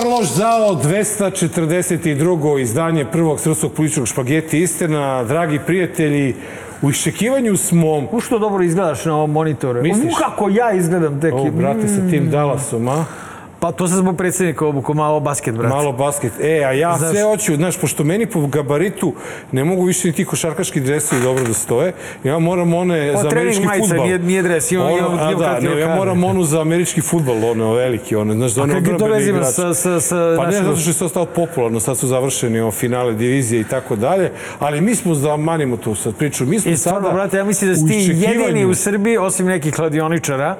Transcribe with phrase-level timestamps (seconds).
[0.00, 2.60] Dobar loš zao, 242.
[2.60, 5.24] izdanje prvog srpskog političkog špageti istina.
[5.24, 6.34] Dragi prijatelji,
[6.82, 8.08] u iščekivanju smo...
[8.12, 9.82] U što dobro izgledaš na ovom monitoru.
[9.82, 10.12] Misliš?
[10.14, 11.34] U kako ja izgledam tek.
[11.34, 13.04] O, brate, sa tim Dallasom, a?
[13.60, 15.68] Pa to se zbog predsjednika obuku, malo basket, brate.
[15.68, 16.32] Malo basket.
[16.40, 19.12] E, a ja Znaš- sve hoću, znaš, pošto meni po gabaritu
[19.52, 21.92] ne mogu više ni ti košarkaški dresovi dobro da stoje,
[22.24, 24.06] ja moram one O, za američki majica, futbal.
[24.06, 27.64] nije- nije dres, imam- imam- imam da, ne, ja moram onu za američki futbal, one
[27.74, 29.52] veliki, one, znaš, da one vezima igrači.
[29.52, 32.70] sa, sa, sa Pa ne, zato što je to stalo popularno, sad su završeni o
[32.70, 36.72] finale divizije i tako dalje, ali mi smo, da manimo tu sad priču, mi smo
[36.72, 40.56] I stvarno, sada brate, ja mislim da si ti jedini u Srbiji, osim nekih kladioničara,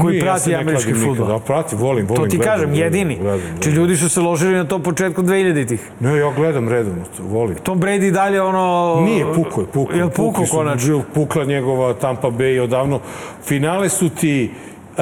[0.00, 1.26] koji prati američki futbol.
[1.28, 2.39] Da, prati, volim, volim.
[2.40, 3.16] Gledam, kažem, gledam, jedini.
[3.20, 3.74] gledam, Či gledam.
[3.74, 5.80] ljudi su se ložili na to početkom 2000-ih.
[6.00, 7.56] Ne, ja gledam redovno, to, volim.
[7.62, 8.98] Tom Brady dalje ono...
[9.04, 9.92] Nije, puko je, puko.
[9.92, 11.02] Jel puko konačno?
[11.14, 13.00] Pukla njegova Tampa Bay odavno.
[13.44, 14.96] Finale su ti uh,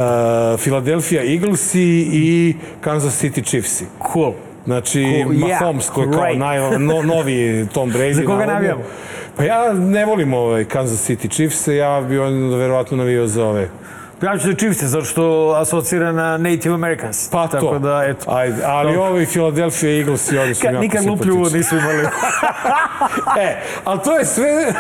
[0.61, 3.85] Philadelphia Eaglesi i Kansas City Chiefsi.
[4.13, 4.33] Cool.
[4.65, 6.39] Znači, Cool, yeah, Mahomes koji je kao great.
[6.39, 8.13] naj, no, novi Tom Brady.
[8.13, 8.83] Za koga navijamo?
[9.37, 13.69] Pa ja ne volim ovaj Kansas City Chiefs, ja bi on verovatno navio za ove.
[14.23, 17.29] Ja ću da Chiefs, zato što asocira na Native Americans.
[17.31, 17.79] Pa Tako to.
[17.79, 18.31] da, eto.
[18.31, 19.11] Ajde, ali Dobro.
[19.11, 22.03] ovi Philadelphia Eagles i oni su Ka, jako nikad luplju nisu imali.
[23.41, 24.73] E, ali to je sve,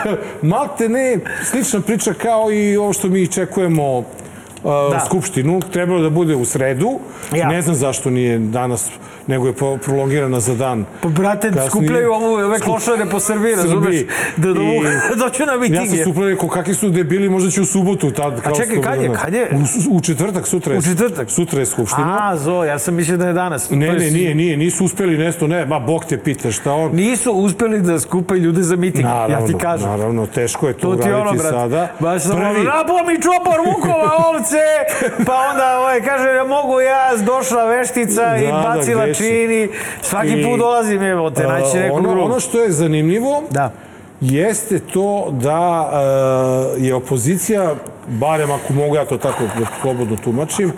[0.42, 4.04] malte ne, slična priča kao i ovo što mi čekujemo uh,
[4.64, 5.00] Da.
[5.06, 5.60] skupštinu.
[5.72, 6.98] Trebalo da bude u sredu.
[7.34, 7.48] Ja.
[7.48, 8.90] Ne znam zašto nije danas,
[9.28, 10.84] nego je prolongirana za dan.
[11.00, 11.68] Pa, brate, Kasnije.
[11.68, 13.96] skupljaju ovo, ove Skup- klošare po Srbiji, razumeš?
[14.36, 17.60] Da, da, mogu- I- doću na Ja sam super rekao, kakvi su debili, možda će
[17.60, 18.10] u subotu.
[18.10, 19.48] Tad, kao čekaj, kad je, kad je?
[19.88, 20.78] U, u četvrtak, sutra je.
[20.78, 21.30] U četvrtak?
[21.30, 22.18] Sutra je skupština.
[22.22, 23.70] A, zo, ja sam mislio da je danas.
[23.70, 26.90] ne, ne, nije, nije, nisu uspeli nešto, ne, ma, Bog te pita šta on.
[26.92, 29.88] Nisu uspeli da skupe ljude za miting, ja ti kažem.
[29.88, 31.48] Naravno, teško je to, To ono, uraditi brate.
[31.50, 31.88] sada.
[32.00, 34.62] Baš sam ono, Prvi, nabo mi čopor Vukova ovce,
[35.26, 39.17] pa onda ovaj, kaže, ja mogu ja, došla veštica i Da, da, bacila si?
[39.18, 39.68] Čini.
[40.02, 43.72] Svaki I, put dolazim, evo te, naći nekog ono, ono što je zanimljivo Da.
[44.20, 45.90] jeste to da
[46.76, 47.74] uh, je opozicija,
[48.08, 49.42] barem ako mogu ja to tako
[49.82, 50.72] slobodno tumačim,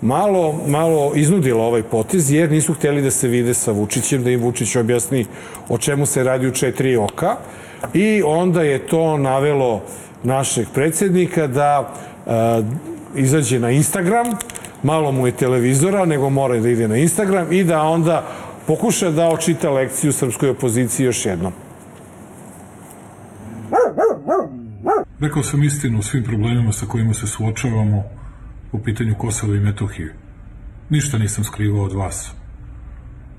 [0.00, 4.40] malo, malo iznudila ovaj potez jer nisu hteli da se vide sa Vučićem, da im
[4.40, 5.26] Vučić objasni
[5.68, 7.36] o čemu se radi u četiri oka
[7.94, 9.82] i onda je to navelo
[10.22, 11.94] našeg predsjednika da
[12.26, 12.32] uh,
[13.16, 14.26] izađe na Instagram,
[14.82, 18.26] malo mu je televizora, nego mora da ide na Instagram i da onda
[18.66, 21.52] pokuša da očita lekciju srpskoj opoziciji još jednom.
[25.20, 28.02] Rekao sam istinu o svim problemima sa kojima se suočavamo
[28.72, 30.14] po pitanju Kosova i Metohije.
[30.90, 32.32] Ništa nisam skrivao od vas.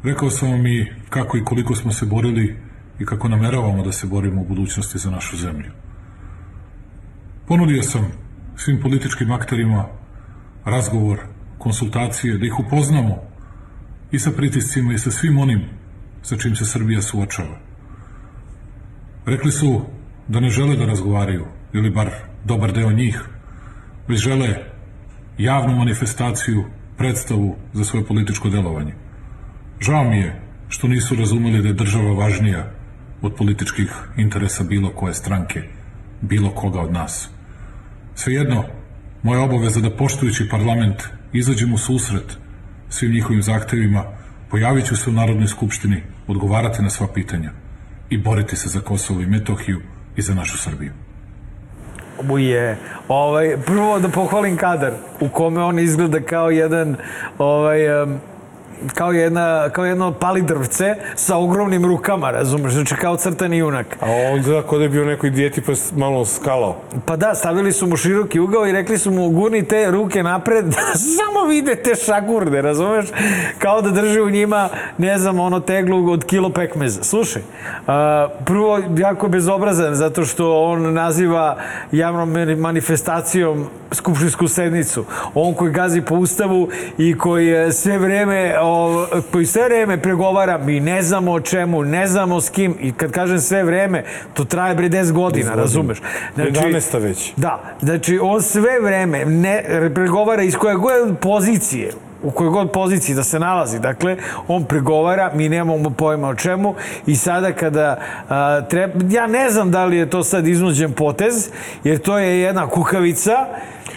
[0.04, 2.56] Rekao sam vam i kako i koliko smo se borili
[3.00, 5.72] i kako nameravamo da se borimo u budućnosti za našu zemlju.
[7.48, 8.12] Ponudio sam
[8.56, 9.86] svim političkim akterima
[10.66, 11.20] razgovor,
[11.64, 13.16] konsultacije, da ih upoznamo
[14.12, 15.62] i sa pritiscima i sa svim onim
[16.22, 17.58] sa čim se Srbija suočava.
[19.26, 19.82] Rekli su
[20.28, 22.10] da ne žele da razgovaraju, ili bar
[22.46, 23.20] dobar deo njih,
[24.08, 24.50] već žele
[25.38, 26.64] javnu manifestaciju,
[26.98, 28.94] predstavu za svoje političko delovanje.
[29.82, 32.72] Žao mi je što nisu razumeli da je država važnija
[33.22, 35.64] od političkih interesa bilo koje stranke,
[36.22, 37.30] bilo koga od nas.
[38.16, 38.64] Svejedno,
[39.24, 42.38] moja obaveza da poštujući parlament izađem u susret
[42.90, 44.04] svim njihovim zahtevima,
[44.50, 47.52] pojavit ću se u Narodnoj skupštini, odgovarati na sva pitanja
[48.10, 49.82] i boriti se za Kosovo i Metohiju
[50.16, 50.92] i za našu Srbiju.
[52.30, 52.78] Uje,
[53.08, 56.96] ovaj, prvo da pohvalim kadar u kome on izgleda kao jedan
[57.38, 58.20] ovaj, em,
[58.94, 63.98] kao, jedna, kao jedno palidrvce sa ogromnim rukama, razumeš, znači kao crtani junak.
[64.02, 66.76] A on gleda kod da je bio nekoj dijeti pa malo skalao.
[67.06, 70.66] Pa da, stavili su mu široki ugao i rekli su mu gurni te ruke napred
[70.76, 73.06] da samo vide te šagurde, razumeš?
[73.58, 77.04] Kao da drži u njima, ne znam, ono teglu od kilo pekmeza.
[77.04, 77.42] Slušaj,
[77.88, 81.58] a, prvo, jako bezobrazan zato što on naziva
[81.92, 85.06] javnom mani- manifestacijom skupštinsku sednicu.
[85.34, 90.80] On koji gazi po ustavu i koji sve vreme, o, koji sve vreme pregovara, mi
[90.80, 94.76] ne znamo o čemu, ne znamo s kim i kad kažem sve vreme, to traje
[94.76, 96.02] bre 10 godina, razumeš?
[96.38, 97.00] 11.
[97.02, 97.34] već.
[97.38, 99.64] Da, znači on sve vreme ne
[99.96, 101.92] pregovara iz koje god pozicije,
[102.24, 103.80] u kojoj god poziciji da se nalazi.
[103.80, 104.18] Dakle,
[104.48, 106.76] on pregovara, mi nemamo pojma o čemu
[107.06, 107.98] i sada kada
[108.30, 111.50] a, treba, ja ne znam da li je to sad iznuđen potez,
[111.84, 113.46] jer to je jedna kukavica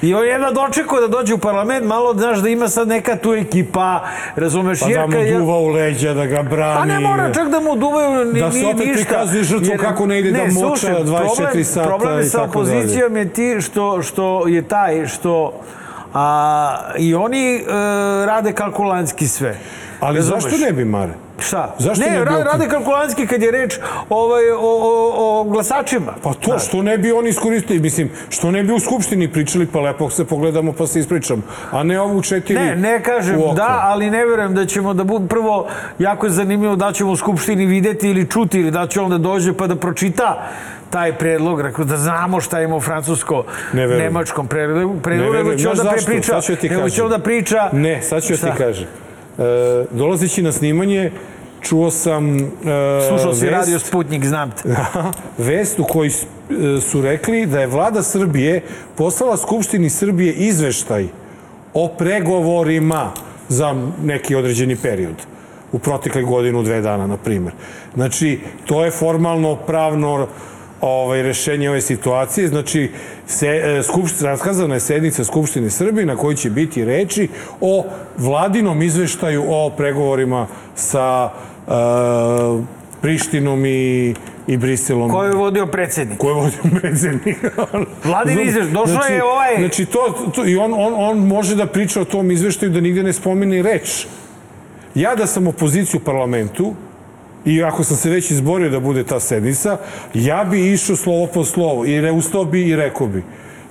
[0.02, 3.32] I on jedva dočekao da dođe u parlament, malo, znaš, da ima sad neka tu
[3.34, 4.00] ekipa,
[4.36, 4.80] razumeš?
[4.80, 6.76] Pa da mu je- duva u leđa, da ga brani.
[6.76, 9.04] Pa ne mora čak da mu duvaju ni, Da se ni opet ništa.
[9.04, 11.04] prikazuje žrtvu kako ne ide da moča slušaj, 24
[11.44, 12.72] problem, sata Problem i sa tako dalje.
[12.72, 15.52] opozicijom je ti što, što je taj što
[16.18, 17.62] A, I oni e,
[18.26, 19.58] rade kalkulantski sve.
[20.00, 20.42] Ali Razumeš?
[20.42, 21.12] zašto ne bi, Mare?
[21.38, 21.74] Šta?
[21.78, 23.74] Zašto ne, ne bi ra- rade kalkulantski kad je reč
[24.10, 26.12] ovaj, o, o, o glasačima.
[26.22, 29.80] Pa to, što ne bi oni iskoristili, mislim, što ne bi u Skupštini pričali, pa
[29.80, 34.10] lepo se pogledamo pa se ispričamo, a ne ovu četiri Ne, ne kažem da, ali
[34.10, 38.10] ne verujem da ćemo da budu, prvo, jako je zanimljivo da ćemo u Skupštini videti
[38.10, 40.48] ili čuti ili da će on da dođe pa da pročita
[40.90, 45.58] taj predlog, rekao da znamo šta ima u francusko-nemačkom predlogu, predlogu Ne nego verujem.
[45.58, 46.06] će on Znaš da zašto?
[46.06, 47.04] prepriča, Sad ću ja ti nego će kažem.
[47.04, 47.68] on da priča...
[47.72, 48.46] Ne, sad ću Šta?
[48.46, 48.86] ti kažem.
[49.38, 49.42] E,
[49.90, 51.10] dolazeći na snimanje,
[51.60, 52.36] čuo sam...
[52.36, 52.40] E,
[53.08, 54.76] Slušao si vest- radio Sputnik, znam te.
[55.38, 56.12] vest u kojoj e,
[56.80, 58.62] su rekli da je vlada Srbije
[58.94, 61.06] poslala Skupštini Srbije izveštaj
[61.74, 63.10] o pregovorima
[63.48, 65.14] za neki određeni period
[65.72, 67.52] u protekle godinu, dve dana, na primer.
[67.94, 70.26] Znači, to je formalno, pravno
[70.88, 72.48] ovaj, rešenje ove situacije.
[72.48, 72.90] Znači,
[73.26, 77.28] se, e, skupšt, raskazana je sednica Skupštine Srbije na kojoj će biti reči
[77.60, 77.84] o
[78.18, 81.30] vladinom izveštaju o pregovorima sa
[81.68, 81.70] e,
[83.00, 84.14] Prištinom i,
[84.46, 85.10] i Briselom.
[85.10, 86.18] Ko je vodio predsednik?
[86.18, 87.36] Ko je vodio predsednik?
[88.04, 92.00] Vladin izveštaj, došao je ovaj- Znači, to, to, i on, on, on može da priča
[92.00, 94.06] o tom izveštaju da nigde ne spomene reč.
[94.94, 96.74] Ja da sam opozicija u parlamentu,
[97.46, 99.78] i ako sam se već izborio da bude ta sednica,
[100.14, 103.22] ja bi išao slovo po slovo i re, ustao bi i rekao bi,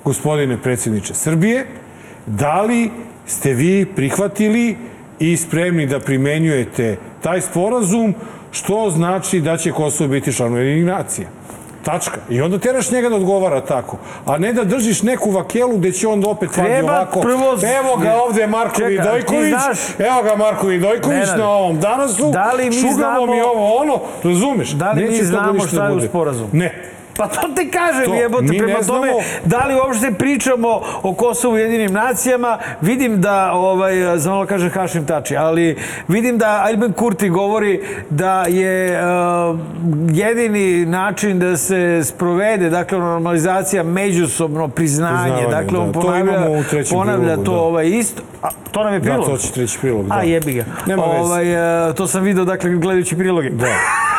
[0.04, 1.66] gospodine predsjedniče Srbije,
[2.26, 2.90] da li
[3.26, 4.78] ste vi prihvatili
[5.20, 8.14] i spremni da primenjujete taj sporazum,
[8.52, 11.28] što znači da će Kosovo biti član Ujedinjenih nacija.
[11.86, 12.18] Tačka.
[12.30, 13.98] I onda teraš njega da odgovara tako.
[14.26, 17.22] A ne da držiš neku vakelu gde će onda opet vadi ovako.
[17.22, 19.50] prvo- Evo ga ovde Marko Čekaj, Vidojković.
[19.52, 22.32] znaš- Evo ga Marko Vidojković na ovom danasu.
[22.32, 24.00] da li mi šugamo znamo- mi ovo ono.
[24.24, 24.70] Razumeš?
[24.70, 26.50] Da li mi Neće toga znamo šta je u sporazumu?
[26.54, 26.95] Ne.
[27.18, 29.08] Pa to ti kažem, To, jebote, prema tome,
[29.46, 34.70] da li uopšte pričamo o Kosovu i jedinim nacijama, vidim da, ovaj, znam da kaže
[34.70, 35.78] Hašim Tači, ali
[36.08, 39.60] vidim da Albin Kurti govori da je uh,
[40.12, 45.94] jedini način da se sprovede, dakle, normalizacija, međusobno priznanje, Priznavanje, dakle, on da.
[45.94, 47.58] To ponavlja, trećem ponavlja prilogu, to da.
[47.58, 49.26] ovaj, isto, a, to nam je Da, prilog.
[49.26, 50.08] to će treći prilog.
[50.08, 50.16] Da.
[50.16, 50.66] A jebi ga.
[50.86, 51.56] Nema ovaj,
[51.90, 53.50] uh, to sam video, dakle, gledajući priloge.
[53.50, 53.66] Da.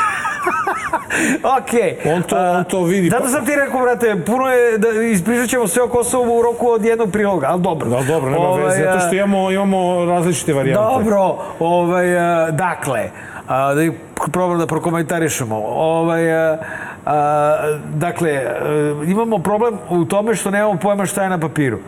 [1.58, 1.97] Okej.
[2.14, 3.08] On to- on to vidi.
[3.08, 6.69] Zato sam ti rekao, brate, puno je, da ispričat ćemo sve o Kosovu u roku
[6.69, 7.91] od jednog priloga, ali dobro.
[7.91, 8.85] Da, dobro, nema Ovaj, veze.
[8.85, 10.82] Zato što imamo, imamo različite varijante.
[10.82, 12.06] Dobro, ovaj,
[12.50, 13.11] dakle,
[13.49, 13.93] a, da ih
[14.32, 15.56] probam da prokomentarišemo.
[15.69, 16.58] Ovaj, a,
[17.06, 17.56] a,
[17.94, 18.50] dakle, a,
[19.06, 21.79] imamo problem u tome što nemamo pojma šta je na papiru.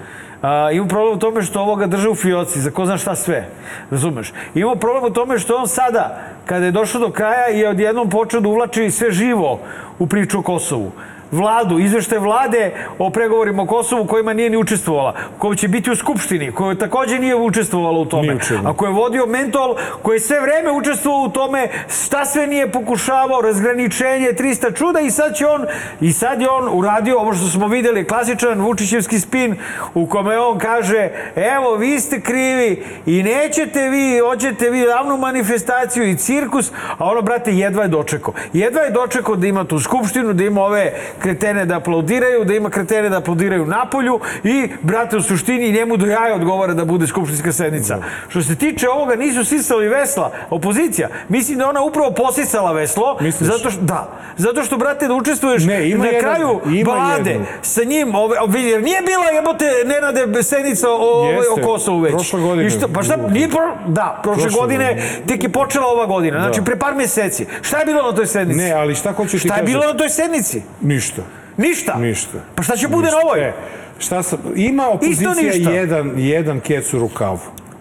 [0.42, 3.48] A, imamo problem u tome što ovoga drže u fioci, za ko zna šta sve.
[3.90, 4.32] Razumeš?
[4.54, 8.40] Imamo problem u tome što on sada, kada je došao do kraja, je odjednom počeo
[8.40, 9.60] da uvlači sve živo
[9.98, 10.92] u priču o Kosovu
[11.30, 15.96] vladu, izveštaj vlade o pregovorima o Kosovu kojima nije ni učestvovala, koja će biti u
[15.96, 20.40] Skupštini, koja takođe nije učestvovala u tome, a koja je vodio mentol, koji je sve
[20.40, 25.66] vreme učestvovao u tome, šta sve nije pokušavao, razgraničenje, 300 čuda i sad će on,
[26.00, 29.56] i sad je on uradio ovo što smo videli, klasičan Vučićevski spin
[29.94, 36.08] u kome on kaže, evo vi ste krivi i nećete vi, hoćete vi javnu manifestaciju
[36.08, 38.34] i cirkus, a ono, brate, jedva je dočekao.
[38.52, 42.70] Jedva je dočekao da ima tu skupštinu, da ima ove kretene da aplaudiraju, da ima
[42.70, 47.52] kretene da aplaudiraju napolju i, brate, u suštini njemu do jaja odgovara da bude skupštinska
[47.52, 47.98] sednica.
[48.28, 51.08] Što se tiče ovoga, nisu sisali vesla, opozicija.
[51.28, 53.48] Mislim da ona upravo posisala veslo, Misliš?
[53.48, 57.30] zato što, da, zato što, brate, da učestvuješ Ne, ima na jedan- kraju ima balade
[57.30, 57.46] jednu.
[57.62, 62.12] sa njim, ove, ove, jer nije bila jebote Nenade sednica o, Jeste, o Kosovu već.
[62.12, 62.66] prošle godine.
[62.66, 65.08] I šta, pa šta, nije pro, da, prošle, Prošle godine, godine.
[65.26, 67.46] tek je počela ova godina, znači pre par meseci.
[67.62, 68.58] Šta je bilo na toj sednici?
[68.58, 70.62] Ne, ali šta hoću ti Šta je bilo na toj sednici?
[70.80, 71.07] Ništa.
[71.56, 71.94] Ništa.
[71.94, 72.38] Ništa.
[72.54, 73.40] Pa šta će bude na ovoj?
[73.40, 73.52] E,
[73.98, 75.70] šta sam, ima opozicija ništa.
[75.70, 77.38] jedan, jedan kec u rukavu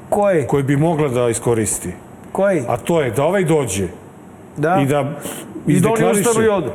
[0.09, 0.47] Koji?
[0.47, 1.91] koji bi mogla da iskoristi.
[2.31, 2.63] Koji?
[2.67, 3.87] A to je da ovaj dođe
[4.57, 4.79] Da.
[4.81, 4.99] i da
[5.67, 6.71] I da oni izdeklariše- ustanu i odu.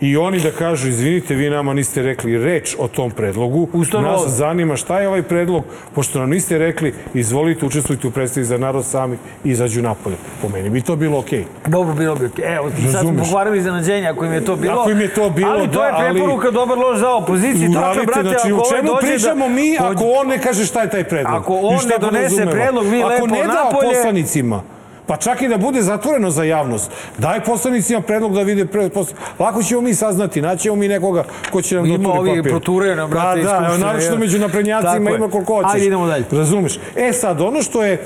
[0.00, 3.68] I oni da kažu, izvinite, vi nama niste rekli reč o tom predlogu.
[3.72, 5.64] Ustanu Nas zanima šta je ovaj predlog,
[5.94, 10.16] pošto nam niste rekli, izvolite, učestvujte u predstavi za narod sami i izađu napolje.
[10.42, 11.44] Po meni bi to bilo okej.
[11.66, 12.44] Dobro, bilo bi okej.
[12.46, 13.22] Evo, sad smo Razumeš.
[13.22, 14.80] pokvarili iznenađenje ako im je to bilo.
[14.80, 17.72] Ako im je to bilo, ali to da, je ali- preporuka dobar loš za opoziciju.
[17.72, 20.64] Tačno, brate, znači, ako o ovaj čemu dođe pričamo da, mi ako on ne kaže
[20.64, 21.34] šta je taj predlog?
[21.34, 24.62] Ako on ne donese predlog, vi ako lepo ne da napolje- poslanicima,
[25.08, 29.14] pa čak i da bude zatvoreno za javnost, daj poslanicima predlog da vide pre, posle.
[29.38, 32.52] Lako ćemo mi saznati, naćemo mi nekoga ko će nam Ima doturi ovi papir.
[32.52, 34.18] proturaju nam, brate, iz Da, da, naročito je.
[34.18, 35.74] među naprednjacima ima koliko hoćeš.
[35.74, 36.24] Ajde, idemo dalje.
[36.32, 36.78] Razumeš?
[36.96, 38.00] E sad, ono što je e,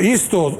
[0.00, 0.52] isto e,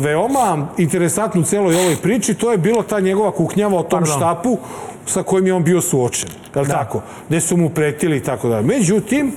[0.00, 4.16] veoma interesantno u celoj ovoj priči, to je bilo ta njegova kuknjava o tom Pardon.
[4.16, 4.58] štapu
[5.06, 6.28] sa kojim je on bio suočen.
[6.54, 7.02] Je li tako?
[7.28, 8.66] Gde su mu pretili i tako dalje.
[8.66, 9.32] Međutim,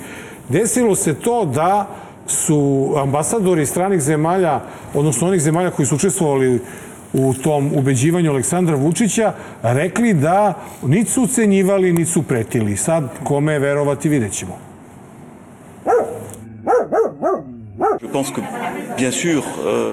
[0.50, 1.88] desilo se to da
[2.28, 4.60] su ambasadori stranih zemalja,
[4.94, 6.60] odnosno onih zemalja koji su učestvovali
[7.14, 10.54] u tom ubeđivanju Aleksandra Vučića, rekli da
[10.84, 12.78] niti su ucenjivali, niti su pretili.
[12.78, 14.73] Sad, kome verovati, vidjet ćemo.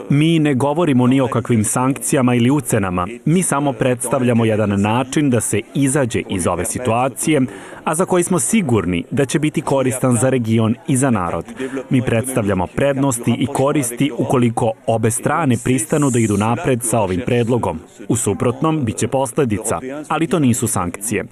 [0.09, 3.07] Mi ne govorimo ni o kakvim sankcijama ili ucenama.
[3.25, 7.40] Mi samo predstavljamo jedan način da se izađe iz ove situacije,
[7.85, 11.45] a za koji smo sigurni da će biti koristan za region i za narod.
[11.90, 17.81] Mi predstavljamo prednosti i koristi ukoliko obe strane pristanu da idu napred sa ovim predlogom.
[18.09, 21.25] U suprotnom, bit će posledica, ali to nisu sankcije.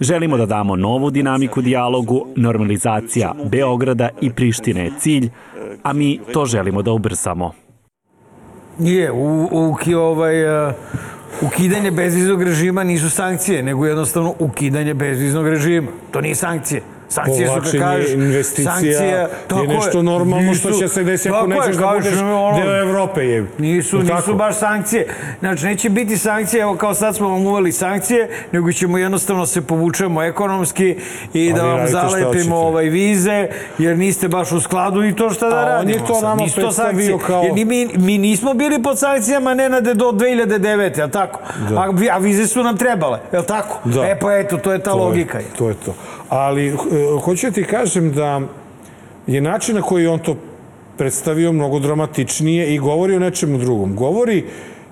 [0.00, 5.30] Želimo da damo novu dinamiku dijalogu, normalizacija Beograda i Prištine je cilj,
[5.82, 7.52] a mi to želimo da ubrzamo.
[8.78, 10.74] Nije, u, u, ki- ovaj, uh,
[11.42, 15.88] ukidanje bezviznog režima nisu sankcije, nego jednostavno ukidanje bezviznog režima.
[16.10, 16.82] To nije sankcije.
[17.10, 21.28] Sankcije su, Povlačenje kažeš, investicija sankcija, tako je nešto normalno što nisu- će se desiti
[21.30, 23.20] ako je, nećeš da budeš ono, deo Evrope.
[23.22, 23.46] Je.
[23.58, 25.06] Nisu, Je li nisu baš sankcije.
[25.40, 29.62] Znači, neće biti sankcije, evo kao sad smo vam uveli sankcije, nego ćemo jednostavno se
[29.62, 30.96] povučemo ekonomski
[31.34, 33.48] i da vi vam radite šta zalepimo ovaj vize,
[33.78, 35.90] jer niste baš u skladu i to šta da A on radimo.
[35.94, 40.98] je to nama predstavio kao- Jer mi, mi nismo bili pod sankcijama Nenade do 2009.
[40.98, 41.40] Jel tako?
[41.70, 41.76] Da.
[41.76, 43.78] A, a vize su nam trebale, jel tako?
[43.84, 44.02] Da.
[44.02, 45.38] E pa eto, to je ta To je- logika.
[45.58, 45.94] To je to.
[46.28, 46.74] Ali, eh,
[47.24, 48.40] hoću da ti kažem da
[49.26, 50.36] je način na koji on to
[50.98, 53.96] predstavio mnogo dramatičnije i govori o nečemu drugom.
[53.96, 54.44] Govori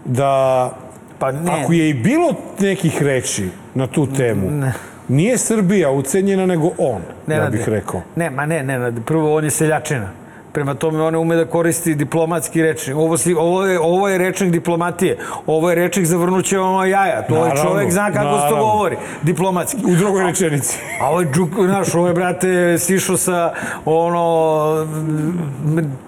[0.05, 0.73] da
[1.19, 1.51] Pa ne.
[1.51, 4.71] ako je i bilo nekih reči na tu temu,
[5.09, 7.57] nije Srbija ucenjena, nego on, ja Nenade.
[7.57, 8.03] bih rekao.
[8.17, 10.11] Ne, ma ne, ne, prvo on je seljačina.
[10.57, 12.97] Prema tome on ne ume da koristi diplomatski rečnik.
[12.97, 15.19] Ovo, si, ovo, je, ovo je rečnik diplomatije.
[15.47, 17.23] Ovo je rečnik za vrnuće ono jaja.
[17.23, 18.65] To je Naravno, čovek zna kako se to naravno.
[18.65, 18.97] govori.
[19.23, 19.77] Diplomatski.
[19.87, 20.79] U drugoj rečenici.
[21.03, 23.53] A ovo je džuk, znaš, ovo je, brate, sišao sa,
[23.85, 24.87] ono,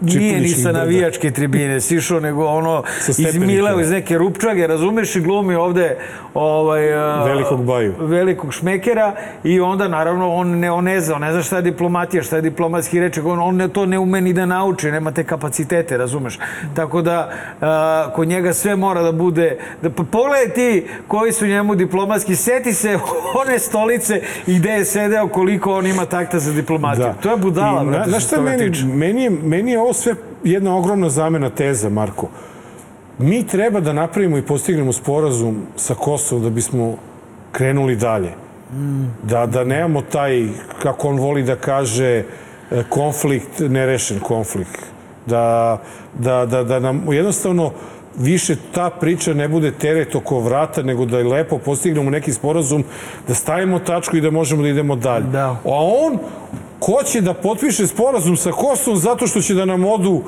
[0.00, 0.78] nije ni sa da, da.
[0.78, 3.36] navijačke tribine, sišao, nego ono, iz.
[3.36, 5.96] Mileo, iz neke rupčage, razumeš, i glumi ovde,
[6.34, 7.94] ovaj, a, Velikog baju.
[7.98, 9.12] velikog šmekera
[9.44, 12.36] i onda, naravno, on ne, on ne zna, on ne zna šta je diplomatija, šta
[12.36, 15.96] je diplomatski rečnik, on, on ne, to ne ume ni da nauči, nema te kapacitete,
[15.96, 16.38] razumeš?
[16.74, 17.30] Tako da,
[17.60, 22.36] a, kod njega sve mora da bude, da, pa pogledaj ti koji su njemu diplomatski,
[22.36, 22.98] seti se
[23.42, 27.06] one stolice i gde je sedeo, koliko on ima takta za diplomatiju.
[27.22, 28.84] To je budala, I brate, na što šta meni, tiče.
[28.86, 30.14] meni, je, meni je ovo sve
[30.44, 32.28] jedna ogromna zamena teza, Marko.
[33.18, 36.96] Mi treba da napravimo i postignemo sporazum sa Kosovom da bismo
[37.52, 38.32] krenuli dalje.
[39.22, 40.48] Da, da nemamo taj,
[40.82, 42.24] kako on voli da kaže, e,
[42.88, 44.78] konflikt, nerešen konflikt.
[45.26, 45.78] Da,
[46.18, 47.72] da, da, da nam jednostavno
[48.18, 52.84] više ta priča ne bude teret oko vrata, nego da je lepo postignemo neki sporazum,
[53.28, 55.26] da stavimo tačku i da možemo da idemo dalje.
[55.26, 55.46] Da.
[55.48, 56.18] A on
[56.80, 60.22] hoće da potpiše sporazum sa Kosovom zato što će da nam odu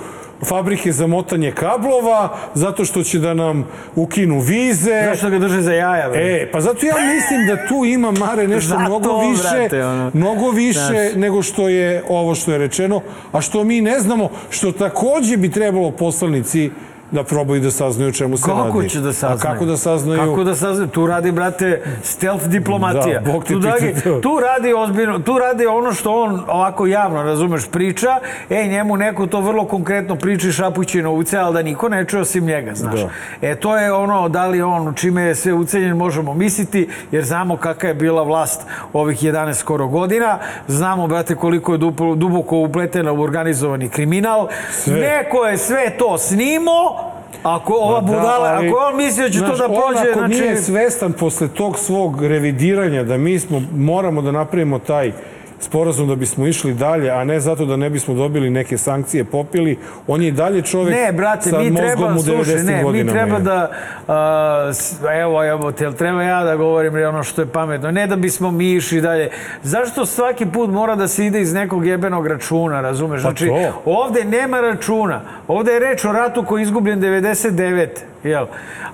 [0.44, 5.02] fabrike za motanje kablova, zato što će da nam ukinu vize.
[5.04, 6.20] Zašto ga drže za jaja, bre?
[6.20, 10.10] E, pa zato ja mislim da tu ima Mare nešto Zato, mnogo više, brate, ono.
[10.14, 11.14] mnogo više Znaš.
[11.16, 13.00] nego što je ovo što je rečeno,
[13.32, 16.70] a što mi ne znamo, što takođe bi trebalo poslanici
[17.10, 18.62] da probaju da saznaju o čemu se radi.
[18.62, 19.38] Kako će da saznaju?
[19.38, 20.30] A kako da saznaju?
[20.30, 20.88] Kako da saznaju?
[20.88, 23.20] Tu radi, brate, stealth diplomatija.
[23.20, 23.60] Da, Bog te tu,
[24.04, 24.20] to.
[24.20, 28.18] tu radi ozbiljno, tu radi ono što on ovako javno, razumeš, priča,
[28.50, 32.04] e, njemu neko to vrlo konkretno priča i šapući na uce, ali da niko ne
[32.04, 33.00] čuje osim njega, znaš.
[33.00, 33.48] Da.
[33.48, 37.56] E, to je ono, da li on, čime je sve ucenjen, možemo misliti, jer znamo
[37.56, 40.38] kakva je bila vlast ovih 11 skoro godina,
[40.68, 44.48] znamo, brate, koliko je duplo, duboko upletena u organizovani kriminal,
[44.86, 46.99] neko je sve to snimao,
[47.42, 49.70] Ako ova Pa da, budala, ali, ako on mislio da će to znaš, da on
[49.70, 50.34] prođe, ako znači...
[50.34, 55.12] nije svestan posle tog svog revidiranja da mi smo, moramo da napravimo taj
[55.60, 59.78] sporazum da bismo išli dalje, a ne zato da ne bismo dobili neke sankcije, popili.
[60.06, 62.34] On je i dalje čovek Ne, brate, sa mi mozgom treba, u 90.
[62.34, 63.12] slušaj, ne, mi godinama.
[63.12, 63.42] treba je.
[63.42, 63.70] da,
[64.08, 64.72] a,
[65.20, 68.50] evo, evo, te, jel treba ja da govorim ono što je pametno, ne da bismo
[68.50, 69.30] mi išli dalje.
[69.62, 73.20] Zašto svaki put mora da se ide iz nekog jebenog računa, razumeš?
[73.20, 73.82] Znači, Pa to.
[73.84, 77.88] ovde nema računa, ovde je reč o ratu koji je izgubljen 99.
[78.24, 78.46] Jel?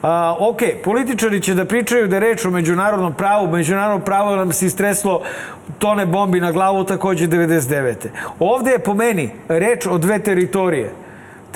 [0.02, 4.52] A, ok, političari će da pričaju da je reč o međunarodnom pravu, međunarodno pravo nam
[4.52, 5.22] se istreslo
[5.78, 7.94] tone bombi na glavu takođe 99.
[8.38, 11.06] Ovde je po meni reč o dve teritorije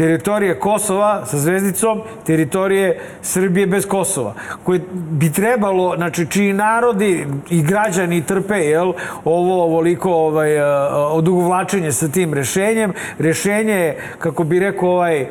[0.01, 4.35] teritorije Kosova sa zvezdicom, teritorije Srbije bez Kosova,
[4.65, 8.93] koje bi trebalo, znači čiji narodi i građani trpe, jel,
[9.25, 12.93] ovo ovoliko ovaj, eh, odugovlačenje sa tim rešenjem.
[13.19, 15.27] Rešenje je, kako bi rekao ovaj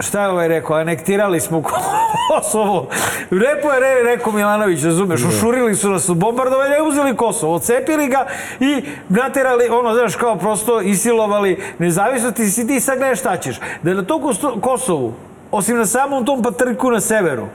[0.00, 1.62] šta je ovaj rekao, anektirali smo
[2.28, 2.88] Kosovo.
[3.30, 8.26] Repo je re, rekao Milanović, razumeš, ušurili su nas u bombardovanje, uzeli Kosovo, ocepili ga
[8.60, 13.60] i naterali, ono, znaš, kao prosto isilovali nezavisnosti i si ti sad gledaš šta ćeš.
[13.82, 15.14] Da je na to Kosovu,
[15.50, 17.46] osim na samom tom patrku na severu,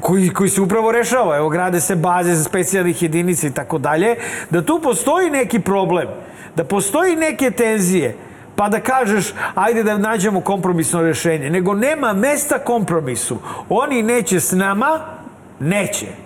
[0.00, 1.36] koji, koji se upravo rešava.
[1.36, 4.16] Evo, grade se baze za specijalnih jedinica i tako dalje.
[4.50, 6.08] Da tu postoji neki problem,
[6.56, 8.16] da postoji neke tenzije,
[8.56, 11.50] pa da kažeš, ajde da nađemo kompromisno rešenje.
[11.50, 13.38] Nego nema mesta kompromisu.
[13.68, 15.00] Oni neće s nama,
[15.60, 16.23] neće.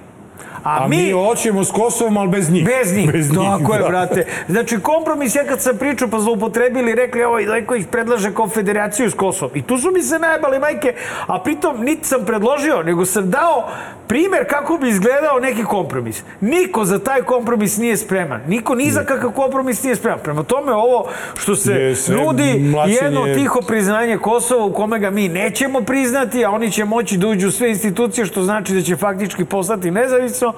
[0.69, 2.65] A, A mi, mi hoćemo s Kosovom, ali bez njih.
[2.65, 3.13] Bez njih.
[3.13, 3.89] Bez njih Tako je, da.
[3.89, 4.27] brate.
[4.49, 9.15] Znači, kompromis, ja kad sam pričao, pa zloupotrebili, rekli, ovaj, neko ih predlaže konfederaciju s
[9.15, 9.57] Kosovom.
[9.57, 10.95] I tu su mi se najbali, majke,
[11.27, 13.69] a pritom niti sam predložio, nego sam dao
[14.09, 16.23] primer kako bi izgledao neki kompromis.
[16.41, 18.41] Niko za taj kompromis nije spreman.
[18.47, 20.19] Niko ni za kakav kompromis nije spreman.
[20.23, 22.99] Prema tome, ovo što se nudi mlačenje...
[23.03, 27.29] jedno tiho priznanje Kosova u kome ga mi nećemo priznati, a oni će moći da
[27.29, 30.55] uđu sve institucije, što znači da će faktički postati nezavisno.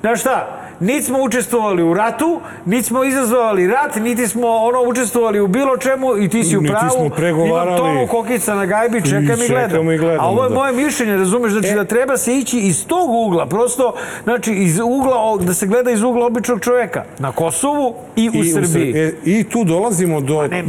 [0.00, 5.40] Znaš šta, niti smo učestvovali u ratu, niti smo izazvali rat, niti smo ono učestvovali
[5.40, 6.84] u bilo čemu i ti si u pravu.
[6.84, 7.78] Niti smo pregovarali.
[7.78, 9.90] Imam tomu kokica na gajbi, čekam i, i gledam.
[9.90, 10.24] I gledam.
[10.24, 10.54] A ovo je da.
[10.54, 11.74] moje mišljenje, razumeš, znači e.
[11.74, 13.94] da treba se ići iz tog ugla, prosto,
[14.24, 18.44] znači iz ugla, da se gleda iz ugla običnog čoveka, na Kosovu i u I
[18.44, 18.92] Srbiji.
[18.92, 20.64] U, e, I tu dolazimo do, ne,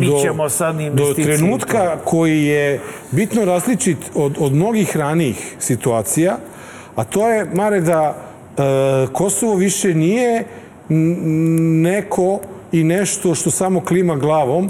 [0.50, 2.80] sad do trenutka koji je
[3.12, 6.38] bitno različit od, od mnogih ranijih situacija,
[6.96, 8.33] a to je, Mare, da
[9.14, 10.44] Kosovo više nije
[10.90, 12.40] neko
[12.72, 14.70] i nešto što samo klima glavom,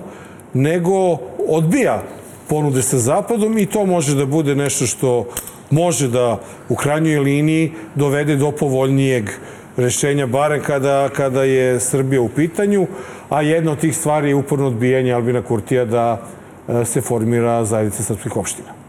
[0.53, 2.03] nego odbija
[2.49, 5.25] ponude sa Zapadom i to može da bude nešto što
[5.69, 9.29] može da u krajnjoj liniji dovede do povoljnijeg
[9.77, 12.87] rešenja, barem kada, kada je Srbija u pitanju,
[13.29, 16.21] a jedna od tih stvari je uporno odbijanje Albina Kurtija da
[16.67, 18.82] e, se formira zajednica srpskih opština.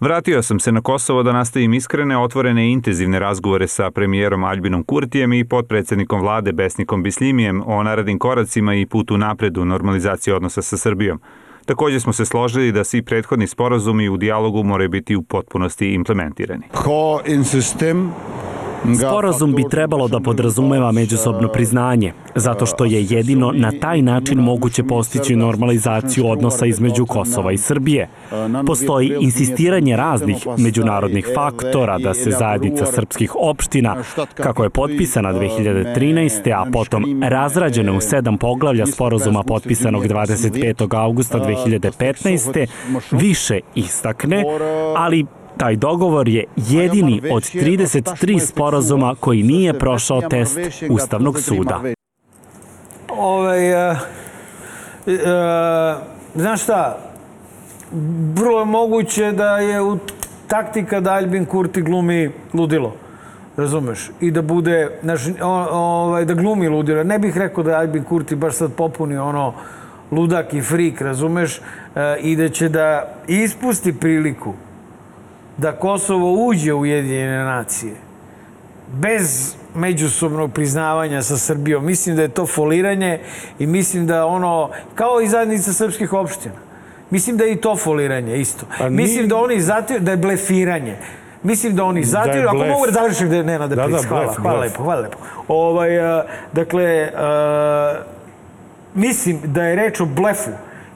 [0.00, 4.84] Vratio sam se na Kosovo da nastavim iskrene, otvorene i intenzivne razgovore sa premijerom Albinom
[4.84, 10.62] Kurtijem i potpredsednikom vlade Besnikom Bislimijem o narednim koracima i putu napred u normalizaciji odnosa
[10.62, 11.20] sa Srbijom.
[11.66, 16.62] Takođe smo se složili da svi prethodni sporazumi u dijalogu moraju biti u potpunosti implementirani.
[16.72, 18.12] Ko in sistem
[18.98, 24.82] Sporazum bi trebalo da podrazumeva međusobno priznanje, zato što je jedino na taj način moguće
[24.82, 28.08] postići normalizaciju odnosa između Kosova i Srbije.
[28.66, 33.96] Postoji insistiranje raznih međunarodnih faktora da se zajednica srpskih opština,
[34.34, 36.52] kako je potpisana 2013.
[36.56, 40.98] a potom razrađena u sedam poglavlja sporazuma potpisanog 25.
[40.98, 42.66] augusta 2015.
[43.12, 44.44] više istakne,
[44.96, 45.26] ali
[45.60, 50.58] Taj dogovor je jedini od 33 sporazuma koji nije prošao test
[50.90, 51.80] Ustavnog suda.
[53.08, 53.98] Ovaj, uh,
[55.06, 55.12] uh,
[56.34, 56.98] znaš šta,
[58.34, 59.98] vrlo je moguće da je u
[60.46, 62.94] taktika da Albin Kurti glumi ludilo.
[63.56, 64.10] Razumeš?
[64.20, 65.20] I da bude, znaš,
[65.70, 67.04] ovaj, da glumi ludilo.
[67.04, 69.54] Ne bih rekao da Albin Kurti baš sad popuni ono
[70.10, 71.60] ludak i frik, razumeš?
[71.94, 74.54] E, I da će da ispusti priliku
[75.60, 77.94] da Kosovo uđe u Ujedinjene nacije
[78.92, 81.84] bez međusobnog priznavanja sa Srbijom.
[81.84, 83.20] Mislim da je to foliranje
[83.58, 86.54] i mislim da ono, kao i zajednica srpskih opština,
[87.10, 88.66] mislim da je i to foliranje isto.
[88.78, 88.96] Pa ni...
[88.96, 90.96] Mislim da oni zatiru, da je blefiranje.
[91.42, 94.24] Mislim da oni zatiru, da ako mogu da završim da ne nade da, da, hvala,
[94.24, 94.72] blef, hvala blef.
[94.72, 95.18] lepo, hvala lepo.
[95.48, 95.90] Ovaj,
[96.52, 97.98] dakle, uh,
[98.94, 100.50] mislim da je reč o blefu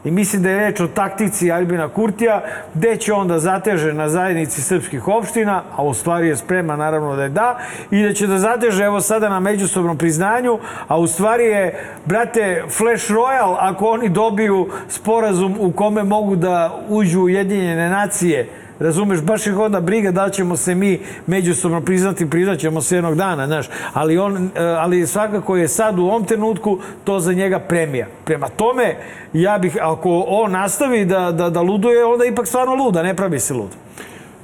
[0.05, 2.43] I mislim da je reč o taktici Albina Kurtija,
[2.75, 7.23] gde će onda zateže na zajednici srpskih opština, a u stvari je sprema naravno da
[7.23, 7.59] je da,
[7.91, 12.63] i da će da zateže evo sada na međusobnom priznanju, a u stvari je, brate,
[12.69, 19.21] Flash Royal, ako oni dobiju sporazum u kome mogu da uđu u Jedinjene nacije, Razumeš,
[19.21, 23.67] baš ih onda briga da ćemo se mi međusobno priznati, priznaćemo se jednog dana, znaš.
[23.93, 28.07] Ali, on, e, ali svakako je sad u ovom trenutku to za njega premija.
[28.25, 28.97] Prema tome,
[29.33, 33.41] ja bih, ako on nastavi da, da, da luduje, onda ipak stvarno luda, ne pravi
[33.41, 33.71] se lud.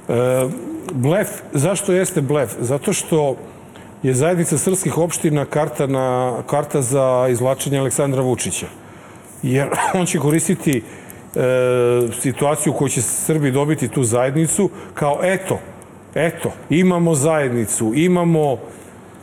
[0.09, 0.13] E,
[0.93, 2.51] blef, zašto jeste blef?
[2.59, 3.35] Zato što
[4.03, 8.67] je zajednica srpskih opština karta, na, karta za izvlačenje Aleksandra Vučića.
[9.43, 9.67] Jer
[9.99, 10.83] on će koristiti
[12.21, 15.59] situaciju u kojoj će Srbi dobiti tu zajednicu, kao eto,
[16.15, 18.57] eto, imamo zajednicu, imamo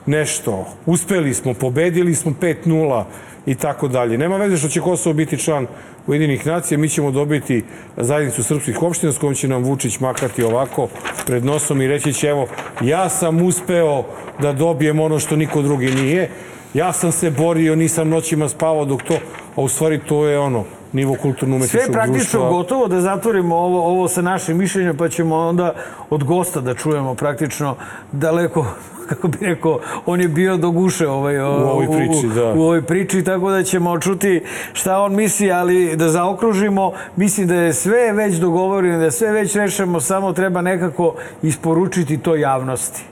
[0.06, 3.04] nešto, uspeli smo, pobedili smo 5-0
[3.46, 4.18] i tako dalje.
[4.18, 5.66] Nema veze što će Kosovo biti član
[6.06, 7.64] Ujedinih nacija, mi ćemo dobiti
[7.96, 10.88] zajednicu srpskih opština s kojom će nam Vučić makati ovako
[11.26, 12.48] pred nosom i reći će evo,
[12.80, 14.04] ja sam uspeo
[14.40, 16.30] da dobijem ono što niko drugi nije,
[16.74, 19.14] ja sam se borio, nisam noćima spavao dok to,
[19.56, 22.50] a u stvari to je ono, nivo Sve je kulturno-umetničkog praktično društva.
[22.50, 25.74] gotovo da zatvorimo ovo, ovo sa našim mišljenjem, pa ćemo onda
[26.10, 27.76] od gosta da čujemo praktično
[28.12, 28.66] daleko
[29.08, 32.52] kako bi rekao, on je bio do guše ovaj, u ovoj priči, da.
[32.52, 37.54] u ovoj priči, tako da ćemo čuti šta on misli, ali da zaokružimo, mislim da
[37.54, 43.02] je sve već dogovoreno, da je sve već rešeno, samo treba nekako isporučiti to javnosti.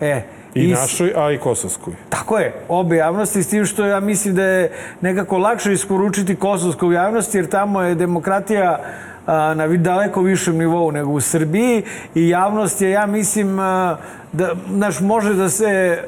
[0.00, 0.22] E,
[0.56, 1.94] I našoj, a i kosovskoj.
[2.08, 6.94] Tako je, obe javnosti, s tim što ja mislim da je nekako lakše isporučiti kosovskoj
[6.94, 8.80] javnosti, jer tamo je demokratija
[9.26, 11.82] na daleko višem nivou nego u Srbiji
[12.14, 13.56] i javnost je, ja mislim,
[14.32, 16.02] da naš može da se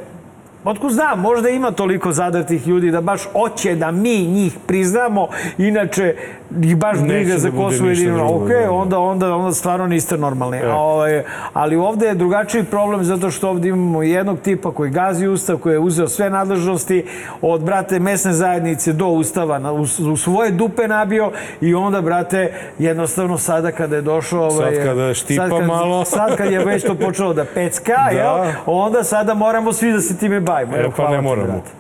[0.65, 6.17] Otkud znam, možda ima toliko zadatih ljudi da baš hoće da mi njih priznamo, inače
[6.63, 8.71] ih baš briga za da bude Kosovo i drugo, Ok, da, da.
[8.71, 10.59] onda, onda, onda stvarno niste normalni.
[10.63, 15.27] A, ovaj, ali ovde je drugačiji problem zato što ovde imamo jednog tipa koji gazi
[15.27, 17.05] ustav, koji je uzeo sve nadležnosti
[17.43, 19.81] od, brate, mesne zajednice do ustava, na, u,
[20.13, 21.31] u svoje dupe nabio
[21.61, 24.43] i onda, brate, jednostavno sada kada je došao...
[24.43, 26.05] Ovaj, Sad kada štipa sad kad, malo.
[26.19, 28.19] Sad kad je već to počelo da pecka, Da.
[28.19, 28.53] jel?
[28.67, 30.77] Onda sada moramo svi da se time bavimo.
[30.77, 31.47] E, pa ne ti, moramo.
[31.47, 31.71] brate.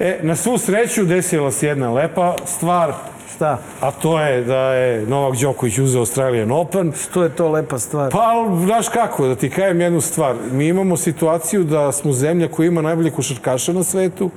[0.00, 2.92] E, na svu sreću desila se jedna lepa stvar,
[3.34, 3.58] Šta?
[3.80, 6.92] a to je da je Novak Đoković uzeo Australian Open.
[7.02, 8.10] Što je to lepa stvar?
[8.10, 10.36] Pa, znaš kako, da ti kajem jednu stvar.
[10.52, 14.30] Mi imamo situaciju da smo zemlja koja ima najbolje košarkaša na svetu,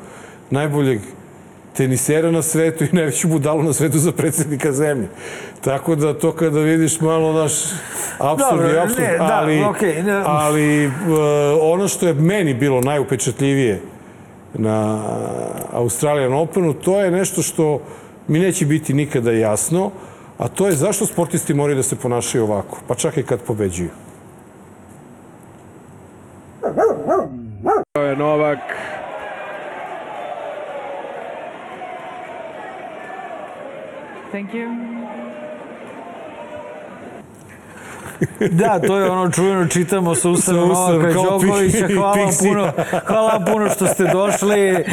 [0.49, 1.01] najboljeg
[1.77, 5.07] tenisera na svetu i najveću budalu na svetu za predsjednika zemlje.
[5.61, 7.51] Tako da to kada vidiš malo naš
[8.19, 10.21] Dobro, i apsurd, ne, da, ali, okej, ne.
[10.25, 10.93] ali uh,
[11.61, 13.81] ono što je meni bilo najupečatljivije
[14.53, 15.03] na
[15.73, 17.81] Australian Openu, to je nešto što
[18.27, 19.91] mi neće biti nikada jasno,
[20.37, 23.89] a to je zašto sportisti moraju da se ponašaju ovako, pa čak i kad pobeđuju.
[27.93, 28.59] To je Novak.
[34.31, 35.04] Thank you.
[38.51, 41.87] Da, to je ono čujeno, čitamo sa Ustava, Novaka Đokovića.
[41.95, 42.71] Hvala vam puno,
[43.05, 44.85] hvala vam puno što ste došli.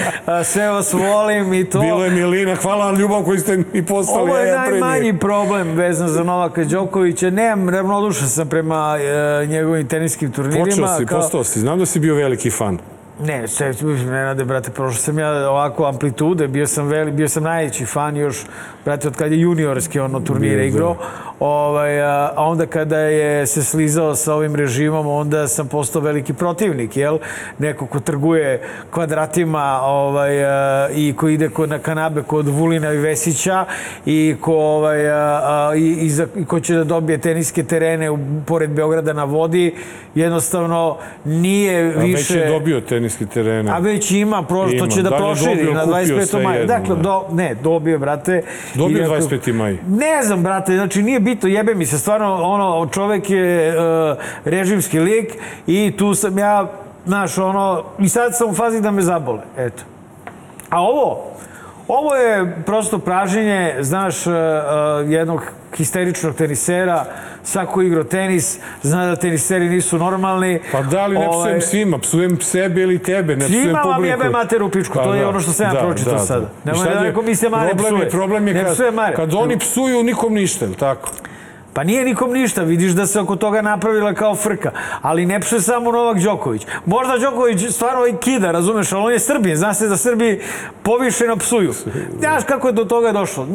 [0.44, 1.80] Sve vas volim i to.
[1.80, 4.22] Bilo je Milina, hvala vam ljubav koju ste mi poslali.
[4.22, 7.30] Ovo je ja najmanji problem vezan za Novaka Đokovića.
[7.30, 8.96] Nemam, ravnodušan sam prema
[9.42, 10.64] e, njegovim teniskim turnirima.
[10.64, 11.60] Počeo si, kao- postao si.
[11.60, 12.78] Znam da si bio veliki fan.
[13.22, 13.72] Ne, sve,
[14.06, 18.36] Nenade, brate, prošao sam ja ovako amplitude, bio sam veli, bio sam najveći fan još,
[18.84, 20.96] brate, od kada je juniorski ono turnire Bio, igrao.
[21.40, 26.32] Ovaj, a a onda kada je se slizao sa ovim režimom, onda sam postao veliki
[26.32, 27.18] protivnik, jel?
[27.58, 32.96] Neko ko trguje kvadratima ovaj, a, i ko ide kod, na kanabe kod Vulina i
[32.96, 33.64] Vesića
[34.06, 38.10] i ko, ovaj, a, a, i, i, za, i ko će da dobije teniske terene
[38.10, 39.74] u, pored Beograda na vodi,
[40.14, 42.34] jednostavno nije A više...
[42.34, 42.80] već je dobio
[43.12, 43.70] teniski terene.
[43.72, 44.88] A već ima, pro, to Ima.
[44.88, 46.26] će da Da li je proširi dobio, na kupio 25.
[46.26, 46.58] sve maja.
[46.58, 47.02] jedno, Dakle, ne?
[47.02, 48.42] do, ne, dobio, brate.
[48.74, 49.52] Dobio I ako- 25.
[49.52, 49.78] maj.
[49.88, 54.98] Ne znam, brate, znači nije bitno, jebe mi se, stvarno, ono, čovek je uh, režimski
[55.00, 55.32] lik
[55.66, 56.70] i tu sam ja,
[57.06, 59.82] znaš, ono, i sad sam u fazi da me zabole, eto.
[60.70, 61.24] A ovo,
[61.88, 64.32] ovo je prosto praženje, znaš, uh,
[65.06, 65.42] jednog
[65.76, 67.04] histeričnog tenisera,
[67.44, 70.60] svako igrao tenis, zna da teniseri nisu normalni.
[70.72, 74.00] Pa da li ne Ovaj, psujem svima, psujem sebe ili tebe, ne psujem Svima publiku.
[74.00, 76.46] vam jebe mater u pičku, to je ono što sam ja pročitao sada.
[76.64, 78.06] I Nemoj sad da neko misli da Mare problem psuje.
[78.06, 81.10] Je, problem je kad, kad oni psuju, nikom ništa, tako?
[81.72, 84.70] Pa nije nikom ništa, vidiš da se oko toga napravila kao frka.
[85.02, 86.66] Ali ne psuje samo Novak Đoković.
[86.86, 89.56] Možda Đoković stvarno i kida, razumeš, ali on je Srbin.
[89.56, 90.42] Zna se da Srbi
[90.82, 91.72] povišeno psuju.
[92.18, 93.46] Znaš kako je do toga došlo?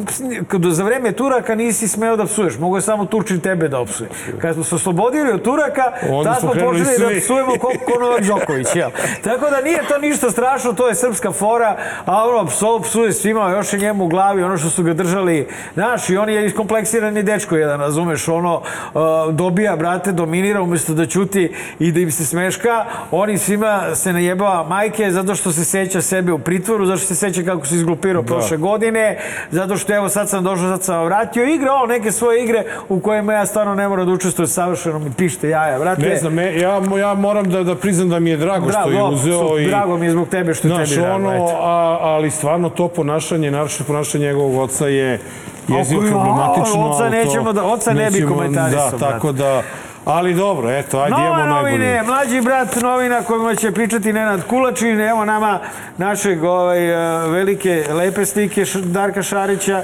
[0.70, 4.10] Za vreme Turaka nisi smeo da psuješ, mogo je samo Turčin tebe da opsuje.
[4.40, 7.14] Kad smo se oslobodili od Turaka, Onda tad smo počeli svi.
[7.14, 8.66] da psujemo ko, ko Novak Đoković.
[8.74, 8.90] Jel?
[9.24, 13.50] Tako da nije to ništa strašno, to je srpska fora, a ono, pso, psuje svima,
[13.50, 17.22] još je njemu u glavi, ono što su ga držali, znaš, i on je iskompleksirani
[17.22, 18.56] dečko jedan, razumeš, ono,
[18.94, 19.00] uh,
[19.34, 24.64] dobija, brate, dominira umjesto da ćuti i da im se smeška, oni svima se najebava
[24.64, 28.22] majke zato što se seća sebe u pritvoru, zato što se seća kako se izglupirao
[28.22, 29.18] prošle godine,
[29.50, 33.00] zato što evo sad sam došao, sad sam vratio, igra on neke svoje igre u
[33.00, 36.02] kojima ja stvarno ne moram da učestvujem savršeno mi pište jaja, brate.
[36.02, 38.92] Ne znam, me, ja, ja moram da, da priznam da mi je drago, što je
[38.94, 39.66] Drago, uzeo što- i...
[39.66, 43.50] drago mi je zbog tebe što je tebi drago, ono, a, ali stvarno to ponašanje,
[43.50, 45.20] naročito ponašanje njegovog oca je
[45.68, 46.90] jezivo problematično.
[46.90, 49.62] oca nećemo da- oca ne bi komentarisao, Da, tako da,
[50.04, 52.02] ali dobro, eto, ajde Nove imamo novine, najbolje.
[52.04, 55.60] mlađi brat novina kojima će pričati Nenad Kulačin, evo nama
[55.98, 56.88] našeg ovaj,
[57.24, 59.82] eh, velike lepe slike Darka Šarića,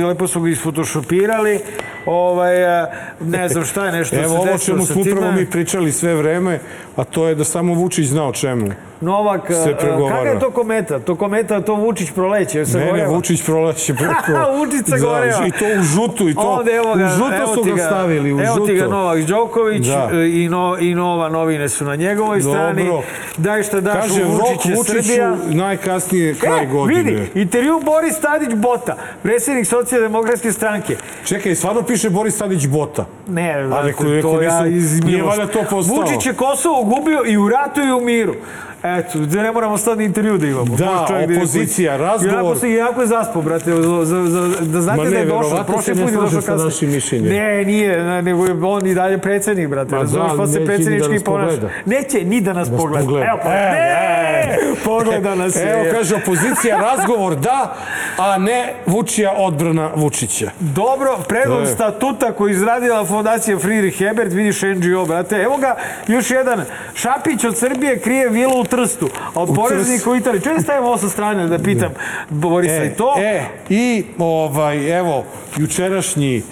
[0.00, 1.60] lepo su ga isfotošopirali,
[2.06, 2.86] ovaj, eh,
[3.20, 5.92] ne znam šta je nešto Evo se ovo desilo čemu sa smo upravo mi pričali
[5.92, 6.58] sve vreme,
[6.96, 8.66] a to je da samo Vučić zna o čemu
[9.00, 9.74] Novak, e,
[10.08, 10.98] kakav je to kometa?
[10.98, 13.08] To kometa, to Vučić proleće, se Ne, ne, goreva.
[13.08, 14.14] Vučić proleće preko.
[14.58, 15.46] Vučić se goreva.
[15.46, 17.76] I to u žutu, i to Ovde, evo ga, u žuto evo su ti ga
[17.78, 18.66] stavili, u evo žuto.
[18.66, 20.10] ti ga Novak Đoković Da.
[20.12, 22.84] e, i, no, i Nova novine su na njegovoj strani.
[22.84, 23.02] Dobro.
[23.36, 25.36] Daj šta daš Kaže, u Vučić je Vučiću Srbija.
[25.46, 27.02] najkasnije kraj E, godine.
[27.02, 30.96] vidi, intervju Boris Tadić Bota, predsjednik socijaldemokratske stranke.
[31.24, 33.06] Čekaj, stvarno piše Boris Tadić Bota.
[33.28, 35.96] Ne, A znate, neko- neko to ja nisam- iz nije valjda to postao.
[35.96, 38.34] Vučić je Kosovo gubio i u ratu i u miru.
[38.82, 40.76] Eto, da ne moramo sad ni intervju da imamo.
[40.76, 42.04] Da, opozicija, kući.
[42.04, 42.58] razgovor.
[42.58, 45.64] Se, iako je zaspo, brate, za, za, za, da znate ne, da je došao.
[45.64, 46.64] Prošli put je došao kasnije.
[46.64, 47.32] našim mišljenjem.
[47.32, 49.90] Ne, nije, ne, nego je on i dalje predsjednik, brate.
[49.96, 51.68] Da, pa se da predsjednički nas ponaša.
[51.84, 53.04] Neće ni da nas pogleda.
[53.04, 53.26] pogleda.
[53.26, 55.72] Evo, pa, E, ne, pogleda nas je.
[55.72, 57.76] Evo, kaže opozicija, razgovor da,
[58.18, 60.50] a ne Vučija odbrana Vučića.
[60.60, 65.36] Dobro, predlog statuta koji izradila fondacija Friedrich Hebert, vidiš NGO, brate.
[65.36, 66.64] Evo ga, još jedan.
[66.94, 70.40] Šapić od Srbije krije vilu u Trstu, a od poreznika u Italiji.
[70.40, 71.90] Čekaj, stavimo ovo sa strane da pitam
[72.28, 73.14] Borisa i to.
[73.18, 75.24] E, i ovaj, evo,
[75.56, 76.42] jučerašnji, e,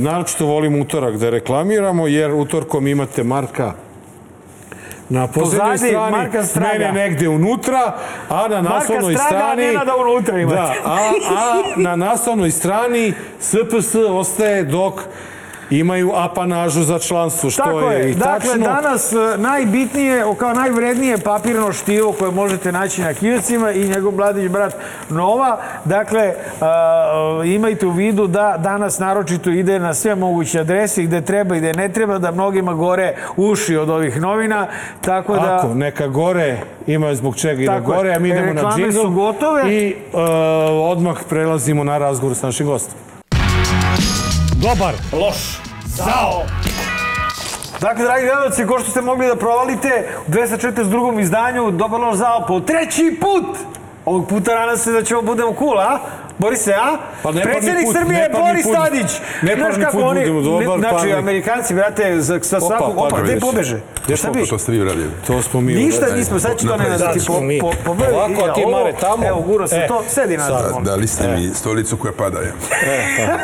[0.00, 3.72] naročito volim utorak da reklamiramo, jer utorkom imate Marka
[5.08, 6.78] na poslednjoj strani, Marka Straga.
[6.78, 7.96] mene negde unutra,
[8.28, 9.66] a na naslovnoj Straga, a strani...
[9.66, 10.56] Nenada unutra imate.
[10.56, 15.02] Da, a, a na naslovnoj strani SPS ostaje dok
[15.70, 18.10] imaju apanažu za članstvo, što Tako je, je.
[18.10, 18.66] i Dakle, tačno.
[18.66, 24.50] danas e, najbitnije, kao najvrednije papirno štivo koje možete naći na kioscima i njegov mladić
[24.50, 24.74] brat
[25.10, 25.58] Nova.
[25.84, 31.56] Dakle, a, imajte u vidu da danas naročito ide na sve moguće adrese gde treba
[31.56, 34.66] i gde ne treba, da mnogima gore uši od ovih novina.
[35.00, 35.56] Tako da...
[35.56, 39.02] Ako, neka gore, ima zbog čega i da gore, a mi idemo na Reklame džingl.
[39.02, 39.74] su gotove.
[39.74, 39.94] I e,
[40.82, 43.05] odmah prelazimo na razgovor s našim gostom.
[44.62, 44.94] Dobar.
[45.12, 45.60] Loš.
[45.86, 46.42] Zao.
[47.80, 51.20] Dakle, dragi gledalci, ko što ste mogli da provalite, u 242.
[51.20, 53.56] izdanju Dobar loš zao po treći put.
[54.04, 55.98] Ovog puta nadam se da ćemo budemo cool, a?
[56.38, 56.96] Borise, a?
[57.22, 58.74] Pa neparni Predsjednik put, Srbije je Boris put.
[58.74, 59.10] Tadić.
[59.42, 61.12] Neparni Znaš kako put oni, budemo dobar, Znači, parni.
[61.14, 62.98] Amerikanci, brate, za, sa Opa, svakog...
[62.98, 63.80] Opa, gde pobeže?
[64.06, 64.32] Gde Šta smo?
[64.34, 64.48] bi?
[64.48, 65.10] To ste vi uradili.
[65.26, 66.18] To smo mi Ništa uradili.
[66.18, 67.58] nismo, sad ću to ne Napravili da po, mi.
[67.60, 69.26] po, po, Ovako, a ti, Mare, tamo.
[69.26, 70.60] Evo, gura se E, to, sedi nazad.
[70.60, 70.70] sad.
[70.70, 70.84] molim.
[70.84, 72.38] Dali ste mi stolicu koja pada.
[72.38, 72.52] Ja.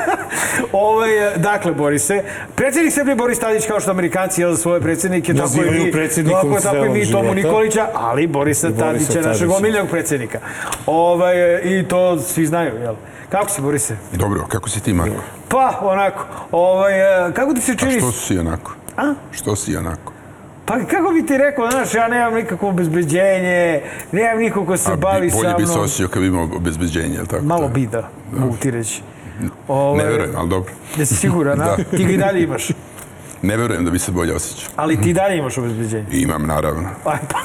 [0.72, 2.22] Ovaj, dakle, Borise,
[2.55, 5.92] predsjednik Srbije Boris Tadić, kao što Amerikanci jel, svoje predsjednike, tako i Nazivaju mi,
[6.24, 7.35] tako, tako i mi Tomu.
[7.35, 10.38] Nikolića, ali Borisa Tadića, našeg omiljenog predsjednika.
[10.87, 12.95] Ovaj, I to svi znaju, jel?
[13.29, 13.97] Kako si, Borise?
[14.12, 15.14] Dobro, kako si ti, Marko?
[15.49, 17.99] Pa, onako, ovaj, e, kako ti se A čini?
[17.99, 18.73] što si onako?
[18.97, 19.14] A?
[19.31, 20.12] Što si onako?
[20.66, 24.97] Pa kako bi ti rekao, znaš, ja nemam nikakvo obezbeđenje, nemam nikog ko se A
[24.97, 25.85] bavi sa bolje bi se mnom.
[25.85, 27.45] osjećao kad bi imao obezbeđenje, jel tako?
[27.45, 29.03] Malo bi da, mogu ti reći.
[29.68, 30.73] Ovaj, Ne verujem, ali dobro.
[30.97, 31.64] Jesi siguran, a?
[31.66, 31.97] Da.
[31.97, 32.68] Ti ga i dalje imaš.
[33.42, 34.70] Ne verujem da bi se bolje osjećao.
[34.76, 36.07] Ali ti dalje imaš obezbeđenje.
[36.12, 36.88] Imam, naravno.
[37.05, 37.38] Aj, pa,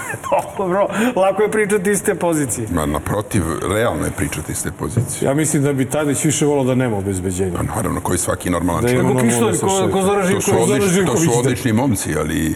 [0.58, 2.68] dobro, lako je pričati iz te pozicije.
[2.72, 5.28] Ma, naprotiv, realno je pričati iz te pozicije.
[5.28, 7.58] Ja mislim da bi Tadić više volao da nema obezbeđenja.
[7.58, 9.04] Pa naravno, koji svaki normalan Da čovjek.
[9.04, 10.70] ima Nego normalno pištolj, sa ko, ko Zoran To su, Živković.
[10.70, 11.40] odlični, to Živković, su da.
[11.40, 12.56] odlični momci, ali...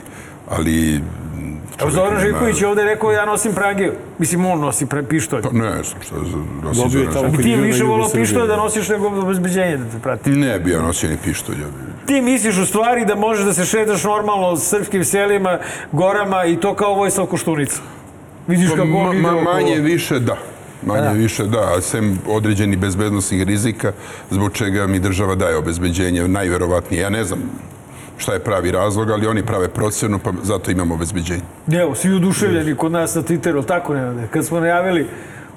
[0.49, 1.01] ali
[1.81, 3.93] Evo, Zoran Živković je ovde rekao ja nosim prangiju.
[4.19, 5.41] Mislim, on nosi pre, pištolj.
[5.41, 7.43] Pa ne znam što nosi Dobio Zoran Živković.
[7.43, 10.29] Ti više volao pištolj da nosiš nego obezbeđenje da te prati.
[10.29, 11.61] Ne bi ja nosio ni pištolj.
[11.61, 11.90] Ja bi...
[12.11, 15.59] Ti misliš u stvari da možeš da se šetaš normalno s srpskim selima,
[15.91, 17.81] gorama i to kao Vojislav Koštunica.
[18.47, 20.37] Vidiš Pa, kako ma, ide ma, manje više da.
[20.85, 21.11] Manje Da.
[21.11, 23.91] više da, a sem određenih bezbednostnih rizika,
[24.29, 27.01] zbog čega mi država daje obezbeđenje, najverovatnije.
[27.01, 27.39] Ja ne znam
[28.17, 31.41] šta je pravi razlog, ali oni prave procenu, pa zato imamo obezbeđenje.
[31.71, 35.07] Evo, svi oduševljeni kod nas na Twitteru, tako ne Kad smo najavili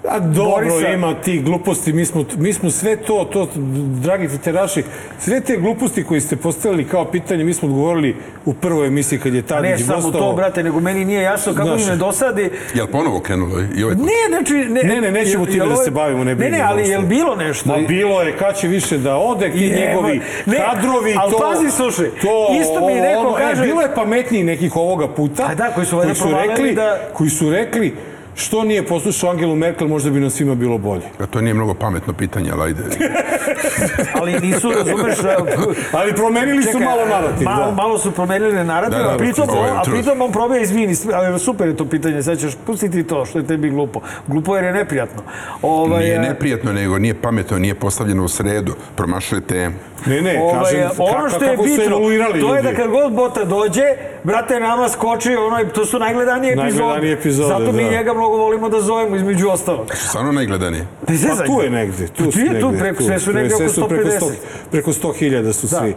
[0.07, 3.49] A dobro, Borisa- ima ti gluposti, mi smo, mi smo sve to, to,
[3.97, 4.83] dragi fiteraši,
[5.19, 9.35] sve te gluposti koji ste postavili kao pitanje, mi smo odgovorili u prvoj emisiji kad
[9.35, 10.31] je Ne Tadić samo gostovao.
[10.31, 11.81] to, brate, nego meni nije jasno kako Znaš.
[11.81, 12.51] mi ne dosadi.
[12.75, 14.05] Jel ponovo krenulo i ovaj put?
[14.05, 14.55] Ne, znači...
[14.55, 16.77] Ne, Ne, ne, nećemo jel- time jel da se bavimo, ne Ne, ne, brinemo ali
[16.77, 16.93] uopšte.
[16.93, 17.69] je li bilo nešto?
[17.71, 21.39] Ma bilo je, kad će više da ode, ti Je, njegovi ne, kadrovi, ali to...
[21.41, 25.43] pazi, slušaj, to, isto mi neko ono, kaže- E, bilo je pametniji nekih ovoga puta.
[25.45, 27.95] A da, koji su valjda provalili rekli, da- Koji su rekli,
[28.35, 31.03] što nije poslušao Angelu Merkel, možda bi nam svima bilo bolje.
[31.19, 32.83] A to nije mnogo pametno pitanje, ali ajde.
[34.21, 35.17] Ali nisu, razumeš...
[35.99, 37.73] Ali promenili su Čekaj, malo narativ, malo, da.
[37.73, 41.39] malo su promenili narativ, Da, da, a pritom, je a pritom on probija, izvini, ali
[41.39, 44.01] super je to pitanje, sad ćeš pustiti to, što je tebi glupo.
[44.27, 45.23] Glupo jer je neprijatno.
[45.63, 49.75] Ovaj, Nije e, neprijatno, nego nije pametno, nije postavljeno u sredu, promašuje temu.
[50.07, 52.63] Ne, ne, Ovaj, kažem, ono što je kako bitno, to je ljudi.
[52.63, 53.83] da kad god Bota dođe,
[54.25, 56.73] brate, nama skoči, ono, to su najgledanije epizode.
[56.73, 57.91] Najgledanije epizode, Zato mi da.
[57.91, 59.87] njega mnogo volimo da zovemo, između ostalog.
[59.95, 60.87] Stvarno najgledanije.
[61.09, 63.65] Ne Pa tu je negde, tu Tu su je tu, preko, sve su negde Sve
[63.65, 64.19] oko su preko 150.
[64.19, 64.31] 100
[64.71, 65.79] Preko 100.000 su Da.
[65.79, 65.95] svi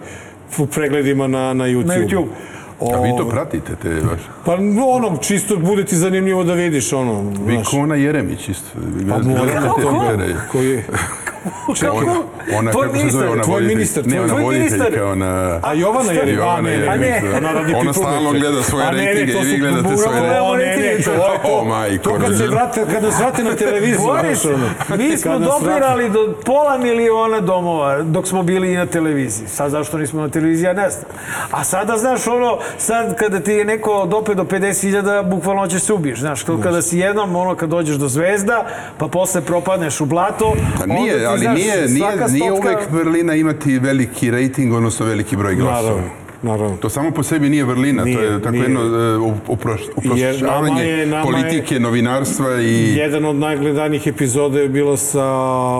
[0.58, 1.88] u pregledima na, na YouTube.
[1.88, 2.28] Na YouTube.
[2.94, 4.24] A vi to O, pratite, te vaše?
[4.46, 4.54] Pa
[4.88, 7.68] ono, čisto bude ti zanimljivo da vidiš ono, Vi znaš.
[7.68, 8.70] ko ona Jeremić isto.
[9.10, 10.34] Pa moram to Twittere.
[10.52, 10.86] Koji je?
[11.92, 12.14] Ona,
[12.58, 15.04] ona Tvoj kako se zove, ona tvoj ministar, Ne, tvoj- ona tvoj ministar.
[15.04, 15.60] ona...
[15.64, 18.98] A Jovana je, Jovana a ne, ne, ona radi Ona stalno gleda svoje ne, ne,
[18.98, 20.38] rejtinge i vi gledate svoje rejtinge.
[20.48, 21.00] O, ne, ne, je
[21.68, 24.08] majko, To kad se vrate, kad nas vrate na televiziju.
[24.08, 24.46] Boris,
[24.98, 29.48] mi smo dopirali do pola miliona domova dok smo bili i na televiziji.
[29.48, 31.06] Sad zašto nismo na televiziji, ja ne znam.
[31.52, 35.94] A sada, znaš, ono, sad kada ti je neko dope do 50.000, bukvalno ćeš se
[35.94, 36.20] ubiješ.
[36.20, 38.66] Znaš, to kada si jednom, ono, kad dođeš do zvezda,
[38.98, 42.92] pa posle propadneš u blato, Pa nije, ali znaš, nije, nije, svaka nije stotka- uvek
[42.92, 45.90] vrlina imati veliki rejting, odnosno veliki broj glasova.
[45.92, 46.10] Naravno,
[46.44, 46.78] naravno.
[46.78, 48.64] To samo po sebi nije vrlina, to Nije, je tako nije.
[48.64, 52.94] jedno e, uprošćavanje je- nama je- politike, novinarstva i...
[52.96, 55.26] Jedan od najgledanijih epizoda je bilo sa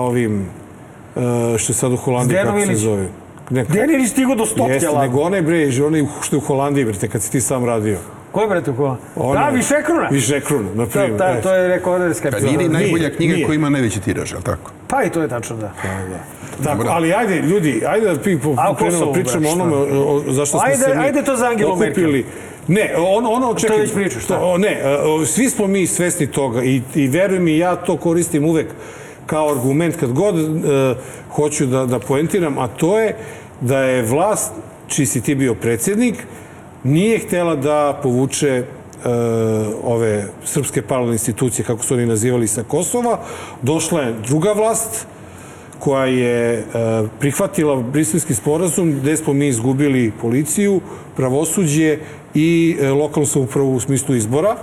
[0.00, 0.40] ovim,
[1.16, 1.20] e,
[1.58, 3.08] što je sad u Holandiji, kako se zove.
[3.50, 5.02] Ne, Gde nije stigo do stotke, Jeste, lako?
[5.02, 7.98] nego onaj bre, onaj što je u Holandiji, brate, kad si ti sam radio.
[8.32, 8.96] Ko je, brate, ko?
[9.16, 10.08] Onaj- Da, Višekruna.
[10.10, 11.18] Višekruna, na To, primjer.
[11.18, 11.42] ta, eto.
[11.42, 12.52] to je rekorderska Pa epizoda.
[12.52, 13.46] nije ni najbolja knjiga nije.
[13.46, 14.70] koja ima najveći tiraž, ali tako?
[14.88, 15.72] Pa i to je tačno, da.
[16.64, 16.88] Tako, Dobro.
[16.90, 20.58] ali ajde, ljudi, ajde da pi, po, A krenemo pričamo o onome o, o, zašto
[20.58, 22.26] smo Ajde- se mi ajde to za Angelu okupili.
[22.68, 24.38] Ne, ono, ono, čekaj, već pričaš, šta?
[24.38, 28.44] to, ne, o, svi smo mi svesni toga i, i veruj mi, ja to koristim
[28.44, 28.66] uvek
[29.26, 30.94] kao argument kad god e,
[31.30, 33.16] hoću da, da poentiram, a to je
[33.60, 34.52] da je vlast,
[34.88, 36.14] čiji si ti bio predsjednik,
[36.84, 38.64] nije htela da povuče e,
[39.82, 43.20] ove srpske paralelne institucije, kako su oni nazivali, sa Kosova.
[43.62, 45.06] Došla je druga vlast,
[45.78, 46.64] koja je e,
[47.20, 50.80] prihvatila briselski sporazum gde smo mi izgubili policiju,
[51.16, 51.98] pravosuđe
[52.34, 54.56] i e, lokalnu samoupravu u smislu izbora.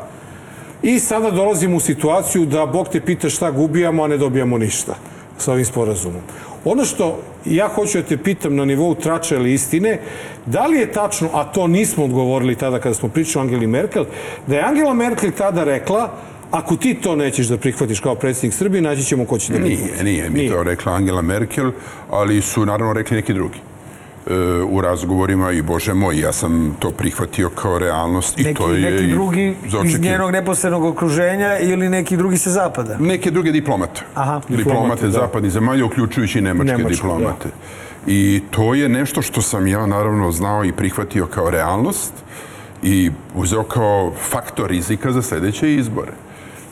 [0.84, 4.96] I sada dolazimo u situaciju da Bog te pita šta gubijamo, a ne dobijamo ništa
[5.38, 6.22] sa ovim sporazumom.
[6.66, 10.00] Ono što ja hoću da te pitam na nivou trača ili istine,
[10.46, 14.06] da li je tačno, a to nismo odgovorili tada kada smo pričali o Angeli Merkel,
[14.48, 16.12] da je Angela Merkel tada rekla
[16.52, 20.04] ako ti to nećeš da prihvatiš kao predsjednik Srbije, naći ćemo ko će da prihvati.
[20.04, 21.72] Nije, nije mi to rekla Angela Merkel,
[22.10, 23.60] ali su naravno rekli neki drugi
[24.70, 28.92] u razgovorima i bože moj, ja sam to prihvatio kao realnost i Neki, to je
[28.92, 32.98] neki i drugi iz njenog neposrednog okruženja ili neki drugi sa zapada?
[33.00, 34.02] Neke druge diplomate.
[34.14, 34.42] Aha.
[34.50, 35.12] diplomate, Diplomate, da.
[35.12, 37.50] zapadnih zemalja, uključujući i nemačke, Nemačke, diplomate.
[38.08, 42.14] I to je nešto što sam ja naravno znao i prihvatio kao realnost
[42.84, 46.12] i uzeo kao faktor rizika za sledeće izbore.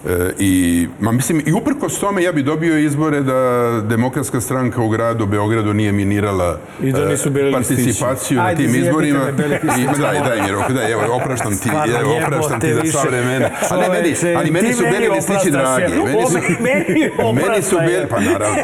[0.09, 4.89] E, I, ma mislim, i uprkos tome ja bi dobio izbore da demokratska stranka u
[4.89, 9.19] gradu Beogradu nije minirala I da e, nisu bili participaciju na tim izborima.
[9.79, 12.81] I, ma daj, daj mi rok, daj, evo, opraštam ti, Stvarno, evo, opraštam ti za
[12.91, 13.49] sva vremena.
[13.69, 15.93] A ne, meni, ali meni su beli listići dragi.
[16.05, 17.09] Meni su, meni
[17.47, 18.57] meni su beli, pa naravno.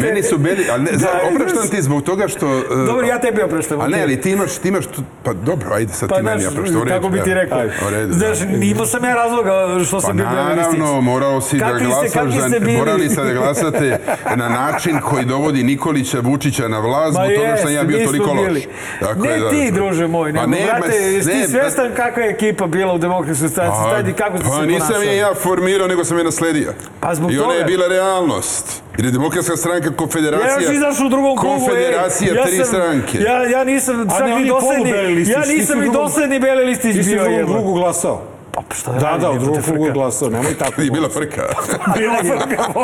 [0.00, 2.46] Meni su beli, ali ne, za, Da, opraštam ti zbog toga što...
[2.58, 3.80] e, Dobro, ja tebi opraštam.
[3.80, 6.46] A ne, ali ti imaš, ti imaš, tu- pa dobro, ajde sad Pa, ti meni
[6.46, 7.62] u redu, kako bi ti rekao?
[8.10, 8.64] Znaš, da.
[8.64, 10.65] imao sam ja razloga što Pa sam bio beli listić.
[10.68, 13.98] Naravno, morao si da ste- glasaš za, morali ste da glasate
[14.36, 18.32] na način koji dovodi Nikolića Vučića na vlast, zbog toga što sam ja bio toliko
[18.32, 18.62] loš.
[19.00, 19.50] Tako ne da.
[19.50, 22.98] ti, druže moj, Pa nego, ne, brate, jesi ti svestan kakva je ekipa bila u
[22.98, 25.06] demokratskoj stranci, Pa, stadi kako ste pa se nisam ponašali?
[25.06, 26.72] je ja formirao, nego sam je nasledio.
[27.00, 28.82] Pa zbog I ona je bila realnost.
[28.96, 30.50] Jer je demokratska stranka konfederacija...
[30.50, 31.60] Ja još izašao u drugom krugu, ej.
[31.60, 33.18] Konfederacija ja tri sam, stranke.
[33.20, 35.86] Ja, ja nisam čak ne, on ni je dosledni, polubeli listić, ja nisam u ni
[35.86, 38.22] drugom- dosledni beli listić Ti si u bio drugom krugu glasao.
[38.58, 39.94] Pa šta da Da, radim, da, u drugom krugu frka.
[39.94, 40.80] glasao, nemoj tako.
[40.82, 41.42] Je bila frka.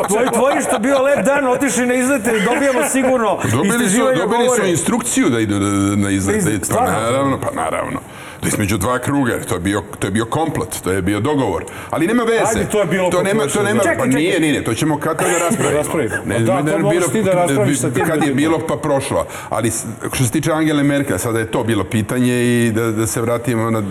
[0.09, 4.65] Tvoji, tvoji što bio lep dan, otišli na izlete, dobijamo sigurno Dobili su, dobili su
[4.65, 6.37] instrukciju da idu na, na izlet.
[6.39, 7.99] Iz- Pa naravno, pa naravno.
[8.43, 11.21] To je između dva kruga, to je bio, to je bio komplot, to je bio
[11.21, 11.65] dogovor.
[11.91, 12.59] Ali nema veze.
[12.59, 13.89] Ajde, to je bilo to nema, to nema, da.
[13.89, 14.49] pa Čekaj, nije, čekaj.
[14.49, 15.79] nije, to ćemo kad da raspravimo.
[15.79, 16.17] Raspravimo.
[16.27, 18.59] Ne, Pa da, ne, to ne, možeš ti da raspraviš sa tim Kad je bilo,
[18.69, 19.27] pa prošlo.
[19.49, 19.71] Ali
[20.13, 23.71] što se tiče Angele Merkel, sada je to bilo pitanje i da, da se vratimo
[23.71, 23.83] na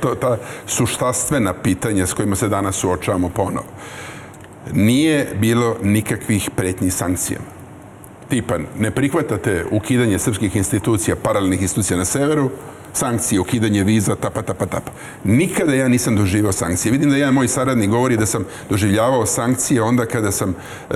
[0.00, 3.66] to, ta suštastvena pitanja s kojima se danas suočavamo ponovo.
[4.72, 7.56] Nije bilo nikakvih pretnji sankcijama
[8.28, 12.50] tipa ne prihvatate ukidanje srpskih institucija, paralelnih institucija na severu,
[12.96, 14.90] sankcije, ukidanje viza, tapa, tapa, tapa.
[15.24, 16.92] Nikada ja nisam doživao sankcije.
[16.92, 20.94] Vidim da jedan moj saradnik govori da sam doživljavao sankcije onda kada sam e,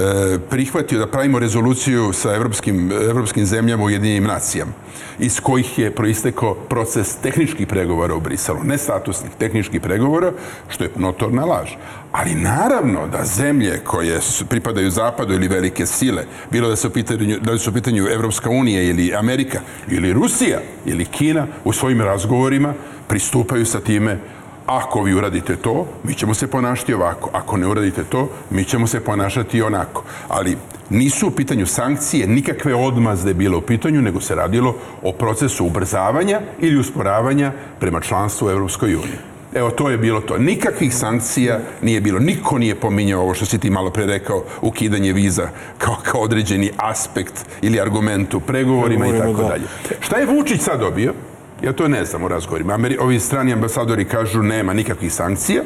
[0.50, 4.72] prihvatio da pravimo rezoluciju sa evropskim, evropskim zemljama u Ujedinjenim nacijama,
[5.18, 10.32] iz kojih je proistekao proces tehničkih pregovora u Briselu, ne statusnih, tehničkih pregovora,
[10.68, 11.70] što je notorna laž.
[12.12, 16.90] Ali naravno da zemlje koje su, pripadaju zapadu ili velike sile, bilo da se u
[16.90, 22.02] pitanju, da su u pitanju Evropska unija ili Amerika ili Rusija ili Kina, u svojim
[22.02, 22.74] razgovorima
[23.08, 24.18] pristupaju sa time
[24.66, 27.30] ako vi uradite to, mi ćemo se ponašati ovako.
[27.32, 30.04] Ako ne uradite to, mi ćemo se ponašati onako.
[30.28, 30.56] Ali
[30.90, 36.40] nisu u pitanju sankcije, nikakve odmazde bilo u pitanju, nego se radilo o procesu ubrzavanja
[36.60, 39.18] ili usporavanja prema članstvu u Evropskoj uniji.
[39.54, 40.38] Evo, to je bilo to.
[40.38, 42.18] Nikakvih sankcija nije bilo.
[42.18, 46.70] Niko nije pominjao ovo što si ti malo pre rekao, ukidanje viza kao, kao određeni
[46.76, 49.48] aspekt ili argument u pregovorima i tako da.
[49.48, 49.64] dalje.
[50.00, 51.14] Šta je Vučić sad dobio?
[51.62, 52.74] Ja to ne znam u razgovorima.
[52.74, 55.62] Ameri, ovi strani ambasadori kažu nema nikakvih sankcija,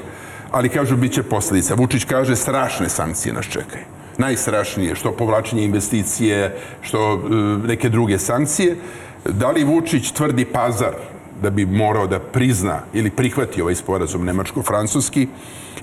[0.50, 1.74] ali kažu bit će posledica.
[1.74, 3.84] Vučić kaže strašne sankcije nas čekaju.
[4.18, 7.34] Najstrašnije, što povlačenje investicije, što e,
[7.68, 8.76] neke druge sankcije.
[9.24, 10.94] Da li Vučić tvrdi pazar
[11.42, 15.26] da bi morao da prizna ili prihvati ovaj sporazum nemačko-francuski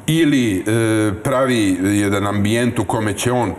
[0.08, 0.64] ili e,
[1.24, 3.54] pravi jedan ambijent u kome će on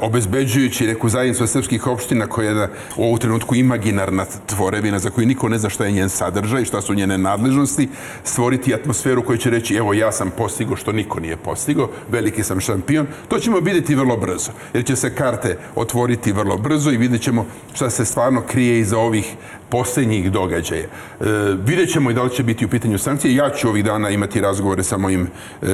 [0.00, 5.48] obezbeđujući neku zajednicu srpskih opština koja je u ovu trenutku imaginarna tvorevina za koju niko
[5.48, 7.88] ne zna šta je njen sadržaj, šta su njene nadležnosti,
[8.24, 12.60] stvoriti atmosferu koja će reći evo ja sam postigo što niko nije postigo, veliki sam
[12.60, 17.22] šampion, to ćemo vidjeti vrlo brzo, jer će se karte otvoriti vrlo brzo i vidjet
[17.22, 19.34] ćemo šta se stvarno krije iza ovih
[19.70, 20.84] posljednjih događaja.
[20.84, 21.24] E,
[21.64, 23.34] vidjet ćemo i da li će biti u pitanju sankcije.
[23.34, 25.28] Ja ću ovih dana imati razgovore sa mojim
[25.62, 25.66] e,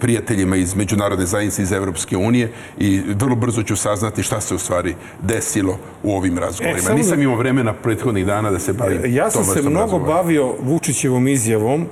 [0.00, 4.58] prijateljima iz Međunarodne zajednice iz Evropske unije i vrlo brzo ću saznati šta se u
[4.58, 6.80] stvari desilo u ovim razgovorima.
[6.80, 10.12] samo Nisam da- imao vremena prethodnih dana da se bavim Ja sam se mnogo razgovora.
[10.14, 11.86] bavio Vučićevom izjavom uh,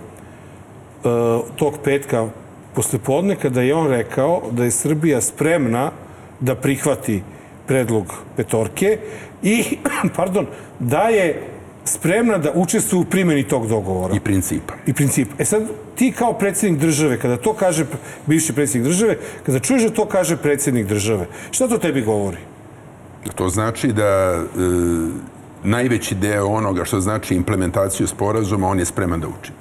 [1.56, 2.28] tog petka
[2.74, 5.90] posle podne kada je on rekao da je Srbija spremna
[6.40, 7.22] da prihvati
[7.66, 8.04] predlog
[8.36, 8.98] petorke
[9.42, 9.64] i,
[10.16, 10.46] pardon,
[10.78, 11.42] da je
[11.84, 14.14] spremna da učestvuje u primjeni tog dogovora.
[14.14, 14.74] I principa.
[14.86, 15.28] I princip.
[15.38, 15.62] E sad,
[15.94, 17.86] ti kao predsjednik države, kada to kaže
[18.26, 19.16] bivši predsjednik države,
[19.46, 22.38] kada čuješ da to kaže predsjednik države, šta to tebi govori?
[23.34, 24.44] To znači da e,
[25.64, 29.52] najveći deo onoga što znači implementaciju sporazuma on je spreman da uči.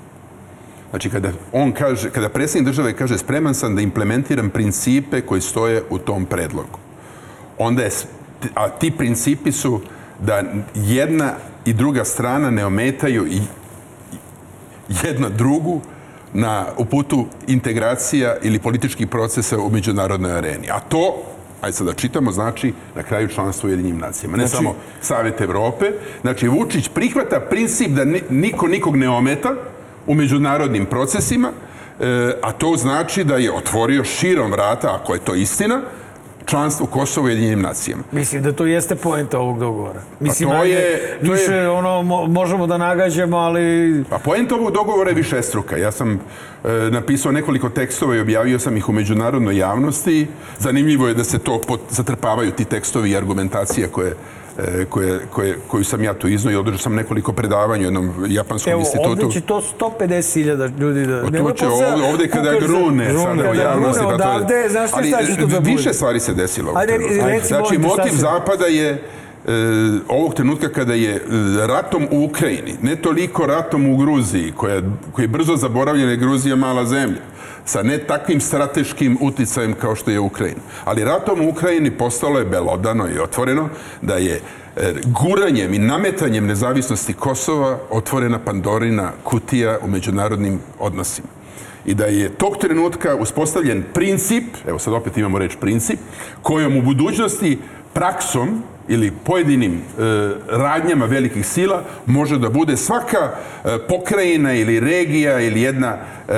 [0.90, 5.84] Znači, kada on kaže, kada predsjednik države kaže spreman sam da implementiram principe koji stoje
[5.90, 6.80] u tom predlogu,
[7.58, 7.90] onda je,
[8.56, 9.82] a ti principi su
[10.20, 10.44] da
[10.76, 11.34] jedna
[11.70, 13.42] i druga strana ne ometaju i
[15.04, 15.82] jedna drugu
[16.34, 20.70] na, u putu integracija ili političkih procesa u međunarodnoj areni.
[20.72, 21.24] A to,
[21.62, 24.38] ajde sad da čitamo, znači na kraju članstvo u Jedinim nacijama.
[24.38, 25.86] Ne Znači- samo Savet Evrope.
[26.22, 29.54] Znači, Vučić prihvata princip da ni- niko nikog ne ometa
[30.08, 31.52] u međunarodnim procesima,
[32.00, 32.06] e,
[32.42, 35.82] a to znači da je otvorio širom vrata, ako je to istina,
[36.50, 38.04] članstvo Kosova u Jedinim nacijama.
[38.12, 40.02] Mislim da to jeste poenta ovog dogovora.
[40.20, 44.56] Mislim, to ajde, je- to je- više ono, mo, možemo da nagađamo, ali Pa poenta
[44.56, 45.78] ovog dogovora je višestruka.
[45.78, 46.20] Ja sam e,
[46.92, 50.28] napisao nekoliko tekstova i objavio sam ih u međunarodnoj javnosti.
[50.60, 54.16] Zanimljivo je da se to pot, zatrpavaju ti tekstovi i argumentacije koje,
[54.90, 58.72] koje, koje, koju sam ja tu iznao i održao sam nekoliko predavanja u jednom japanskom
[58.72, 59.10] evo, institutu.
[59.12, 61.22] ovde će to 150.000 ljudi da...
[61.24, 64.04] Pa Nema to će ovde, ovde kada grune sada u javnosti.
[64.04, 65.72] pa to je- odavde, znaš Ali, šta će to da bude?
[65.72, 66.74] Više stvari se desilo.
[66.76, 69.00] Ajde, recimo, znači, šta motiv Zapada je e,
[70.08, 71.20] ovog trenutka kada je e,
[71.68, 74.82] ratom u Ukrajini, ne toliko ratom u Gruziji, koja,
[75.12, 77.22] koji je brzo zaboravljena, Gruzija mala zemlja,
[77.66, 80.60] sa ne takvim strateškim uticajem kao što je Ukrajina.
[80.86, 83.70] Ali ratom u Ukrajini postalo je belodano i otvoreno
[84.02, 84.42] da je
[84.76, 91.28] e, guranjem i nametanjem nezavisnosti Kosova otvorena Pandorina kutija u međunarodnim odnosima
[91.86, 96.00] i da je tog trenutka uspostavljen princip, evo sad opet imamo reč princip,
[96.42, 97.58] kojom u budućnosti
[97.94, 99.82] praksom ili pojedinim e,
[100.48, 106.34] radnjama velikih sila može da bude svaka e, pokrajina ili regija ili jedna e,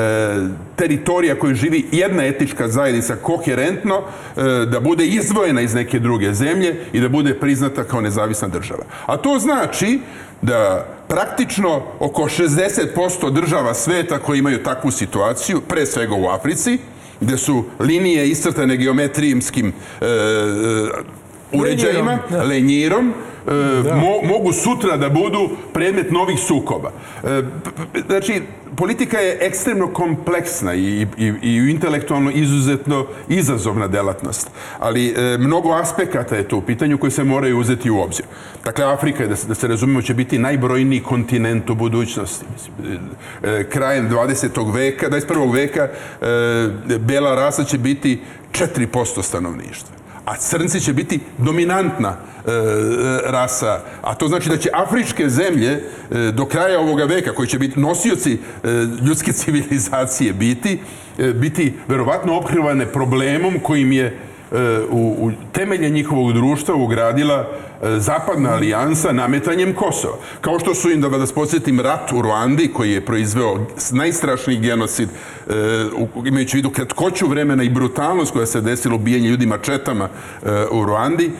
[0.76, 6.76] teritorija koju živi jedna etička zajednica koherentno e, da bude izdvojena iz neke druge zemlje
[6.94, 8.84] i da bude priznata kao nezavisna država.
[9.06, 10.00] A to znači
[10.42, 16.78] da praktično oko 60% država sveta koji imaju takvu situaciju, pre svega u Africi,
[17.22, 20.10] gde su linije iscrtane geometrijskim e, e,
[21.54, 22.44] uređajima, da.
[22.44, 23.14] lenjirom,
[23.48, 23.52] e,
[23.96, 26.92] mo, mogu sutra da budu predmet novih sukoba.
[27.24, 27.42] E,
[28.08, 28.42] znači,
[28.76, 34.50] politika je ekstremno kompleksna i, i, i intelektualno izuzetno izazovna delatnost,
[34.80, 38.26] ali e, mnogo aspekata je tu u pitanju koje se moraju uzeti u obzir.
[38.66, 42.46] Dakle, Afrika, da se, da se razumemo, će biti najbrojniji kontinent u budućnosti.
[42.54, 43.00] Mislim,
[43.44, 44.74] e, e, krajem 20.
[44.74, 45.54] veka, 21.
[45.54, 45.90] veka,
[46.22, 48.22] e, bela rasa će biti
[48.52, 54.70] 4% stanovništva a crnci će biti dominantna e, e, rasa, a to znači da će
[54.74, 55.82] afričke zemlje e,
[56.32, 58.68] do kraja ovoga veka, koji će biti nosioci e,
[59.08, 60.80] ljudske civilizacije biti,
[61.18, 64.16] e, biti verovatno ophrivane problemom kojim je e,
[64.90, 67.52] u, u temelje njihovog društva ugradila
[67.98, 70.18] zapadna alijansa nametanjem Kosova.
[70.42, 75.10] Kao što su im, da vas podsjetim, rat u Ruandi koji je proizveo najstrašniji genocid
[75.10, 75.54] e,
[76.26, 80.10] imajući u vidu kratkoću vremena i brutalnost koja se desila ubijanje ljudima četama
[80.44, 81.32] e, u Ruandi,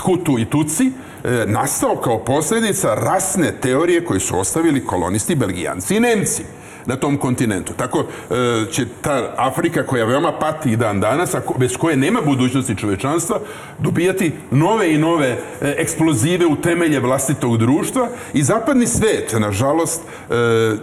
[0.00, 0.90] Hutu i Tuci,
[1.24, 6.42] e, nastao kao posljedica rasne teorije koje su ostavili kolonisti, belgijanci i nemci
[6.86, 7.72] na tom kontinentu.
[7.76, 8.34] Tako e,
[8.72, 13.40] će ta Afrika koja veoma pati i dan danas, a bez koje nema budućnosti čovečanstva,
[13.78, 20.34] dobijati nove i nove e, eksplozive u temelje vlastitog društva i zapadni svet, nažalost, e,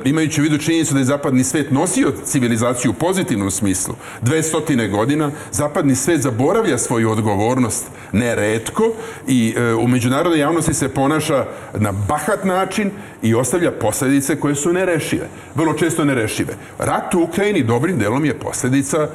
[0.05, 5.31] imajući u vidu činjenicu da je zapadni svet nosio civilizaciju u pozitivnom smislu, 200 godina,
[5.51, 8.83] zapadni svet zaboravlja svoju odgovornost neretko
[9.27, 12.91] i u međunarodnoj javnosti se ponaša na bahat način
[13.21, 15.27] i ostavlja posljedice koje su nerešive.
[15.55, 16.53] Vrlo često nerešive.
[16.79, 19.07] Rat u Ukrajini dobrim delom je posljedica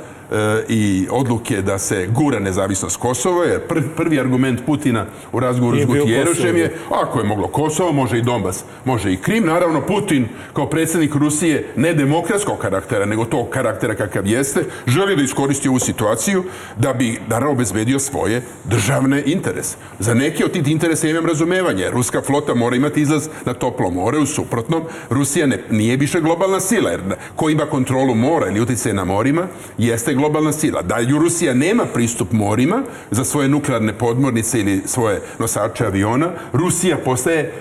[0.68, 5.86] i odluke da se gura nezavisnost Kosova, jer pr- prvi argument Putina u razgovoru s
[5.86, 9.46] Gutjerošem je ako je moglo Kosovo, može i Donbas, može i Krim.
[9.46, 15.22] Naravno, Putin kao predsjednik Rusije ne demokratskog karaktera, nego tog karaktera kakav jeste, želi da
[15.22, 16.44] iskoristi ovu situaciju
[16.76, 19.76] da bi, naravno, obezbedio svoje državne interese.
[19.98, 21.90] Za neke od tih interesa imam razumevanje.
[21.90, 26.60] Ruska flota mora imati izlaz na toplo more, u suprotnom, Rusija ne, nije više globalna
[26.60, 27.00] sila, jer
[27.36, 29.46] ko ima kontrolu mora ili utjecaj na morima,
[29.78, 30.82] jeste globalna sila.
[30.82, 37.52] Da Rusija nema pristup morima za svoje nuklearne podmornice ili svoje nosače aviona, Rusija postaje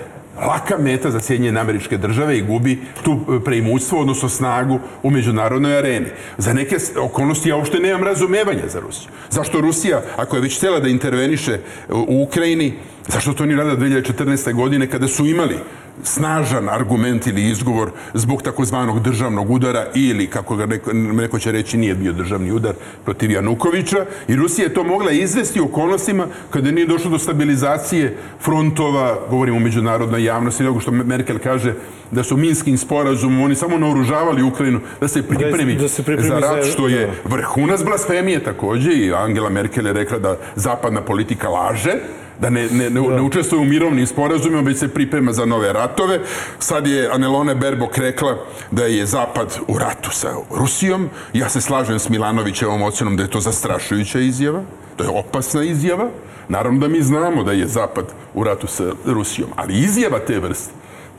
[0.42, 5.78] laka meta za Sjedinjene američke države i gubi tu e, preimućstvo, odnosno snagu u međunarodnoj
[5.78, 6.08] areni.
[6.38, 9.10] Za neke okolnosti ja uopšte nemam razumevanja za Rusiju.
[9.30, 12.74] Zašto Rusija, ako je već htjela da interveniše u Ukrajini,
[13.08, 14.54] zašto to nije radila 2014.
[14.54, 15.56] godine kada su imali
[16.04, 21.78] snažan argument ili izgovor zbog takozvanog državnog udara ili, kako ga neko, neko će reći,
[21.78, 22.74] nije bio državni udar
[23.06, 24.06] protiv Janukovića.
[24.28, 29.58] I Rusija je to mogla izvesti u okolnostima kada nije došlo do stabilizacije frontova, govorimo
[29.58, 31.74] o međunarodnoj javnosti, nego što Merkel kaže
[32.12, 36.40] da su Minskim sporazumom oni samo naoružavali Ukrajinu da se pripremi, da se pripremi za
[36.40, 37.36] rat, što je da.
[37.36, 41.94] vrhunac blasfemije takođe i Angela Merkel je rekla da zapadna politika laže,
[42.40, 46.20] da ne, ne, ne, ne učestvuje u mirovnim sporazumima, već se priprema za nove ratove.
[46.60, 48.38] Sad je Anelone Berbok rekla
[48.72, 51.10] da je Zapad u ratu sa Rusijom.
[51.34, 54.62] Ja se slažem s Milanovićevom ocenom da je to zastrašujuća izjava,
[54.96, 56.10] to je opasna izjava.
[56.48, 60.72] Naravno da mi znamo da je Zapad u ratu sa Rusijom, ali izjava te vrste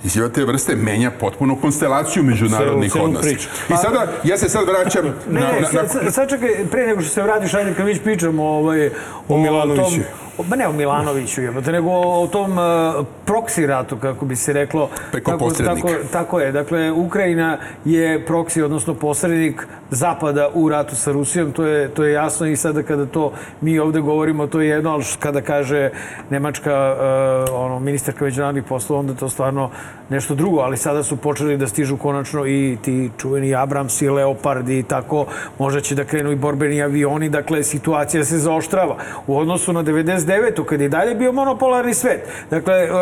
[0.04, 3.28] Izjava te vrste menja potpuno konstelaciju međunarodnih Celu- odnosa.
[3.68, 6.86] I sada, ja se sad vraćam Ne, na, ne, na, sad, sad, sad čekaj, pre
[6.86, 8.90] nego što se vratiš, ajde kad već pričamo ovaj,
[9.28, 9.82] o Milanoviću.
[9.84, 14.88] Tom, ba ne o Milanoviću, nego o tom uh, proksi ratu, kako bi se reklo.
[15.12, 15.88] Preko tako, posrednika.
[15.88, 21.64] tako, tako je, dakle, Ukrajina je proksi, odnosno posrednik Zapada u ratu sa Rusijom, to
[21.64, 25.04] je, to je jasno i sada kada to mi ovde govorimo, to je jedno, ali
[25.18, 25.90] kada kaže
[26.30, 29.70] Nemačka uh, ono, ministarka međunarodnih poslova, onda to stvarno
[30.08, 34.68] nešto drugo, ali sada su počeli da stižu konačno i ti čuveni Abrams i Leopard
[34.68, 35.26] i tako,
[35.58, 38.96] možda će da krenu i borbeni avioni, dakle, situacija se zaoštrava.
[39.26, 40.64] U odnosu na 99.
[40.64, 42.98] kad je dalje bio monopolarni svet, dakle, uh,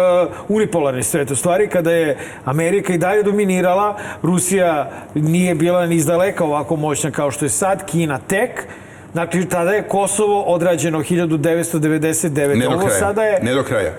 [0.48, 6.44] unipolarni svet, u stvari, kada je Amerika i dalje dominirala, Rusija nije bila ni izdaleka
[6.44, 8.66] ovako moćna kao što je sad, Kina tek,
[9.14, 12.58] Dakle, tada je Kosovo odrađeno 1999.
[12.58, 12.98] ne do Ovo kraja.
[12.98, 13.40] sada je...
[13.42, 13.92] Ne do kraja.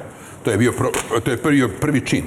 [0.43, 0.89] To je bio pro,
[1.23, 2.23] to je prvi, prvi čin,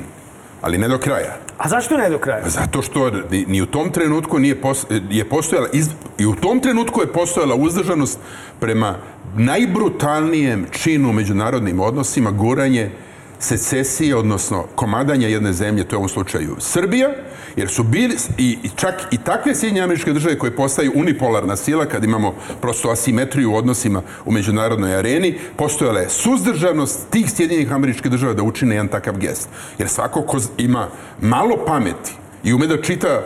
[0.60, 1.36] ali ne do kraja.
[1.58, 2.48] A zašto ne do kraja?
[2.48, 5.88] Zato što ni, u tom trenutku nije pos, je postojala iz,
[6.18, 8.18] i u tom trenutku je postojala uzdržanost
[8.60, 8.94] prema
[9.36, 12.90] najbrutalnijem činu u međunarodnim odnosima guranje
[13.38, 17.08] secesije, odnosno komadanja jedne zemlje, to je u ovom slučaju Srbija,
[17.56, 21.86] jer su bili i, i čak i takve Sjedinje američke države koje postaju unipolarna sila,
[21.86, 28.10] kad imamo prosto asimetriju u odnosima u međunarodnoj areni, postojala je suzdržanost tih Sjedinjenih američkih
[28.10, 29.48] država da učine jedan takav gest.
[29.78, 30.88] Jer svako ko ima
[31.20, 32.12] malo pameti
[32.44, 33.22] i ume da čita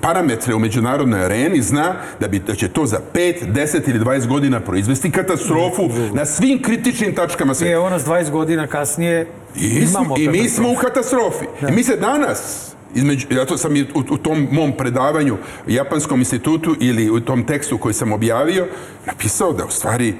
[0.00, 4.26] parametre u međunarodnoj areni, zna da, bi, da će to za 5, 10 ili 20
[4.26, 7.72] godina proizvesti katastrofu na svim kritičnim tačkama I sveta.
[7.72, 9.26] evo nas 20 godina kasnije
[9.56, 11.44] I, imamo I mi smo u katastrofi.
[11.68, 15.34] I mi se danas, između, zato sam i u, u tom mom predavanju
[15.66, 18.66] u Japanskom institutu ili u tom tekstu koji sam objavio,
[19.06, 20.14] napisao da u stvari e,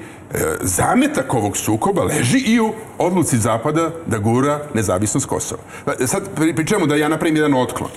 [0.61, 5.61] zametak ovog sukoba leži i u odluci Zapada da gura nezavisnost Kosova.
[5.85, 7.89] Pa, Sad pri, pri čemu da ja napravim jedan otklon.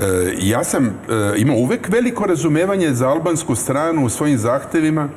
[0.00, 0.04] E,
[0.38, 0.90] ja sam e,
[1.36, 5.08] imao uvek veliko razumevanje za albansku stranu u svojim zahtevima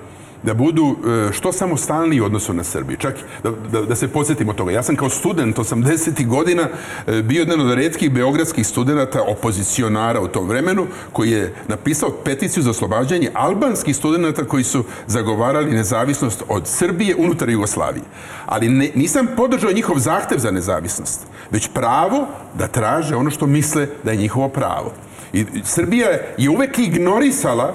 [0.45, 0.95] da budu
[1.29, 2.97] e, što samostalniji u odnosu na Srbiju.
[2.97, 4.71] Čak da, da, da se podsjetimo toga.
[4.71, 6.27] Ja sam kao student 80.
[6.27, 6.67] godina
[7.07, 12.63] e, bio jedan od redkih beogradskih studenta, opozicionara u tom vremenu, koji je napisao peticiju
[12.63, 18.03] za oslobađanje albanskih studenta koji su zagovarali nezavisnost od Srbije unutar Jugoslavije.
[18.45, 21.21] Ali ne, nisam podržao njihov zahtev za nezavisnost,
[21.51, 22.27] već pravo
[22.57, 24.93] da traže ono što misle da je njihovo pravo.
[25.33, 27.73] I Srbija je uvek ignorisala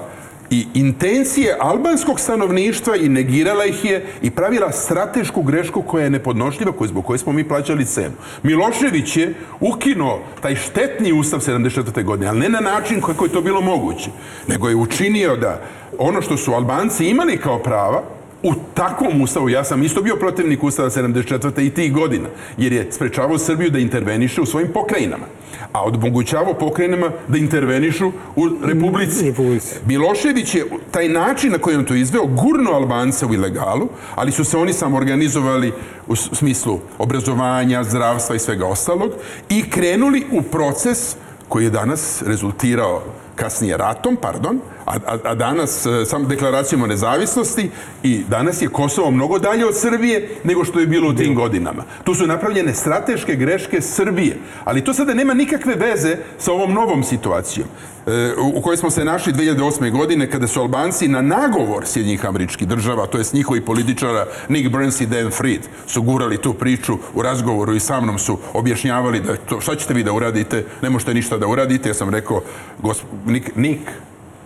[0.50, 6.72] i intencije albanskog stanovništva i negirala ih je i pravila stratešku grešku koja je nepodnošljiva,
[6.72, 8.14] koju, zbog koje smo mi plaćali cenu.
[8.42, 12.04] Milošević je ukinuo taj štetni ustav 74.
[12.04, 14.10] godine, ali ne na način kako je to bilo moguće,
[14.48, 15.60] nego je učinio da
[15.98, 18.02] ono što su Albanci imali kao prava,
[18.42, 21.66] u takvom ustavu, ja sam isto bio protivnik ustava 74.
[21.66, 25.24] i tih godina, jer je sprečavao Srbiju da interveniše u svojim pokrajinama,
[25.72, 29.24] a odmogućavao pokrajinama da intervenišu u Republici.
[29.24, 29.74] Republici.
[29.86, 34.44] Milošević je taj način na koji on to izveo gurno Albance u ilegalu, ali su
[34.44, 35.72] se oni samo organizovali
[36.06, 39.10] u smislu obrazovanja, zdravstva i svega ostalog
[39.48, 41.16] i krenuli u proces
[41.48, 43.02] koji je danas rezultirao
[43.36, 47.70] kasnije ratom, pardon, a, a, a danas e, samo deklaracijom o nezavisnosti
[48.02, 51.84] i danas je Kosovo mnogo dalje od Srbije nego što je bilo u tim godinama.
[52.04, 57.04] Tu su napravljene strateške greške Srbije, ali to sada nema nikakve veze sa ovom novom
[57.04, 57.66] situacijom
[58.06, 59.90] e, u kojoj smo se našli 2008.
[59.90, 65.00] godine kada su Albanci na nagovor Sjednjih američkih država, to jest njihovi političara Nick Burns
[65.00, 69.36] i Dan Fried, su gurali tu priču u razgovoru i sa mnom su objašnjavali da
[69.36, 71.88] to, šta ćete vi da uradite, ne možete ništa da uradite.
[71.88, 72.42] Ja sam rekao,
[72.82, 73.80] gosp, Nick, Nick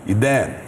[0.07, 0.63] i Dan,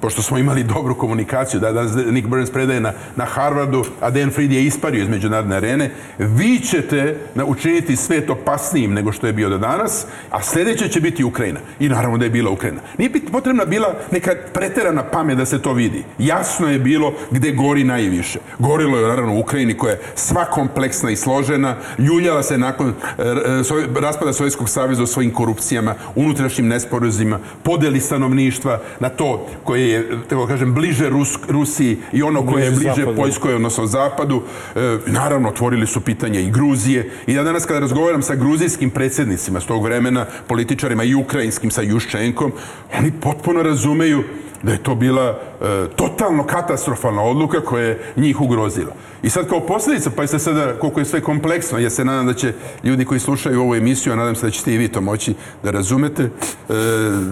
[0.00, 4.30] pošto smo imali dobru komunikaciju, da danas Nick Burns predaje na, na Harvardu, a Dan
[4.30, 9.48] Fried je ispario iz međunarodne arene, vi ćete učiniti svet opasnijim nego što je bio
[9.48, 11.60] do danas, a sledeće će biti Ukrajina.
[11.80, 12.80] I naravno da je bila Ukrajina.
[12.98, 16.04] Nije bit potrebna bila neka preterana pamet da se to vidi.
[16.18, 18.38] Jasno je bilo gde gori najviše.
[18.58, 23.22] Gorilo je naravno u Ukrajini koja je sva kompleksna i složena, ljuljala se nakon e,
[23.22, 29.87] e, sovje- raspada Sovjetskog saveza o svojim korupcijama, unutrašnjim nesporazima, podeli stanovništva na to koje
[29.90, 33.16] je, tako kažem, bliže Rus, Rusiji i ono koje je Bliže bliže zapadu.
[33.16, 34.42] Poljskoj, odnosno zapadu.
[34.76, 37.10] E, naravno, otvorili su pitanje i Gruzije.
[37.26, 41.82] I ja danas kada razgovaram sa gruzijskim predsjednicima s tog vremena, političarima i ukrajinskim sa
[41.82, 42.52] Juščenkom,
[42.98, 44.24] oni potpuno razumeju
[44.62, 45.64] da je to bila e,
[45.96, 48.92] totalno katastrofalna odluka koja je njih ugrozila.
[49.22, 52.34] I sad kao posljedica, pa jeste sada koliko je sve kompleksno, ja se nadam da
[52.34, 52.52] će
[52.84, 55.70] ljudi koji slušaju ovu emisiju, a nadam se da ćete i vi to moći da
[55.70, 56.30] razumete, e,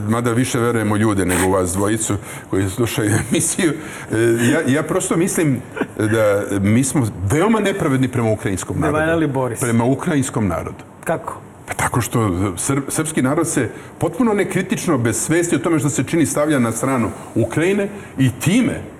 [0.09, 2.17] mada više verujemo ljude nego vas dvojicu
[2.51, 3.73] koji slušaju emisiju,
[4.13, 4.17] e,
[4.53, 5.61] ja, ja prosto mislim
[5.97, 8.99] da mi smo veoma nepravedni prema ukrajinskom narodu.
[9.61, 10.85] Prema ukrajinskom narodu.
[11.05, 11.41] Kako?
[11.67, 16.05] Pa tako što sr, srpski narod se potpuno nekritično, bez svesti o tome što se
[16.05, 17.89] čini stavlja na stranu Ukrajine
[18.19, 18.96] i time e,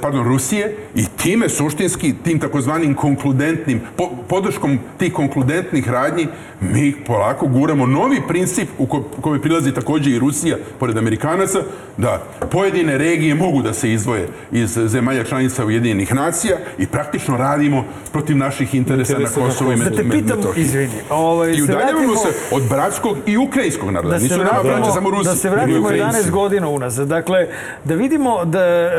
[0.00, 6.26] pardon, Rusije i time suštinski, tim takozvanim konkludentnim, po, podrškom tih konkludentnih radnji,
[6.62, 11.58] mi polako guramo novi princip u ko, kome prilazi takođe i Rusija, pored Amerikanaca,
[11.96, 17.84] da pojedine regije mogu da se izvoje iz zemalja članica Ujedinjenih nacija i praktično radimo
[18.12, 20.62] protiv naših interesa, Interesa na Kosovo i Da te Met- pitam, Metohiji.
[20.62, 24.08] izvini, ovaj, I udaljavamo se od bratskog i ukrajinskog naroda.
[24.10, 25.24] da se Nisu nama braća samo Rusi.
[25.24, 26.18] da se vratimo Ukrajinci.
[26.18, 27.08] 11 godina unazad.
[27.08, 27.46] Dakle,
[27.84, 28.90] da vidimo da, e,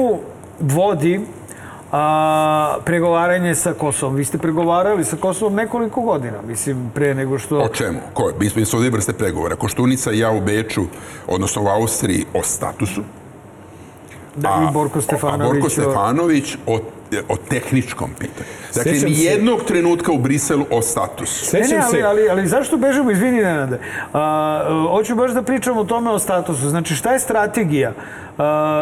[0.00, 0.18] čemu
[0.60, 1.20] vodi
[1.92, 4.14] a, pregovaranje sa Kosovom.
[4.16, 7.58] Vi ste pregovarali sa Kosovom nekoliko godina, mislim, pre nego što...
[7.58, 7.98] O čemu?
[8.14, 8.30] Ko?
[8.38, 9.56] Mi smo ovdje vrste pregovora.
[9.56, 10.84] Koštunica i ja u Beču,
[11.26, 13.02] odnosno u Austriji, o statusu.
[14.36, 15.50] Da, I Borko Stefanović.
[15.50, 16.78] A Borko Stefanović o,
[17.28, 18.48] o tehničkom pitanju.
[18.74, 21.56] Dakle, Sjećam ni se- jednog trenutka u Briselu o statusu.
[21.56, 23.78] Ne, Sećam ne, ali, se, ali, ali zašto bežimo, izvini Nenade,
[24.12, 26.68] a, hoću baš da pričam o tome o statusu.
[26.68, 27.90] Znači, šta je strategija?
[27.90, 28.29] A,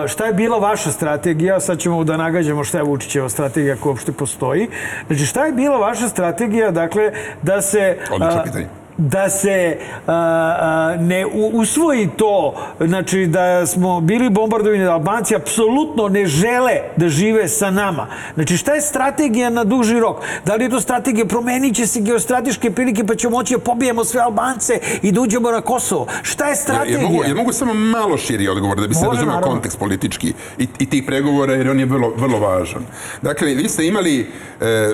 [0.09, 1.61] šta je bila vaša strategija?
[1.61, 4.69] Sad ćemo da nagađamo šta je Vučićeva strategija koja uopšte postoji.
[5.07, 7.99] Znači, šta je bila vaša strategija, dakle, da se...
[8.11, 8.78] Odlično pitanje.
[8.99, 9.77] Da se
[10.07, 16.27] a, a, ne u- usvoji to, znači da smo bili bombardovani, da Albanci apsolutno ne
[16.27, 18.07] žele da žive sa nama.
[18.35, 20.17] Znači šta je strategija na duži rok?
[20.45, 24.05] Da li je to strategija, promenit će se geostrateške prilike pa ćemo moći da pobijemo
[24.05, 24.73] sve Albance
[25.03, 26.07] i da uđemo na Kosovo.
[26.23, 26.99] Šta je Ja, strategija?
[26.99, 30.29] ja, mogu, ja mogu samo malo širi odgovor da bi se razumio kontekst politički
[30.59, 32.83] i, i tih pregovora jer on je vrlo, vrlo važan.
[33.23, 34.31] Dakle, vi ste imali
[34.61, 34.91] e,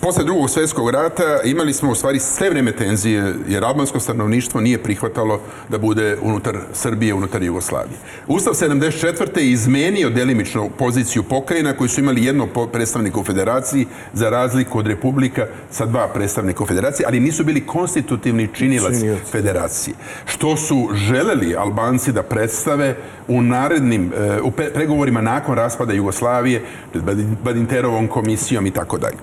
[0.00, 4.82] posle drugog svetskog rata imali smo u stvari sve vreme tenzije, jer albansko stanovništvo nije
[4.82, 7.98] prihvatalo da bude unutar Srbije, unutar Jugoslavije.
[8.26, 9.38] Ustav 74.
[9.38, 14.86] je izmenio delimično poziciju pokrajina koji su imali jednog predstavnika u federaciji za razliku od
[14.86, 18.94] republika sa dva predstavnika u federaciji, ali nisu bili konstitutivni činilac
[19.32, 19.94] federacije.
[20.24, 22.96] Što su želeli Albanci da predstave
[23.28, 29.16] u narednim, e, u pregovorima nakon raspada Jugoslavije, pred Badin- Badinterovom komisijom i tako dalje.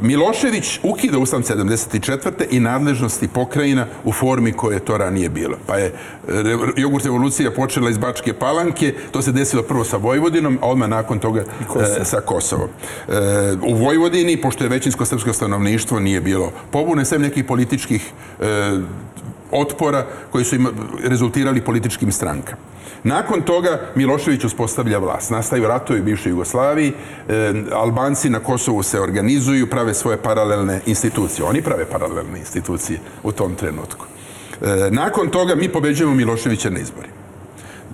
[0.00, 2.44] Milošević ukida Ustav 74.
[2.50, 5.56] i nadležnosti pokrajina u formi koje je to ranije bilo.
[5.66, 5.92] Pa je
[6.76, 11.18] jogurt revolucija počela iz Bačke Palanke, to se desilo prvo sa Vojvodinom, a odmah nakon
[11.18, 11.44] toga
[12.00, 12.68] e, sa Kosovom.
[12.68, 13.12] E,
[13.62, 18.78] u Vojvodini, pošto je većinsko srpsko stanovništvo, nije bilo pobune, sem nekih političkih e,
[19.54, 20.70] otpora koji su ima,
[21.04, 22.62] rezultirali političkim strankama.
[23.04, 25.30] Nakon toga Milošević uspostavlja vlast.
[25.30, 26.92] Nastaju ratovi u bivšoj Jugoslaviji,
[27.28, 31.44] e, Albanci na Kosovu se organizuju, prave svoje paralelne institucije.
[31.44, 34.06] Oni prave paralelne institucije u tom trenutku.
[34.62, 37.14] E, nakon toga mi pobeđujemo Miloševića na izborima.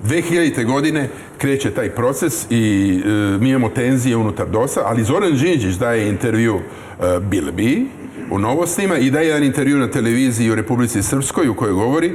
[0.05, 0.65] 2000.
[0.65, 1.09] godine
[1.39, 3.09] kreće taj proces i e,
[3.41, 7.87] mi imamo tenzije unutar DOS-a, ali Zoran Đinđić daje intervju e, Bilbi
[8.31, 12.13] u novostima i daje jedan intervju na televiziji u Republici Srpskoj u kojoj govori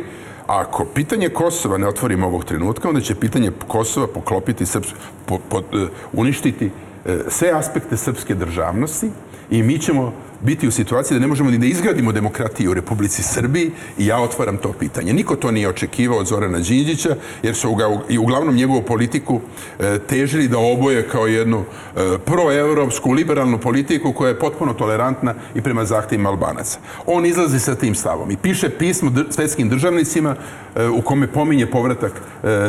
[0.48, 4.88] ako pitanje Kosova ne otvorimo ovog trenutka, onda će pitanje Kosova poklopiti, srps,
[5.26, 6.70] po, po, e, uništiti
[7.06, 9.10] e, sve aspekte srpske državnosti
[9.50, 13.24] i mi ćemo biti u situaciji da ne možemo ni da izgradimo demokratiju u Republici
[13.24, 15.14] Srbiji i ja otvaram to pitanje.
[15.14, 19.42] Niko to nije očekivao od Zorana Đinđića, jer su ga i uglavnom njegovu politiku
[19.80, 25.62] e, težili da oboje kao jednu e, proevropsku, liberalnu politiku koja je potpuno tolerantna i
[25.62, 26.80] prema zahtjevima Albanaca.
[27.06, 30.36] On izlazi sa tim stavom i piše pismo svetskim državnicima
[30.76, 32.22] e, u kome pominje povratak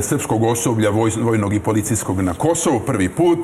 [0.03, 3.39] srpskog osoblja voj- vojnog i policijskog na Kosovo prvi put.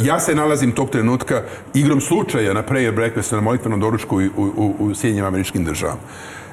[0.00, 1.42] Ja se nalazim tog trenutka
[1.74, 2.94] igrom slučaja na prayer
[3.28, 6.00] breakfastu na molitvenom doručku u, u, u Sjedinjim američkim državama.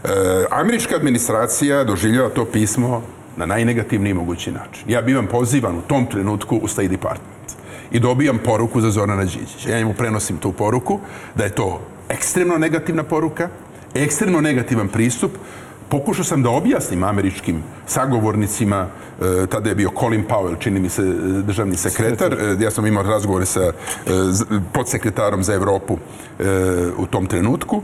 [0.04, 0.10] E,
[0.52, 3.02] američka administracija doživljava to pismo
[3.38, 4.84] na najnegativniji mogući način.
[4.88, 7.56] Ja bivam pozivan u tom trenutku u State Department
[7.92, 9.70] i dobijam poruku za Zorana Đinđića.
[9.70, 11.00] Ja njemu prenosim tu poruku
[11.36, 13.50] da je to ekstremno negativna poruka,
[13.94, 15.32] ekstremno negativan pristup.
[15.90, 18.88] Pokušao sam da objasnim američkim sagovornicima,
[19.22, 21.06] e, tada je bio Colin Powell, čini mi se e,
[21.42, 23.72] državni sekretar, e, ja sam imao razgovore sa
[24.74, 25.98] podsekretarom za Evropu
[26.98, 27.82] u tom trenutku.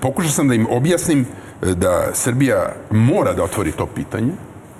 [0.00, 1.26] Pokušao sam da im objasnim
[1.60, 4.32] da Srbija mora da otvori to pitanje,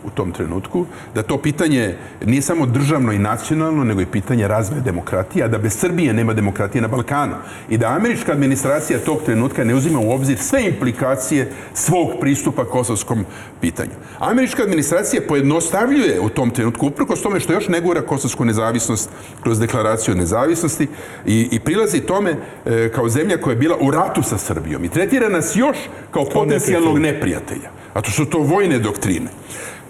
[0.04, 4.80] u tom trenutku, da to pitanje nije samo državno i nacionalno, nego i pitanje razvoja
[4.80, 7.34] demokratije, a da bez Srbije nema demokratije na Balkanu.
[7.68, 13.24] I da američka administracija tog trenutka ne uzima u obzir sve implikacije svog pristupa kosovskom
[13.60, 13.92] pitanju.
[14.18, 19.10] Američka administracija pojednostavljuje u tom trenutku, uprkos tome što još ne gura kosovsku nezavisnost
[19.42, 20.88] kroz deklaraciju o nezavisnosti
[21.26, 24.88] i, i prilazi tome e, kao zemlja koja je bila u ratu sa Srbijom i
[24.88, 25.76] tretira nas još
[26.10, 27.70] kao potencijalnog neprijatelja.
[27.94, 29.30] A to su to vojne doktrine.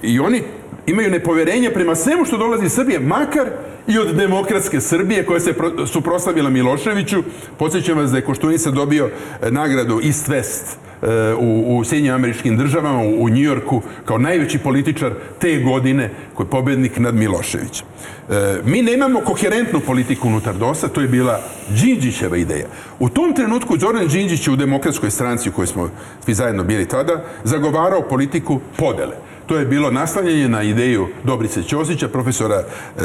[0.02, 0.42] I oni
[0.86, 3.46] imaju nepoverenje prema svemu što dolazi iz Srbije, makar
[3.86, 7.22] i od demokratske Srbije koja se pro- suprotstavila Miloševiću.
[7.58, 9.10] Podsjećam vas da je Koštunica dobio
[9.42, 10.64] e, nagradu East West
[11.02, 16.46] e, u, u Sjedinjim američkim državama, u, u Njujorku, kao najveći političar te godine koji
[16.46, 17.86] je pobednik nad Miloševićem.
[18.30, 22.66] E, mi nemamo koherentnu politiku unutar DOS-a, to je bila Đinđićeva ideja.
[22.98, 25.90] U tom trenutku Zoran Đinđić u demokratskoj stranci u kojoj smo
[26.24, 29.29] svi zajedno bili tada, zagovarao politiku podele.
[29.50, 33.02] To je bilo naslanjanje na ideju Dobrice Ćosića, profesora e,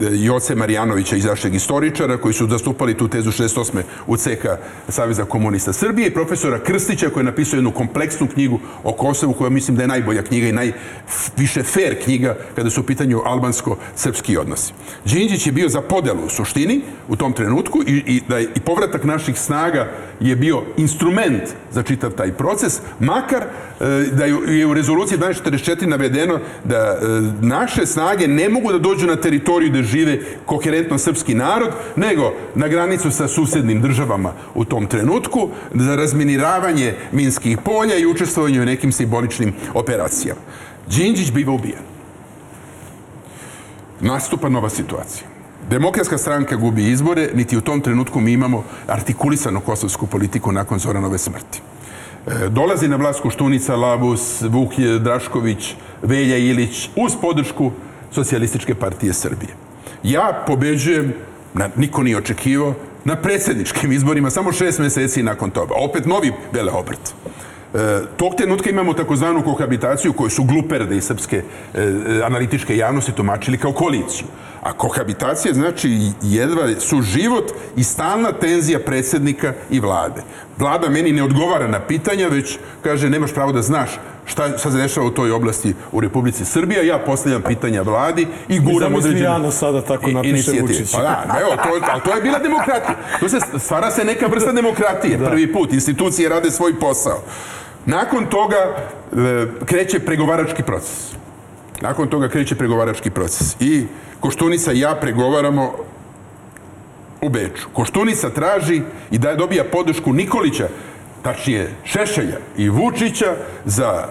[0.00, 3.82] Joce Marijanovića iz našeg istoričara, koji su zastupali tu tezu 68.
[4.06, 4.46] u CK
[4.88, 9.50] Saveza komunista Srbije i profesora Krstića koji je napisao jednu kompleksnu knjigu o Kosovu, koja
[9.50, 14.72] mislim da je najbolja knjiga i najviše fair knjiga kada su u pitanju albansko-srpski odnosi.
[15.04, 18.60] Đinđić je bio za podelu u suštini u tom trenutku i, i, da je, i
[18.60, 24.66] povratak naših snaga je bio instrument za čitav taj proces, makar e, da je je
[24.66, 26.96] u rezoluciji 1244 navedeno da e,
[27.40, 32.68] naše snage ne mogu da dođu na teritoriju gde žive koherentno srpski narod, nego na
[32.68, 38.92] granicu sa susednim državama u tom trenutku za razminiravanje minskih polja i učestvovanje u nekim
[38.92, 40.40] simboličnim operacijama.
[40.86, 41.82] Đinđić biva ubijen.
[44.00, 45.32] Nastupa nova situacija.
[45.70, 51.18] Demokratska stranka gubi izbore, niti u tom trenutku mi imamo artikulisanu kosovsku politiku nakon Zoranove
[51.18, 51.62] smrti.
[52.26, 57.72] E, Dolazi na vlast Koštunica, Labus, Vuk Drašković, Velja Ilić uz podršku
[58.10, 59.54] Socijalističke partije Srbije.
[60.02, 61.12] Ja pobeđujem,
[61.54, 65.74] na, niko nije očekivao, na predsjedničkim izborima samo šest meseci nakon toga.
[65.76, 67.00] Opet novi vele obrt.
[67.74, 71.42] E, tog trenutka imamo takozvanu kohabitaciju koju su gluperde i srpske
[71.74, 71.80] e,
[72.24, 74.26] analitičke javnosti tumačili kao koaliciju.
[74.62, 80.22] A kohabitacija znači jedva su život i stalna tenzija predsjednika i vlade.
[80.58, 83.90] Vlada meni ne odgovara na pitanja, već kaže nemaš pravo da znaš
[84.24, 86.82] šta, šta se dešava u toj oblasti u Republici Srbija.
[86.82, 90.62] Ja postavljam pitanja vladi i guram Zamisli određene Jano sada tako napiše inicijative.
[90.62, 90.92] Vučić.
[90.92, 92.96] Pa da, evo, to, ali to je bila demokratija.
[93.20, 95.18] To se stvara se neka vrsta demokratije.
[95.18, 95.72] Prvi put.
[95.72, 97.22] Institucije rade svoj posao.
[97.86, 101.12] Nakon toga e, kreće pregovarački proces.
[101.82, 103.56] Nakon toga kreće pregovarački proces.
[103.60, 103.86] I
[104.20, 105.72] Koštunica i ja pregovaramo
[107.20, 107.68] u Beču.
[107.72, 110.68] Koštunica traži i da dobija podršku Nikolića,
[111.22, 114.08] tačnije Šešelja i Vučića za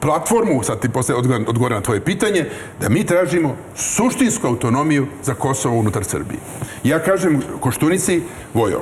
[0.00, 1.14] platformu, sad ti posle
[1.46, 2.46] odgovoram na tvoje pitanje,
[2.80, 6.40] da mi tražimo suštinsku autonomiju za Kosovo unutar Srbije.
[6.84, 8.22] Ja kažem Koštunici,
[8.54, 8.80] Vojo,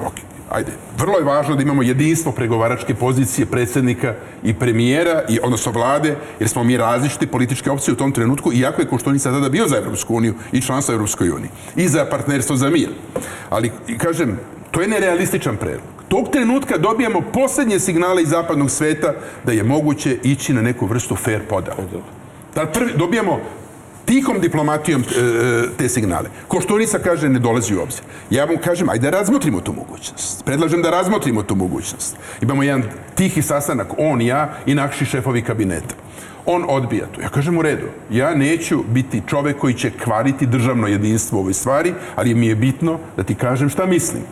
[0.50, 6.16] ajde, vrlo je važno da imamo jedinstvo pregovaračke pozicije predsjednika i premijera, i, odnosno vlade,
[6.40, 9.76] jer smo mi različite političke opcije u tom trenutku, iako je Koštunica tada bio za
[9.76, 11.50] Evropsku uniju i članstvo Evropskoj uniji.
[11.76, 12.88] I za partnerstvo za mir.
[13.50, 14.38] Ali, kažem,
[14.70, 15.86] to je nerealističan predlog.
[16.08, 21.16] Tog trenutka dobijamo posljednje signale iz zapadnog sveta da je moguće ići na neku vrstu
[21.16, 21.84] fair podala.
[22.54, 23.40] Da prvi, dobijamo
[24.04, 25.04] tihom diplomatijom e,
[25.78, 26.30] te signale.
[26.48, 28.02] Koštunica kaže ne dolazi u obzir.
[28.30, 30.44] Ja vam kažem, ajde da razmotrimo tu mogućnost.
[30.44, 32.16] Predlažem da razmotrimo tu mogućnost.
[32.42, 32.82] Imamo jedan
[33.14, 35.94] tihi sastanak, on, ja i naši šefovi kabineta.
[36.46, 37.20] On odbija to.
[37.20, 41.54] Ja kažem u redu, ja neću biti čovek koji će kvariti državno jedinstvo u ovoj
[41.54, 44.22] stvari, ali mi je bitno da ti kažem šta mislim.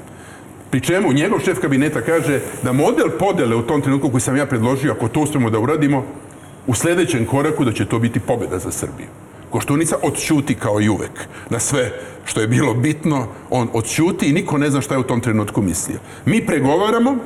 [0.70, 4.46] Pri čemu njegov šef kabineta kaže da model podele u tom trenutku koji sam ja
[4.46, 6.04] predložio, ako to uspemo da uradimo,
[6.66, 9.08] u sledećem koraku da će to biti pobeda za Srbiju.
[9.50, 11.92] Koštunica odćuti kao i uvek na sve
[12.24, 15.62] što je bilo bitno, on odćuti i niko ne zna šta je u tom trenutku
[15.62, 15.98] mislio.
[16.24, 17.16] Mi pregovaramo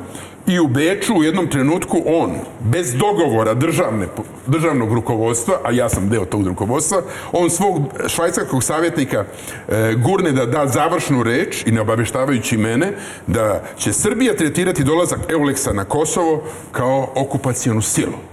[0.46, 4.06] i u Beču u jednom trenutku on, bez dogovora državne,
[4.46, 7.02] državnog rukovodstva, a ja sam deo tog rukovodstva,
[7.32, 9.24] on svog švajcarskog savjetnika
[9.68, 12.92] e, gurne da da završnu reč i ne obaveštavajući mene
[13.26, 16.42] da će Srbija tretirati dolazak Euleksa na Kosovo
[16.72, 18.31] kao okupacijonu silu.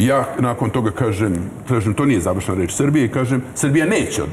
[0.00, 1.34] Ja nakon toga kažem,
[1.68, 4.28] kažem, to nije završna reč Srbije, kažem, Srbija neće od-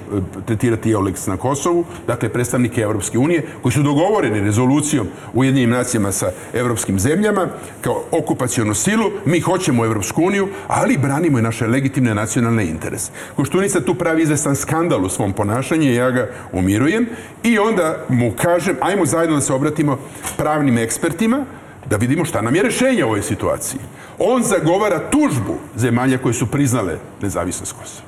[0.46, 6.12] tretirati Euleks na Kosovu, dakle predstavnike Evropske unije, koji su dogovoreni rezolucijom u Ujedinjenim nacijama
[6.12, 7.48] sa evropskim zemljama,
[7.82, 13.12] kao okupacijonu silu, mi hoćemo Evropsku uniju, ali branimo i naše legitimne nacionalne interese.
[13.36, 17.06] Koštunica tu pravi izvestan skandal u svom ponašanju, ja ga umirujem,
[17.44, 19.98] i onda mu kažem, ajmo zajedno da se obratimo
[20.38, 21.46] pravnim ekspertima,
[21.90, 23.80] da vidimo šta nam je rešenje u ovoj situaciji.
[24.20, 28.08] On zagovara tužbu zemalja koje su priznale nezavisnost Kosova.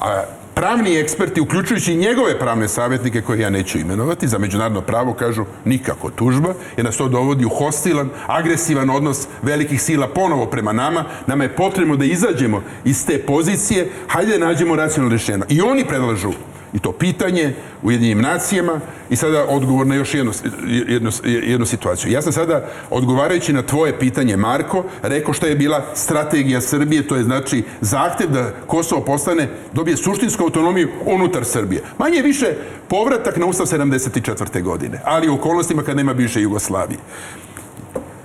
[0.00, 5.14] A pravni eksperti, uključujući i njegove pravne savjetnike koje ja neću imenovati, za međunarodno pravo
[5.14, 10.72] kažu nikako tužba, jer nas to dovodi u hostilan, agresivan odnos velikih sila ponovo prema
[10.72, 11.04] nama.
[11.26, 15.42] Nama je potrebno da izađemo iz te pozicije, hajde da nađemo racionalno rešenje.
[15.48, 16.32] I oni predlažu
[16.76, 20.32] i to pitanje u jedinim nacijama i sada odgovor na još jednu,
[20.66, 22.12] jednu, jednu situaciju.
[22.12, 27.16] Ja sam sada, odgovarajući na tvoje pitanje, Marko, rekao šta je bila strategija Srbije, to
[27.16, 31.82] je znači zahtev da Kosovo postane, dobije suštinsku autonomiju unutar Srbije.
[31.98, 32.46] Manje više
[32.88, 34.62] povratak na Ustav 74.
[34.62, 36.98] godine, ali u okolnostima kad nema bivše Jugoslavije.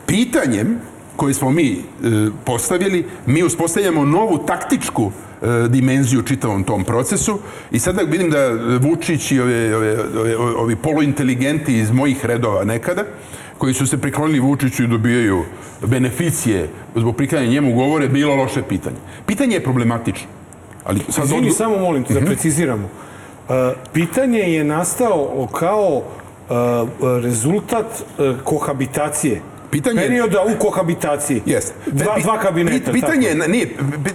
[0.06, 0.80] Pitanjem
[1.16, 1.80] koje smo mi e,
[2.46, 7.40] postavili, mi uspostavljamo novu taktičku e, dimenziju čitavom tom procesu
[7.72, 8.50] i sada vidim da
[8.82, 13.04] Vučić i ove, ove, ove, ovi poluinteligenti iz mojih redova nekada,
[13.58, 15.44] koji su se priklonili Vučiću i dobijaju
[15.86, 18.96] beneficije zbog priklanjanja njemu govore, bilo loše pitanje.
[19.26, 20.28] Pitanje je problematično.
[20.84, 22.84] Ali sad Izvini, odgo- samo molim te da preciziramo.
[22.86, 23.56] Uh,
[23.94, 26.04] pitanje je nastao kao uh,
[27.24, 29.42] rezultat uh, kohabitacije.
[29.72, 31.42] Pitanje je- Perioda u kohabitaciji.
[31.46, 31.74] Jeste.
[31.88, 32.92] Dva, dva kabineta.
[32.92, 33.52] pi- Pitanje je, tako.
[33.52, 33.68] nije,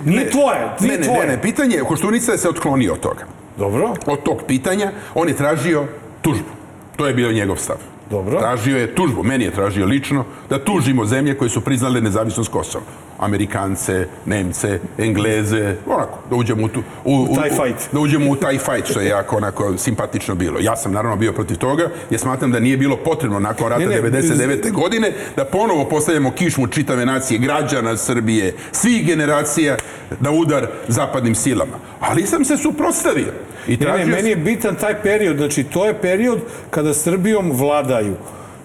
[0.04, 1.20] Nije tvoje, nije ne, tvoje.
[1.20, 3.24] ne, ne, pitanje je, Koštunica se otklonio od toga.
[3.58, 5.84] Dobro, Od tog pitanja on je tražio
[6.22, 6.48] tužbu.
[6.96, 7.76] To je bio njegov stav.
[8.10, 8.38] Dobro.
[8.40, 12.84] Tražio je tužbu, meni je tražio lično, da tužimo zemlje koje su priznale nezavisnost Kosova.
[13.18, 17.92] Amerikance, Nemce, Engleze, onako, da uđemo u, tu, u, u, taj fight.
[17.92, 20.58] Da uđemo u taj fight, što je jako onako simpatično bilo.
[20.60, 24.02] Ja sam naravno bio protiv toga, jer smatram da nije bilo potrebno nakon rata Ne,
[24.02, 24.72] ne, 99.
[24.72, 29.76] godine da ponovo postavljamo kišmu čitave nacije, građana Srbije, svih generacija
[30.20, 31.78] na udar zapadnim silama.
[32.00, 33.32] Ali sam se suprotstavio.
[33.68, 35.36] I Ne, ne, meni je bitan taj period.
[35.36, 36.40] Znači, to je period
[36.70, 38.14] kada Srbijom vladaju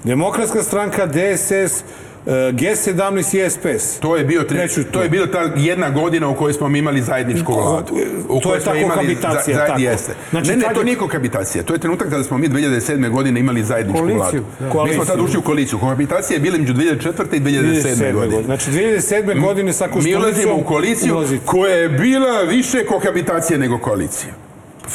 [0.03, 1.83] Demokratska stranka, DSS,
[2.25, 3.99] G17 i SPS.
[3.99, 7.01] To je bio Treću to je bila ta jedna godina u kojoj smo mi imali
[7.01, 7.93] zajedničku vladu.
[8.29, 9.81] U to je smo ta imali kohabitacija, za- tako.
[9.81, 10.13] Jeste.
[10.29, 11.63] Znači, ne, ne, to je- nije kohabitacija.
[11.63, 13.09] To je trenutak kada smo mi 2007.
[13.09, 14.75] godine imali zajedničku Koaliciju, vladu.
[14.75, 14.83] da.
[14.83, 15.79] Mi smo tad ušli u koaliciju.
[15.79, 17.37] Kohabitacija je bila među 2004.
[17.37, 18.13] i 2007.
[18.13, 18.43] godine.
[18.43, 19.41] Znači, 2007.
[19.41, 21.15] godine sa Mi Koštunicom ulazimo u koaliciju
[21.45, 24.33] koja je bila više kohabitacija nego koalicija.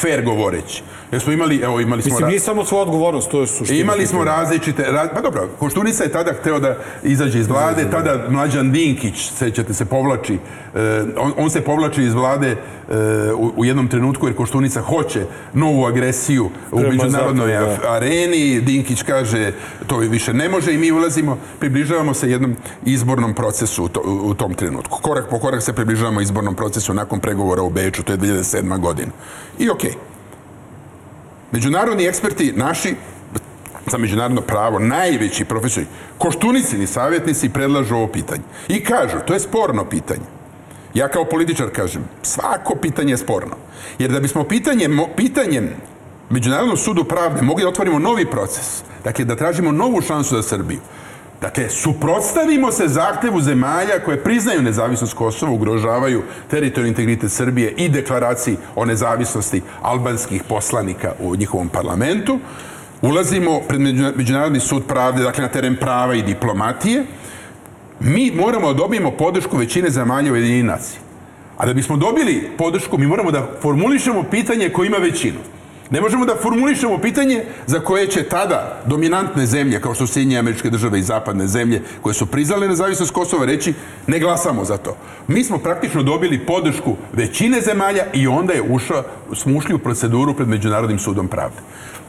[0.01, 0.83] Fair govoreći.
[1.11, 2.09] Jer smo imali, evo imali smo...
[2.09, 3.79] Mislim, nije samo svoja odgovornost, to je suština.
[3.79, 8.25] Imali smo različite, ra- pa dobro, Koštunica je tada hteo da izađe iz vlade, tada
[8.29, 10.37] Mlađan Dinkić, sećate se, povlači, e,
[11.17, 12.57] on, on se povlači iz vlade e,
[13.33, 17.91] u, u jednom trenutku jer Koštunica hoće novu agresiju u Prema međunarodnoj Zapadu, da.
[17.91, 19.51] areni, Dinkić kaže
[19.87, 22.55] to više ne može i mi ulazimo, približavamo se jednom
[22.85, 24.99] izbornom procesu u, to, u tom trenutku.
[25.01, 28.79] Korak po korak se približavamo izbornom procesu nakon pregovora u Beču, to je 2007.
[28.79, 29.11] godina.
[29.59, 29.93] I okej.
[31.51, 32.95] Međunarodni eksperti naši
[33.91, 35.85] za međunarodno pravo, najveći profesori,
[36.17, 38.41] koštunicini savjetnici predlažu ovo pitanje.
[38.67, 40.36] I kažu, to je sporno pitanje.
[40.93, 43.55] Ja kao političar kažem, svako pitanje je sporno.
[43.99, 45.69] Jer da bismo pitanje, pitanjem
[46.29, 50.79] Međunarodnom sudu pravde mogli da otvorimo novi proces, dakle da tražimo novu šansu za Srbiju,
[51.41, 58.57] Dakle, suprotstavimo se zahtevu zemalja koje priznaju nezavisnost Kosova, ugrožavaju teritorijalni integritet Srbije i deklaraciji
[58.75, 62.39] o nezavisnosti albanskih poslanika u njihovom parlamentu.
[63.01, 67.05] Ulazimo pred Međuna- Međunarodni sud pravde, dakle na teren prava i diplomatije.
[67.99, 70.99] Mi moramo da dobijemo podršku većine zemalja Ujedinjenih nacija.
[71.57, 75.39] A da bismo dobili podršku, mi moramo da formulišemo pitanje koje ima većinu.
[75.89, 80.37] Ne možemo da formulišemo pitanje za koje će tada dominantne zemlje, kao što su Sjedinje
[80.37, 83.73] američke države i zapadne zemlje, koje su priznale nezavisnost Kosova, reći
[84.07, 84.97] ne glasamo za to.
[85.27, 90.33] Mi smo praktično dobili podršku većine zemalja i onda je ušao, smo ušli u proceduru
[90.33, 91.57] pred Međunarodnim sudom pravde.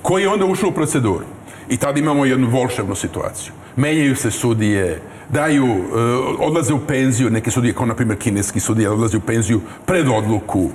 [0.03, 1.25] Koji je onda ušao u proceduru?
[1.69, 3.53] I tada imamo jednu volševnu situaciju.
[3.77, 6.01] Menjaju se sudije, daju, e,
[6.39, 10.71] odlaze u penziju, neke sudije, kao na primjer kineski sudije, odlaze u penziju pred odluku.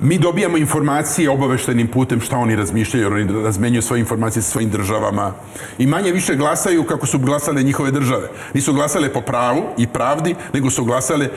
[0.00, 5.32] Mi dobijamo informacije obaveštenim putem šta oni razmišljaju, oni razmenjuju svoje informacije sa svojim državama
[5.78, 8.28] i manje više glasaju kako su glasale njihove države.
[8.54, 11.30] Nisu glasale po pravu i pravdi, nego su glasale e,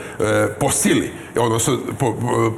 [0.60, 2.14] po sili, odnosno po,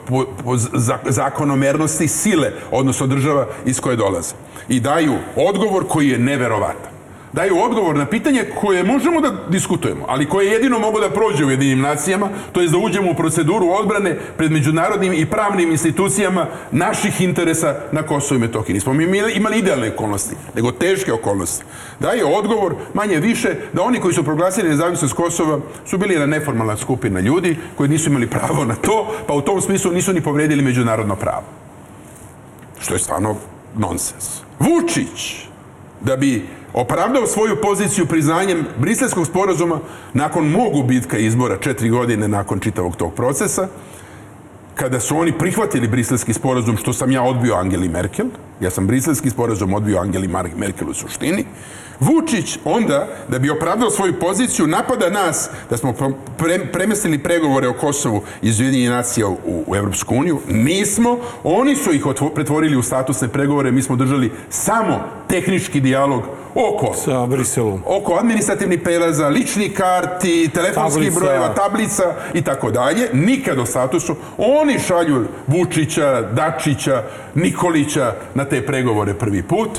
[0.06, 4.34] po, po za- zakonomernosti sile, odnosno država iz koje dolaze.
[4.68, 6.89] I daju odgovor koji je neverovatan
[7.32, 11.50] daju odgovor na pitanje koje možemo da diskutujemo, ali koje jedino mogu da prođe u
[11.50, 17.20] jedinim nacijama, to je da uđemo u proceduru odbrane pred međunarodnim i pravnim institucijama naših
[17.20, 18.74] interesa na Kosovo i Metohiji.
[18.74, 21.64] Nismo mi imali- idealne okolnosti, nego teške okolnosti.
[22.00, 26.76] Daje odgovor, manje više, da oni koji su proglasili nezavisnost Kosova su bili jedna neformalna
[26.76, 30.62] skupina ljudi koji nisu imali pravo na to, pa u tom smislu nisu ni povredili
[30.62, 31.44] međunarodno pravo.
[32.80, 33.36] Što je stvarno
[33.76, 34.40] nonsens.
[34.58, 35.46] Vučić,
[36.00, 39.80] da bi opravdao svoju poziciju priznanjem briselskog sporazuma
[40.14, 43.68] nakon mog gubitka izbora četiri godine nakon čitavog tog procesa,
[44.74, 48.26] kada su oni prihvatili briselski sporazum, što sam ja odbio Angeli Merkel,
[48.60, 51.44] ja sam briselski sporazum odbio Angeli Merkel u suštini,
[52.00, 55.94] Vučić onda, da bi opravdao svoju poziciju, napada nas da smo
[56.38, 59.36] pre, premestili pregovore o Kosovu iz Ujedinjenih nacija u,
[59.66, 60.40] u Evropsku uniju.
[60.48, 61.18] Nismo.
[61.44, 63.70] Oni su ih otvo, pretvorili u statusne pregovore.
[63.70, 66.22] Mi smo držali samo tehnički dijalog
[66.54, 67.82] oko Sa Briselom.
[67.86, 71.20] oko administrativnih prelaza, ličnih karti, telefonskih Tablica.
[71.20, 72.02] brojeva, tablica
[72.34, 73.08] i tako dalje.
[73.12, 74.16] Nikad o statusu.
[74.38, 77.02] Oni šalju Vučića, Dačića,
[77.34, 79.70] Nikolića na te pregovore prvi put.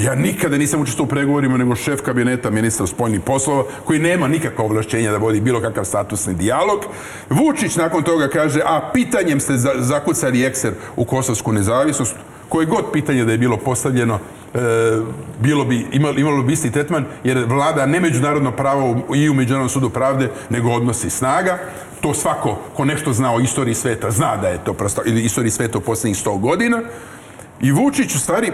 [0.00, 4.64] Ja nikada nisam učestvovao u pregovorima nego šef kabineta ministra spoljnih poslova koji nema nikakva
[4.64, 6.78] ovlašćenja da vodi bilo kakav statusni dijalog.
[7.30, 12.14] Vučić nakon toga kaže, a pitanjem ste za- zakucali ekser u kosovsku nezavisnost,
[12.48, 14.18] koje god pitanje da je bilo postavljeno,
[14.54, 14.58] e,
[15.40, 19.68] bilo bi, imalo, imalo bi isti tretman, jer vlada ne međunarodno pravo i u Međunarodnom
[19.68, 21.58] sudu pravde, nego odnosi snaga.
[22.00, 25.50] To svako ko nešto zna o istoriji sveta, zna da je to prosto, ili istoriji
[25.50, 26.82] sveta u posljednjih 100 godina.
[27.60, 28.52] I Vučić u stvari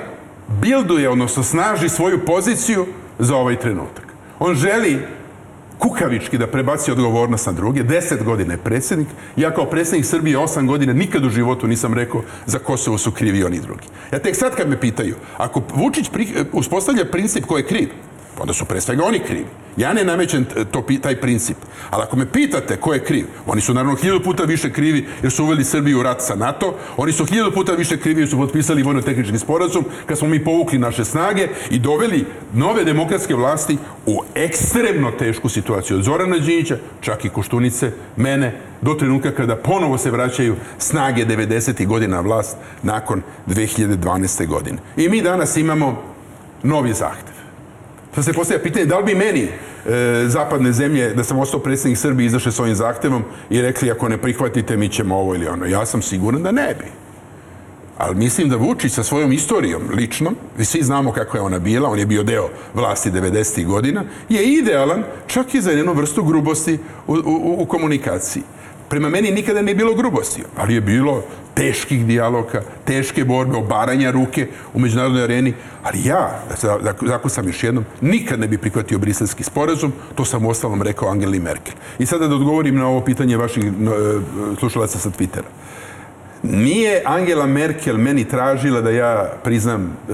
[0.61, 2.87] bilduje, odnosno snaži svoju poziciju
[3.19, 4.15] za ovaj trenutak.
[4.39, 4.99] On želi
[5.79, 7.83] kukavički da prebaci odgovornost na druge.
[7.83, 9.09] Deset godina je predsjednik.
[9.37, 13.45] Ja kao predsjednik Srbije osam godina nikad u životu nisam rekao za Kosovo su krivi
[13.45, 13.87] oni drugi.
[14.13, 16.11] Ja tek sad kad me pitaju, ako Vučić
[16.53, 17.89] uspostavlja princip ko je kriv,
[18.41, 19.47] onda su pre svega oni krivi.
[19.77, 21.57] Ja ne namećem to, taj princip.
[21.91, 25.33] Ali ako me pitate ko je kriv, oni su naravno hiljadu puta više krivi jer
[25.33, 28.37] su uveli Srbiju u rat sa NATO, oni su hiljadu puta više krivi jer su
[28.37, 34.23] potpisali vojno-tehnički sporazum kad smo mi povukli naše snage i doveli nove demokratske vlasti u
[34.35, 40.11] ekstremno tešku situaciju od Zorana Đinjića, čak i Koštunice, mene, do trenutka kada ponovo se
[40.11, 41.87] vraćaju snage 90.
[41.87, 44.47] godina na vlast nakon 2012.
[44.47, 44.79] godine.
[44.97, 46.03] I mi danas imamo
[46.63, 47.30] novi zahtev.
[48.15, 51.99] Sad se postavlja pitanje da li bi meni e, zapadne zemlje, da sam ostao predsjednik
[51.99, 55.67] Srbije, izašli s ovim zahtevom i rekli ako ne prihvatite mi ćemo ovo ili ono.
[55.67, 56.85] Ja sam siguran da ne bi.
[57.99, 61.89] Ali mislim da Vučić sa svojom istorijom ličnom, vi svi znamo kako je ona bila,
[61.89, 63.67] on je bio deo vlasti 90.
[63.67, 68.43] godina, je idealan čak i za jednu vrstu grubosti u, u, u komunikaciji.
[68.89, 71.25] Prema meni nikada nije bilo grubosti, ali je bilo
[71.55, 76.43] teških dijaloga, teške borbe, obaranja ruke u međunarodnoj areni, ali ja,
[77.07, 81.09] zakon sam još jednom, nikad ne bi prihvatio briselski sporazum, to sam u ostalom rekao
[81.09, 81.75] Angeli Merkel.
[81.99, 83.71] I sada da odgovorim na ovo pitanje vaših e,
[84.59, 85.49] slušalaca sa Twittera.
[86.43, 90.13] Nije Angela Merkel meni tražila da ja priznam e,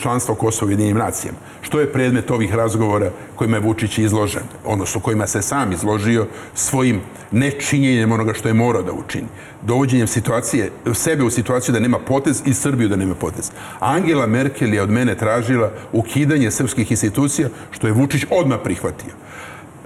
[0.00, 1.38] članstvo Kosova u jedinim nacijama.
[1.60, 7.00] Što je predmet ovih razgovora kojima je Vučić izložen, odnosno kojima se sam izložio svojim
[7.32, 9.26] nečinjenjem onoga što je morao da učini.
[9.62, 13.50] Dovođenjem situacije, sebe u situaciju da nema potez i Srbiju da nema potez.
[13.80, 19.12] Angela Merkel je od mene tražila ukidanje srpskih institucija, što je Vučić odmah prihvatio.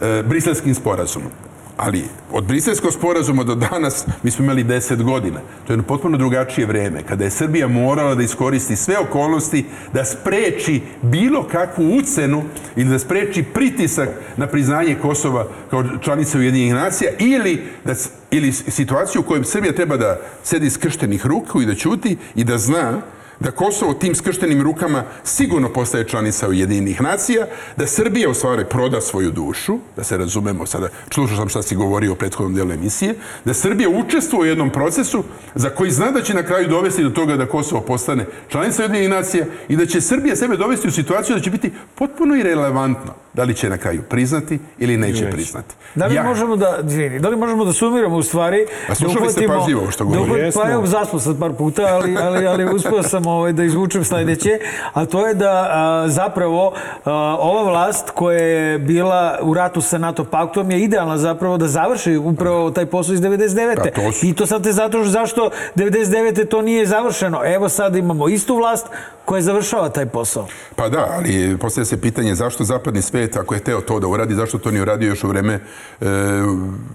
[0.01, 1.31] E, sporazumom.
[1.77, 5.41] Ali od briselskog sporazuma do danas mi smo imali 10 godina.
[5.67, 10.83] To je potpuno drugačije vreme, kada je Srbija morala da iskoristi sve okolnosti da spreči
[11.03, 12.43] bilo kakvu ucenu
[12.77, 17.95] ili da spreči pritisak na priznanje Kosova kao članice Ujedinjenih nacija ili, da,
[18.31, 22.59] ili situaciju u kojoj Srbija treba da sedi skrštenih ruku i da ćuti i da
[22.59, 23.03] zna
[23.41, 29.01] da Kosovo tim skrštenim rukama sigurno postaje članica Ujedinjenih nacija, da Srbija u stvari proda
[29.01, 33.15] svoju dušu, da se razumemo sada, slušao sam šta si govorio u prethodnom delu emisije,
[33.45, 35.25] da Srbija učestvuje u jednom procesu
[35.55, 39.11] za koji zna da će na kraju dovesti do toga da Kosovo postane članica Ujedinjenih
[39.11, 43.45] nacija i da će Srbija sebe dovesti u situaciju da će biti potpuno irelevantno da
[43.45, 45.75] li će na kraju priznati ili neće priznati.
[45.95, 46.23] Da li ja.
[46.23, 50.05] možemo da, izvini, da li možemo da sumiramo u stvari, A slušali ste pažljivo što
[50.05, 50.51] govorim.
[50.51, 54.05] Da, pa evo, zaspo sad par puta, ali, ali, ali uspio sam ovaj, da izvučem
[54.05, 54.59] sledeće,
[54.93, 56.73] a to je da a, zapravo
[57.05, 61.69] a, ova vlast koja je bila u ratu sa NATO paktom je idealna zapravo da
[61.69, 63.75] završi upravo taj posao iz 99.
[63.75, 64.27] Da, to su...
[64.27, 66.49] I to sad te zato zašto 99.
[66.49, 67.41] to nije završeno.
[67.45, 68.87] Evo sad imamo istu vlast
[69.25, 70.47] koja završava taj posao.
[70.77, 74.35] Pa da, ali postavlja se pitanje zašto zapadni svet, ako je teo to da uradi,
[74.35, 75.61] zašto to nije uradio još u vreme e,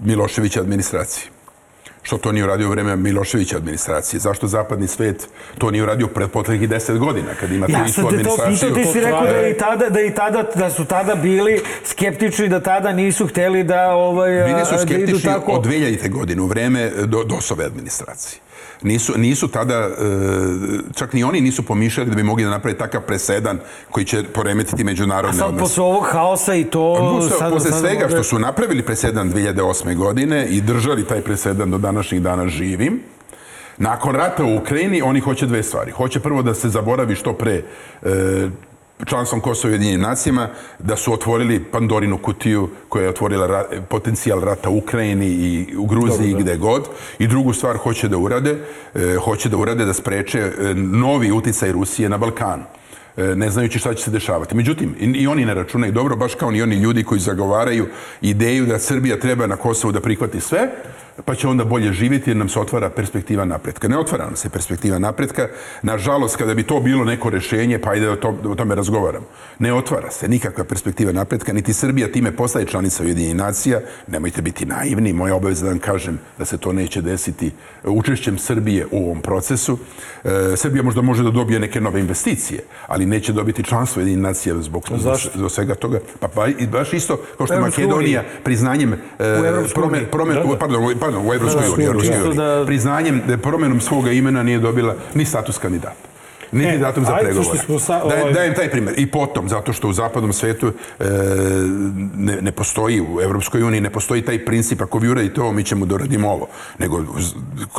[0.04, 1.37] Miloševića administracije?
[2.08, 4.20] Što to nije uradio u vreme Miloševića administracije?
[4.20, 5.28] Zašto zapadni svet
[5.58, 8.52] to nije uradio pred potrebnih 10 godina, kad ima ja tu istu administraciju?
[8.52, 10.70] Ja sam te to pitao, ti si rekao da, i tada, da, i tada, da
[10.70, 13.90] su tada bili skeptični, da tada nisu hteli da...
[13.90, 15.52] Ovaj, bili su da skeptični tako...
[15.52, 16.10] od 2000.
[16.10, 18.40] godine, u vreme do, DOS-ove administracije.
[18.82, 19.88] Nisu, nisu tada, e,
[20.94, 23.58] čak ni oni nisu pomišljali da bi mogli da naprave takav presedan
[23.90, 25.44] koji će poremetiti međunarodne odnose.
[25.44, 25.62] A sad odnose.
[25.62, 26.96] posle ovog haosa i to...
[26.98, 29.96] Posle, sad, posle sad svega što su napravili presedan 2008.
[29.96, 33.00] godine i držali taj presedan do današnjih dana živim,
[33.78, 35.90] Nakon rata u Ukrajini oni hoće dve stvari.
[35.90, 37.62] Hoće prvo da se zaboravi što pre
[38.02, 38.48] e,
[39.06, 44.40] članstvom Kosova i Ujedinjenim nacijama, da su otvorili Pandorinu kutiju koja je otvorila ra potencijal
[44.40, 46.50] rata u Ukrajini i u Gruziji Dobro, da.
[46.50, 46.88] gde god.
[47.18, 48.58] I drugu stvar hoće da urade,
[48.94, 52.64] e, hoće da urade da spreče e, novi uticaj Rusije na Balkanu
[53.16, 54.56] e, ne znajući šta će se dešavati.
[54.56, 57.86] Međutim, i, i oni ne računaju dobro, baš kao ni oni ljudi koji zagovaraju
[58.20, 60.70] ideju da Srbija treba na Kosovu da prihvati sve,
[61.24, 63.88] pa će onda bolje živjeti jer nam se otvara perspektiva napretka.
[63.88, 65.48] Ne otvara nam se perspektiva napretka.
[65.82, 69.22] Nažalost, kada bi to bilo neko rešenje, pa ajde o, to, o tome razgovaram.
[69.58, 73.80] Ne otvara se nikakva perspektiva napretka, niti Srbija time postaje članica Ujedinjenih nacija.
[74.06, 77.50] Nemojte biti naivni, moja obaveza da vam kažem da se to neće desiti
[77.84, 79.78] učešćem Srbije u ovom procesu.
[80.24, 84.62] E, Srbija možda može da dobije neke nove investicije, ali neće dobiti članstvo Ujedinjenih nacija
[84.62, 84.84] zbog,
[85.34, 86.00] zbog svega toga.
[86.20, 88.98] Pa, pa baš isto kao što Makedonija priznanjem e,
[89.74, 90.58] promen, promen, da, da.
[90.58, 92.36] pardon, pardon, u Evropskoj uniji, Evropskoj uniji.
[92.36, 92.64] Da...
[92.66, 96.08] Priznanjem da promenom svoga imena nije dobila ni status kandidata.
[96.52, 97.58] Niti e, datum za pregovore.
[97.80, 98.22] Sa, ovaj...
[98.22, 98.94] Daj, dajem taj primjer.
[98.98, 101.04] I potom, zato što u zapadnom svetu e,
[102.14, 105.64] ne, ne postoji, u Evropskoj uniji ne postoji taj princip, ako vi uradite ovo, mi
[105.64, 106.46] ćemo da uradimo ovo.
[106.78, 107.04] Nego,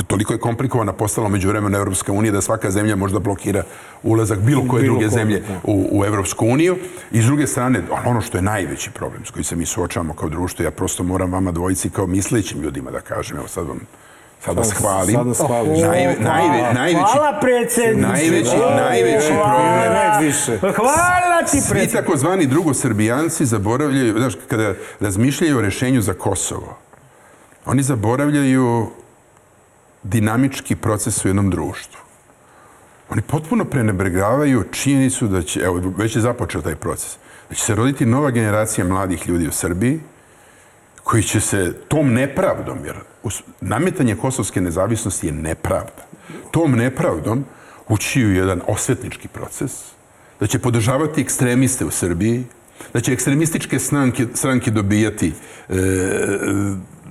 [0.07, 3.63] toliko je komplikovana postala među vremena Evropska unija da svaka zemlja možda blokira
[4.03, 5.59] ulazak bilo koje bilo druge zemlje da.
[5.63, 6.78] u, u Evropsku uniju.
[7.11, 10.30] I s druge strane, ono što je najveći problem s kojim se mi suočavamo kao
[10.30, 13.80] društvo, ja prosto moram vama dvojici kao mislećim ljudima da kažem, evo sad vam
[14.45, 15.15] sad vas hvalim.
[15.15, 15.79] Sad nas hvališ.
[15.79, 18.07] Najve, najve, najveći, Hvala predsjedniče.
[18.07, 20.25] Najveći, najveći problem.
[20.25, 20.57] Više.
[20.59, 21.89] Hvala ti predsjedniče.
[21.89, 26.77] Svi takozvani drugosrbijanci zaboravljaju, znaš, kada razmišljaju o rešenju za Kosovo,
[27.65, 28.89] oni zaboravljaju
[30.03, 32.01] dinamički proces u jednom društvu.
[33.09, 37.17] Oni potpuno prenebregavaju činjenicu da će, evo, već je započeo taj proces,
[37.49, 39.99] da će se roditi nova generacija mladih ljudi u Srbiji,
[41.04, 42.95] koji će se tom nepravdom, jer
[43.62, 46.06] nametanje kosovske nezavisnosti je nepravda,
[46.52, 47.45] tom nepravdom
[47.88, 49.72] ući u jedan osvetnički proces,
[50.39, 52.43] da će podržavati ekstremiste u Srbiji,
[52.93, 55.34] da će ekstremističke stranke, stranke dobijati,
[55.70, 55.76] e,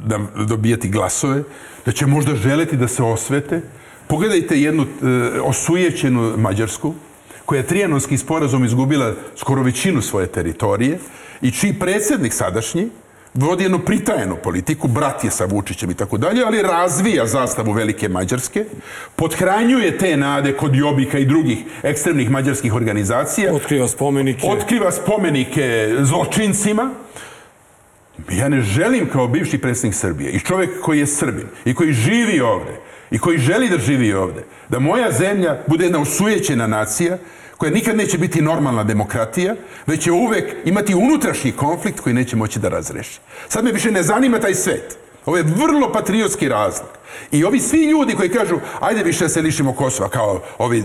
[0.04, 1.42] da, dobijati glasove,
[1.86, 3.60] da će možda želeti da se osvete.
[4.06, 6.94] Pogledajte jednu e, osujećenu Mađarsku,
[7.44, 10.98] koja je trijanonski sporazum izgubila skoro većinu svoje teritorije
[11.42, 12.88] i čiji predsednik sadašnji
[13.38, 18.08] vodi jednu pritajenu politiku, brat je sa Vučićem i tako dalje, ali razvija zastavu Velike
[18.08, 18.64] Mađarske,
[19.16, 24.46] podhranjuje te nade kod Jobika i drugih ekstremnih mađarskih organizacija, Otkriva spomenike.
[24.46, 26.90] otkriva spomenike zločincima.
[28.30, 32.40] Ja ne želim kao bivši predsjednik Srbije i čovjek koji je Srbin i koji živi
[32.40, 32.72] ovde
[33.10, 37.18] i koji želi da živi ovde, da moja zemlja bude jedna usujećena nacija
[37.58, 39.54] koja nikad neće biti normalna demokratija,
[39.86, 43.20] već će uvek imati unutrašnji konflikt koji neće moći da razreši.
[43.48, 44.98] Sad me više ne zanima taj svet.
[45.26, 46.88] Ovo je vrlo patriotski razlog.
[47.32, 50.82] I ovi svi ljudi koji kažu, ajde više da se lišimo Kosova, kao ovi e,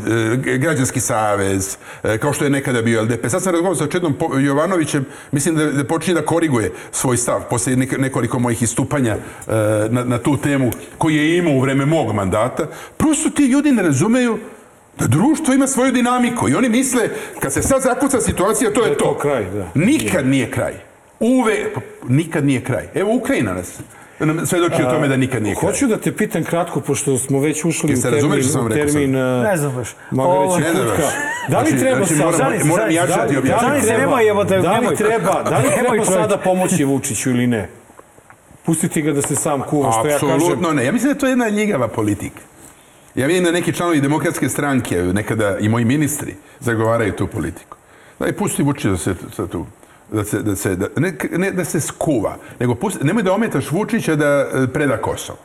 [0.57, 3.29] građanski savez, e, kao što je nekada bio LDP.
[3.29, 7.41] Sad sam razgovarao sa Čedom Po- Jovanovićem, mislim da, da počinje da koriguje svoj stav
[7.49, 9.19] posle nek- nekoliko mojih istupanja e,
[9.89, 12.67] na, na tu temu koji je imao u vreme mog mandata.
[12.97, 14.37] Prosto ti ljudi ne razumeju
[14.99, 17.01] da društvo ima svoju dinamiku i oni misle,
[17.39, 19.05] kad se sad zakuca situacija, to je to.
[19.05, 19.67] to kraj, da.
[19.75, 20.73] Nikad nije kraj.
[21.19, 21.55] Uve,
[22.07, 22.87] nikad nije kraj.
[22.95, 23.79] Evo Ukrajina nas
[24.19, 25.67] nam svedoči o tome da nikad nije kraj.
[25.67, 29.15] Hoću da te pitam kratko, pošto smo već ušli u Jeste termin, sam rekao termin
[29.15, 29.95] uh, Ne znam baš.
[30.11, 30.27] Ne, ne,
[30.71, 31.01] kutka.
[31.01, 31.13] baš.
[31.49, 32.25] Da li Znači- treba znači sada...
[32.25, 33.65] moram- Zanice, moram jačati zanice, objasniti.
[33.65, 37.47] zanice, treba- nemoj, evo te, da li treba, da li treba sada pomoći Vučiću ili
[37.47, 37.69] ne?
[38.65, 40.29] Pustiti ga da se sam kuva, što ja kažem.
[40.31, 40.85] Apsolutno ne.
[40.85, 42.41] Ja mislim da je to jedna ljigava politika.
[43.15, 47.77] Ja vidim da neki članovi demokratske stranke, nekada i moji ministri, zagovaraju tu politiku.
[48.19, 49.65] Daj, pusti Vučića da se sa tu
[50.11, 53.71] da se, da se, da, ne, ne da se skuva, nego pusti, nemoj da ometaš
[53.71, 55.37] Vučića da e, preda Kosovo.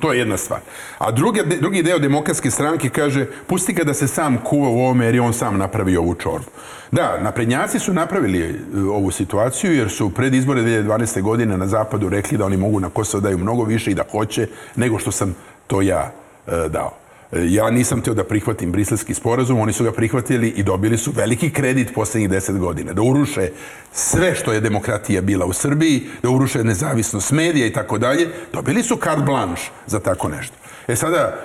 [0.00, 0.60] To je jedna stvar.
[0.98, 5.04] A drugi, drugi deo demokratske stranke kaže pusti ga da se sam kuva u ovome
[5.04, 6.50] jer je on sam napravio ovu čorbu.
[6.90, 11.22] Da, naprednjaci su napravili e, ovu situaciju jer su pred izbore 2012.
[11.22, 14.48] godine na zapadu rekli da oni mogu na Kosovo daju mnogo više i da hoće
[14.76, 15.34] nego što sam
[15.66, 16.90] to ja dao.
[17.32, 21.12] E, Ja nisam teo da prihvatim briselski sporazum, oni su ga prihvatili i dobili su
[21.12, 22.92] veliki kredit poslednjih deset godina.
[22.92, 23.48] Da uruše
[23.92, 28.28] sve što je demokratija bila u Srbiji, da uruše nezavisnost medija i tako dalje.
[28.52, 30.54] Dobili su carte blanche za tako nešto.
[30.88, 31.38] E sada,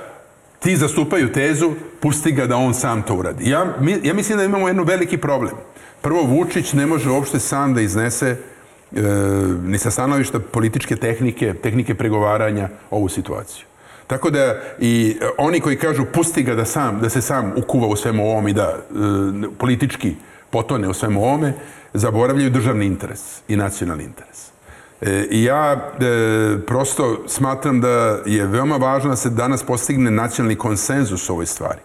[0.59, 3.49] ti zastupaju tezu, pusti ga da on sam to uradi.
[3.49, 5.53] Ja, mi- ja mislim da imamo jedan veliki problem.
[6.01, 9.01] Prvo, Vučić ne može uopšte sam da iznese e,
[9.63, 13.65] ni sa stanovišta političke tehnike, tehnike pregovaranja ovu situaciju.
[14.07, 17.87] Tako da i e, oni koji kažu pusti ga da sam da se sam ukuva
[17.87, 18.77] u svemu ovom i da e,
[19.57, 20.15] politički
[20.49, 21.53] potone u svemu ovome,
[21.93, 24.51] zaboravljaju državni interes i nacionalni interes.
[25.01, 30.55] E, I ja e, prosto smatram da je veoma važno da se danas postigne nacionalni
[30.55, 31.79] konsenzus u ovoj stvari.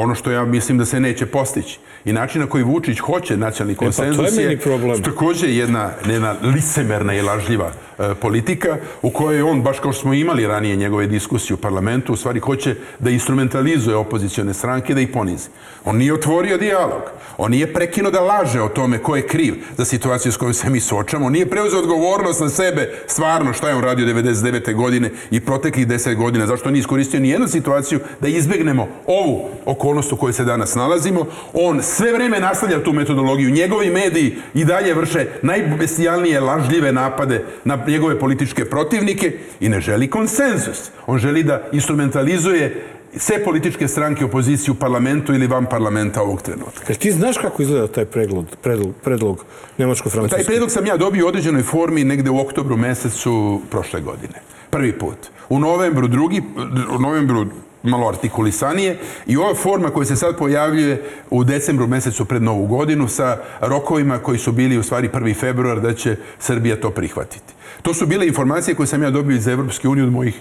[0.00, 1.78] Ono što ja mislim da se neće postići.
[2.04, 5.02] I način na koji Vučić hoće nacionalni pa to je konsenzus meni problem.
[5.02, 10.14] takođe jedna, jedna licemerna i lažljiva e, politika u kojoj on, baš kao što smo
[10.14, 15.08] imali ranije njegove diskusije u parlamentu, u stvari hoće da instrumentalizuje opozicione stranke da ih
[15.08, 15.48] ponizi.
[15.84, 17.02] On nije otvorio dijalog.
[17.38, 20.70] On nije prekinuo da laže o tome ko je kriv za situaciju s kojom se
[20.70, 21.26] mi suočamo.
[21.26, 24.74] On nije preuzeo odgovornost na sebe stvarno šta je on radio 99.
[24.74, 26.46] godine i proteklih 10 godina.
[26.46, 29.48] Zašto nije iskoristio ni jednu situaciju da izbegnemo ovu
[29.88, 31.26] okolnost u kojoj se danas nalazimo.
[31.52, 33.50] On sve vreme nastavlja tu metodologiju.
[33.50, 40.10] Njegovi mediji i dalje vrše najbestijalnije lažljive napade na njegove političke protivnike i ne želi
[40.10, 40.90] konsenzus.
[41.06, 42.84] On želi da instrumentalizuje
[43.16, 46.84] sve političke stranke opozicije u parlamentu ili van parlamenta ovog trenutka.
[46.88, 49.44] Jel ti znaš kako izgleda taj pregled, predlog, predlog
[49.78, 50.30] Nemačko-Francuske?
[50.30, 54.42] Taj predlog sam ja dobio u određenoj formi negde u oktobru mesecu prošle godine.
[54.70, 55.16] Prvi put.
[55.48, 56.42] U novembru drugi,
[56.96, 57.46] u novembru
[57.82, 63.08] malo artikulisanije i ova forma koja se sad pojavljuje u decembru mesecu pred Novu godinu
[63.08, 65.40] sa rokovima koji su bili u stvari 1.
[65.40, 67.54] februar da će Srbija to prihvatiti.
[67.82, 70.40] To su bile informacije koje sam ja dobio iz Evropske unije od mojih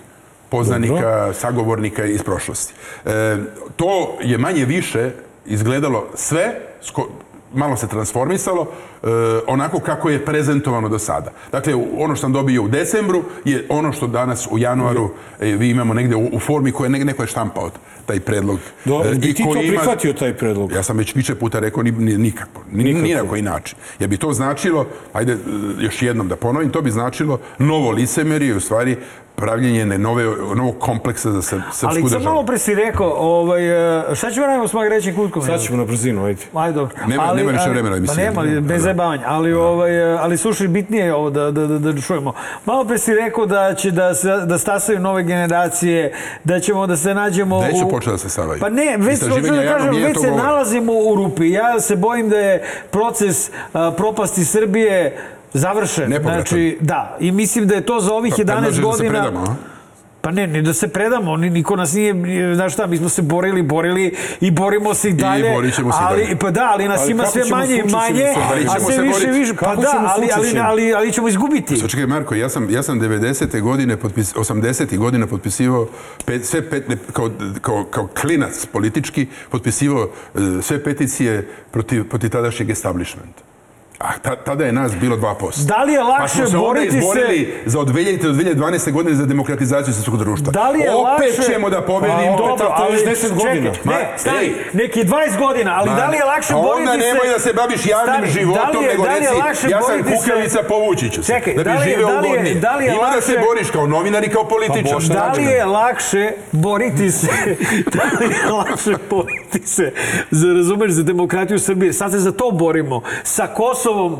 [0.49, 2.73] poznanika, sagovornika iz prošlosti.
[3.05, 3.38] E,
[3.76, 5.11] to je manje više
[5.45, 7.09] izgledalo sve, sko-
[7.53, 8.68] malo se transformisalo,
[9.03, 9.07] e,
[9.48, 11.32] onako kako je prezentovano do sada.
[11.52, 15.10] Dakle, ono što sam dobio u decembru je ono što danas u januaru
[15.40, 17.69] e, vi imamo negde u, u formi koje ne, neko je štampao
[18.06, 18.60] taj predlog.
[18.86, 20.72] Do, E, bi ti to ima- prihvatio taj predlog?
[20.72, 23.78] Ja sam već više puta rekao ni, ni, nikako, ni, ni, ni na koji način.
[23.99, 25.38] Jer bi to značilo, ajde e,
[25.80, 28.98] još jednom da ponovim, to bi značilo novo licemerije, u stvari
[29.38, 30.23] pravljenje ne nove,
[30.55, 32.23] novog kompleksa za sr, srpsku Ali sad državu.
[32.26, 33.64] malo pre si rekao, ovaj,
[34.01, 35.41] e, šta ćemo radimo s Magrećim kutkom?
[35.41, 36.41] Sad ćemo na brzinu, ajde.
[36.55, 36.95] Ajde, dobro.
[37.07, 38.26] Nema- nema više vremena, Pa mislim.
[38.26, 38.80] nema, bez Da.
[38.80, 39.23] zajebavanja.
[39.27, 42.34] Ali, ovaj, e, ali slušaj, bitnije je ovo da, da, da, da čujemo.
[42.65, 46.97] Malo pre si rekao da će da, se, da stasaju nove generacije, da ćemo da
[46.97, 47.59] se nađemo...
[47.61, 48.59] Već su u- počeli da se stavaju.
[48.59, 51.51] Pa ne, već, hoću da kažem, već se nalazimo u rupi.
[51.51, 52.61] Ja se bojim da je
[52.91, 55.18] proces a, propasti Srbije
[55.53, 56.10] završen.
[56.10, 56.41] Nepovratan.
[56.41, 57.18] Znači, da.
[57.19, 59.10] I mislim da je to za ovih Pa 11 predlažeš da se godina...
[59.10, 59.78] predamo, a?
[60.22, 63.22] Pa ne, ne da se predamo, ni, niko nas nije, znaš šta, mi smo se
[63.22, 65.52] borili, borili i borimo se i dalje.
[65.52, 66.40] borit ćemo se ali, dalje.
[66.40, 68.69] Pa da, ali nas Ali ima sve manje i manje, se boriti?
[68.69, 69.53] a sve se više i više.
[69.53, 71.78] Pa da, ali, ali, ali, ali ćemo izgubiti.
[71.78, 73.61] Sad čekaj, Marko, ja sam, ja sam 90.
[73.61, 74.98] godine, potpis, 80.
[74.98, 75.88] godina potpisivao
[76.26, 76.84] pet, sve pet,
[77.14, 83.56] kao, kao, kao klinac politički, potpisivao e, sve peticije protiv, protiv tadašnjeg establishmenta.
[83.99, 85.65] A ta, tada je nas bilo 2%.
[85.65, 87.45] Da li je Pa lakše smo se boriti se...
[87.65, 88.22] za od 2000.
[88.22, 88.91] do 2012.
[88.91, 90.52] godine za demokratizaciju srpskog društva.
[90.52, 91.07] Da li je Opet
[91.38, 91.41] lakše...
[91.44, 92.34] ćemo da Pa, pobedimo.
[92.34, 93.72] opet, Dobro, ali 10 godina.
[93.72, 94.53] Čekaj, Ma, ne, stani, ej.
[94.74, 95.07] neki 20
[95.40, 96.91] godina, ali Ma, da li je lakše a boriti se...
[96.91, 99.30] onda nemoj da se baviš javnim Stani, životom, da li je, nego da li je
[99.30, 101.28] reci, lakše ja sam boriti se- kukavica, povući ću se.
[101.30, 102.56] Čekaj, da bi da li je- živeo da li je- ugodnije.
[102.57, 104.94] da li je Ima da se lakše- boriš kao novinar i kao političar.
[104.94, 107.28] Bože, Da li je lakše boriti se,
[107.94, 109.94] da li je lakše boriti se,
[110.32, 113.48] za, razumeš, za demokratiju Srbije, sad se za to borimo, sa
[113.88, 114.18] Kosovom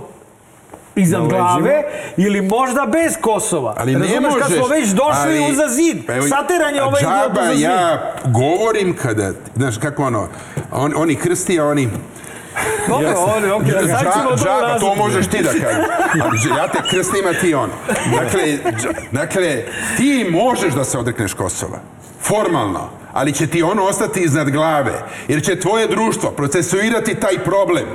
[0.96, 1.84] iznad Na glave
[2.18, 3.74] ili možda bez Kosova.
[3.78, 4.40] Ali ne Razumeš, možeš.
[4.40, 7.54] kad smo već došli ali- uza zid, pa evo, sateran je ovaj idiot džaba uza
[7.54, 7.62] zid.
[7.62, 10.28] ja govorim kada, znaš kako ono,
[10.72, 11.90] on, oni krsti, a oni...
[12.88, 15.86] Dobro, oni, okej, Dža- sad ćemo džaba, to možeš ti da kažeš.
[16.22, 17.70] Ali ja te krstim, a ti on.
[18.14, 18.58] Dakle,
[19.12, 19.64] dakle,
[19.98, 21.80] ti možeš da se odrekneš Kosova.
[22.22, 22.90] Formalno.
[23.14, 24.94] Ali će ti ono ostati iznad glave.
[25.28, 27.86] Jer će tvoje društvo procesuirati taj problem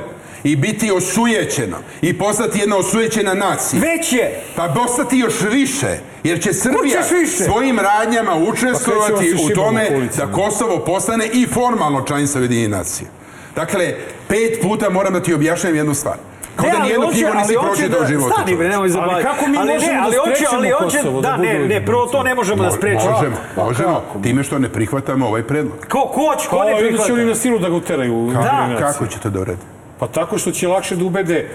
[0.45, 3.81] i biti osujećeno i postati jedna osujećena nacija.
[3.83, 4.41] Već je.
[4.57, 5.87] Pa postati još više,
[6.25, 7.03] jer će Srbija
[7.47, 13.09] svojim radnjama Pa učestvovati se u tome da Kosovo postane i formalno članica Ujedinjenih nacija.
[13.57, 13.95] Dakle,
[14.29, 16.17] pet puta moram da ti objašnjam jednu stvar.
[16.57, 18.33] Kao da ali nijednu hoće- knjigu nisi ali pročitao da- u životu.
[18.33, 19.23] Stani bre, nemoj zabaviti.
[19.23, 21.87] kako mi ali možemo da ali hoće, sprečimo ali hoće, Kosovo da, da ne, ne,
[21.87, 23.11] prvo to ne možemo da sprečimo.
[23.11, 23.95] Možemo, Pa možemo.
[24.07, 24.19] kako?
[24.21, 25.87] Time što ne prihvatamo ovaj predlog.
[25.89, 28.15] Ko, ko će, ko Pa, ne idu će oni na silu da ga uteraju.
[28.15, 28.79] u eliminaciju.
[28.79, 29.59] Kako će to da uradi?
[30.03, 31.49] Pa tako što će lakše da ubede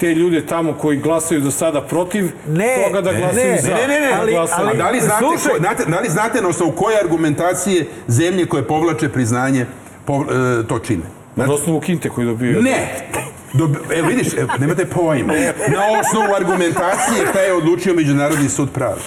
[0.00, 3.68] te ljude tamo koji glasaju do sada protiv Ne, toga da glasaju ne, za.
[3.68, 4.68] Ne, ne, ne, ali- glasaju.
[4.68, 5.52] A da li znate, Slušaj.
[5.52, 9.66] ko, znate, da li znate na osnovu koje argumentacije zemlje koje povlače priznanje
[10.04, 10.26] pov, e,
[10.68, 11.02] to čine?
[11.36, 12.62] Na osnovu kinte koji dobiju.
[12.62, 13.08] Ne!
[13.52, 15.32] Dob, evo vidiš, evo, nemate pojma.
[15.68, 19.02] Na osnovu argumentacije šta je odlučio Međunarodni sud pravde.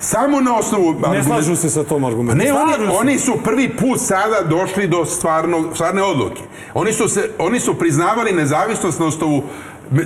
[0.00, 0.94] Samo na osnovu...
[1.12, 2.38] Ne slažu se sa tom argumentom.
[2.38, 6.42] Ne, oni, oni su prvi put sada došli do stvarno, stvarne odluke.
[6.74, 9.42] Oni su, se, oni su priznavali nezavisnost na osnovu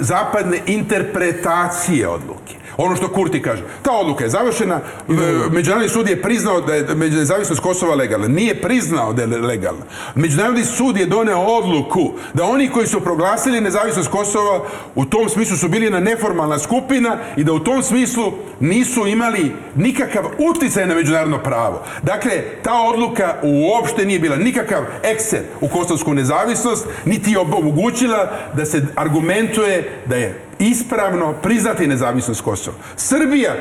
[0.01, 2.62] zapadne interpretacije odluke.
[2.77, 3.63] Ono što Kurti kaže.
[3.83, 5.13] Ta odluka je završena, e,
[5.51, 8.29] Međunarodni sud je priznao da je nezavisnost Kosova legalna.
[8.29, 9.85] Nije priznao da je legalna.
[10.15, 15.57] Međunarodni sud je doneo odluku da oni koji su proglasili nezavisnost Kosova u tom smislu
[15.57, 20.95] su bili na neformalna skupina i da u tom smislu nisu imali nikakav uticaj na
[20.95, 21.83] međunarodno pravo.
[22.03, 22.33] Dakle,
[22.63, 28.87] ta odluka uopšte nije bila nikakav ekser u kosovsku nezavisnost, niti je omogućila da se
[28.97, 32.77] argumentuje da je ispravno priznati nezavisnost Kosova.
[32.97, 33.55] Srbija,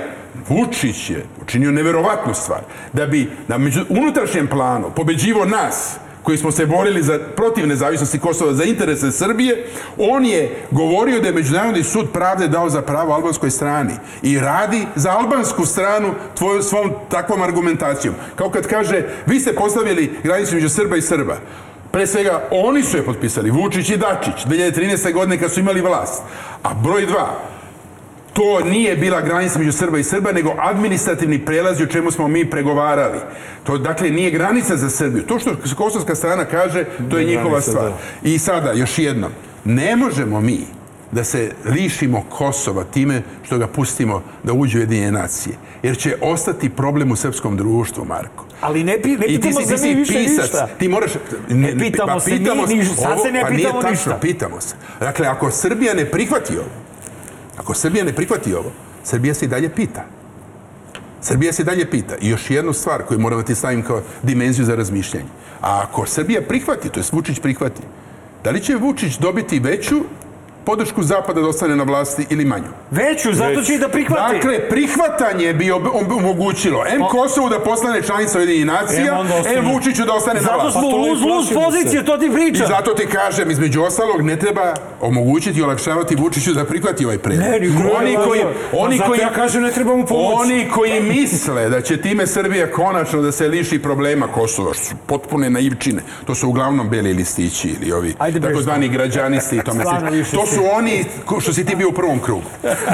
[0.49, 2.61] Vučić je učinio neverovatnu stvar,
[2.93, 8.19] da bi na među, unutrašnjem planu pobeđivo nas, koji smo se borili za, protiv nezavisnosti
[8.19, 9.67] Kosova za interese Srbije,
[9.97, 14.85] on je govorio da je Međunarodni sud pravde dao za pravo albanskoj strani i radi
[14.95, 18.15] za albansku stranu tvojom svom takvom argumentacijom.
[18.35, 21.37] Kao kad kaže, vi ste postavili granicu među Srba i Srba.
[21.91, 25.13] Pre svega, oni su je potpisali, Vučić i Dačić, 2013.
[25.13, 26.23] godine kad su imali vlast.
[26.63, 27.39] A broj dva,
[28.33, 32.49] to nije bila granica među Srba i Srba, nego administrativni prelazi o čemu smo mi
[32.49, 33.19] pregovarali.
[33.63, 35.23] To, dakle, nije granica za Srbiju.
[35.25, 37.85] To što kosovska strana kaže, to je njihova stvar.
[37.85, 37.97] da.
[38.23, 39.29] I sada, još jedno,
[39.65, 40.59] ne možemo mi
[41.11, 45.55] da se lišimo Kosova time što ga pustimo da uđe u jedinje nacije.
[45.83, 48.45] Jer će ostati problem u srpskom društvu, Marko.
[48.61, 50.67] Ali ne, pi, ne I ti pitamo si, se mi više pisac, ništa.
[50.79, 51.11] ti moraš...
[51.49, 54.17] Ne pitamo se mi ništa, sad se ne pa nije pitamo tačno, ništa.
[54.21, 54.75] pitamo se.
[54.99, 56.67] Dakle, ako Srbija ne prihvati ovo,
[57.57, 58.71] ako Srbija ne prihvati ovo,
[59.03, 60.05] Srbija se i dalje pita.
[61.21, 62.15] Srbija se dalje pita.
[62.21, 65.25] I još jednu stvar koju moram da ti stavim kao dimenziju za razmišljanje.
[65.61, 67.81] A ako Srbija prihvati, to je Vučić prihvati,
[68.43, 70.01] da li će Vučić dobiti veću
[70.61, 72.67] podršku Zapada da ostane na vlasti ili manju?
[72.91, 74.33] Veću, zato će i da prihvati.
[74.33, 75.71] Dakle, prihvatanje bi
[76.11, 77.01] omogućilo M.
[77.01, 79.65] Kosovu da postane članica Ujedinjenih nacija, M.
[79.65, 80.71] Vučiću da ostane na Zato vlasti.
[80.71, 81.55] smo Pa i luz se.
[81.55, 82.67] pozicije, to ti I pričam.
[82.67, 87.47] zato ti kažem, između ostalog, ne treba omogućiti i olakšavati Vučiću da prihvati ovaj predlog.
[87.47, 90.41] Ne, niko oni koji, zato- oni pa zato koji, ja kažem, ne treba mu pomoći.
[90.43, 94.95] Oni koji misle da će time Srbija konačno da se liši problema Kosova, što su
[94.97, 99.83] potpune naivčine, to su uglavnom beli listići ili ovi takozvani građanisti i tome
[100.33, 101.05] To su su oni
[101.41, 102.43] što si ti bio u prvom krugu.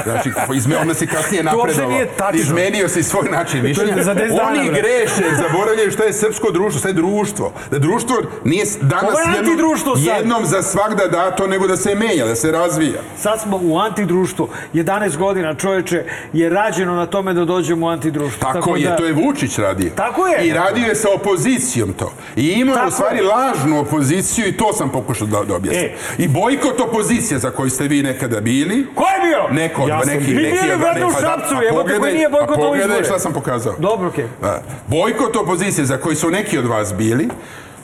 [0.04, 1.98] Znači, izme, onda si kasnije napredovao.
[2.34, 4.02] Izmenio si svoj način mišljenja.
[4.02, 7.52] za 10 dana, Oni greše, zaboravljaju šta je srpsko društvo, je društvo.
[7.70, 9.58] Da društvo nije danas jednom,
[9.96, 13.00] jednom za svakda dato, nego da se menja, da se razvija.
[13.16, 14.48] Sad smo u antidruštvu.
[14.74, 18.52] 11 godina čoveče je rađeno na tome da dođemo u antidruštvo.
[18.52, 19.90] Tako, je, da- to je Vučić radio.
[19.96, 20.46] Tako je.
[20.46, 22.12] I radio je sa opozicijom to.
[22.36, 23.22] I imao Tako u stvari je.
[23.22, 25.84] lažnu opoziciju i to sam pokušao da, da objasnim.
[25.84, 25.94] E.
[26.18, 28.86] I bojkot opozicije za koju ste vi nekada bili.
[28.94, 29.62] Ko je bio?
[29.62, 32.28] Neko Ja sam neki, neki bili od- brate u pa da, Šapcu, pogledaj- koji nije
[32.28, 33.04] bojkotovao a pogledaj izbore.
[33.04, 33.74] šta sam pokazao.
[33.78, 34.26] Dobro, okej.
[34.40, 34.62] Da.
[34.86, 37.28] Bojkot opozicije za koji su neki od vas bili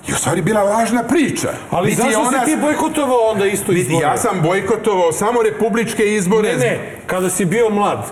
[0.07, 1.49] je u stvari bila lažna priča.
[1.71, 4.03] Ali Niti zašto ona- si ti bojkotovao onda isto Niti izbore?
[4.03, 6.49] Ja sam bojkotovao samo republičke izbore.
[6.49, 8.07] Ne, ne, kada si bio mlad.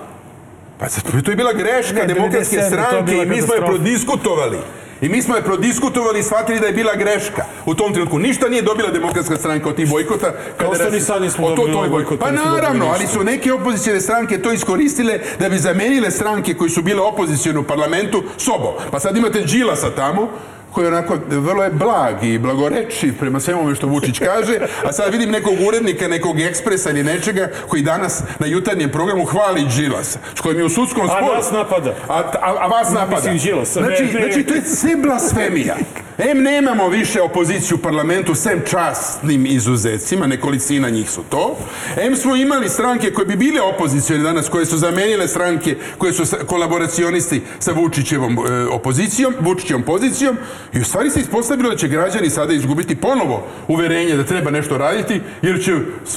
[0.78, 0.86] Pa
[1.24, 4.58] to je bila greška Ne, demokratske 97, to je stranke i mi smo je prodiskutovali.
[5.02, 7.44] I mi smo je prodiskutovali i shvatili da je bila greška.
[7.66, 10.32] U tom trenutku ništa nije dobila demokratska stranka od tih bojkota.
[10.56, 12.20] Kao što ni sad nismo dobili to je ovaj bojkot.
[12.20, 16.70] Pa dobili naravno, ali su neke opozicijne stranke to iskoristile da bi zamenile stranke koji
[16.70, 18.74] su bile opozicijone u parlamentu sobom.
[18.90, 20.28] Pa sad imate Đilasa tamo,
[20.72, 25.12] koji je onako vrlo je blag i blagorečiv prema svemu što Vučić kaže, a sad
[25.12, 30.40] vidim nekog urednika, nekog ekspresa ili nečega koji danas na jutarnjem programu hvali Đilasa, s
[30.40, 31.34] kojim je u sudskom A sporu.
[31.34, 31.94] nas napada.
[32.08, 33.32] A, a, a vas napada.
[33.32, 35.76] Mislim, Đilasa, ne, Znači, znači, to je sve blasfemija.
[36.18, 41.56] Em, nemamo više opoziciju u parlamentu, sem častnim izuzecima, nekolicina njih su to.
[41.96, 46.36] Em, smo imali stranke koje bi bile opozicijone danas, koje su zamenile stranke koje su
[46.46, 50.36] kolaboracionisti sa Vučićevom e, opozicijom, Vučićevom pozicijom
[50.72, 54.78] i u stvari se ispostavilo da će građani sada izgubiti ponovo uverenje da treba nešto
[54.78, 55.72] raditi, jer će,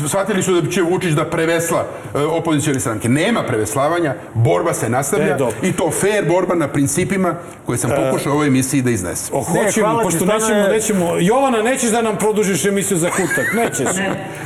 [0.08, 3.10] shvatili su da će Vučić da prevesla e, opozicijone stranke.
[3.10, 7.36] Nema preveslavanja, borba se nastavlja E, i to fair borba na principima
[7.66, 9.36] koje sam pokušao u ovoj emisiji da iznesem.
[9.44, 11.06] Hoćemo, hvala ti, pošto stvarno nećemo, je- nećemo...
[11.22, 13.54] Jovana, nećeš da nam produžiš emisiju za kutak?
[13.56, 13.98] Nećeš.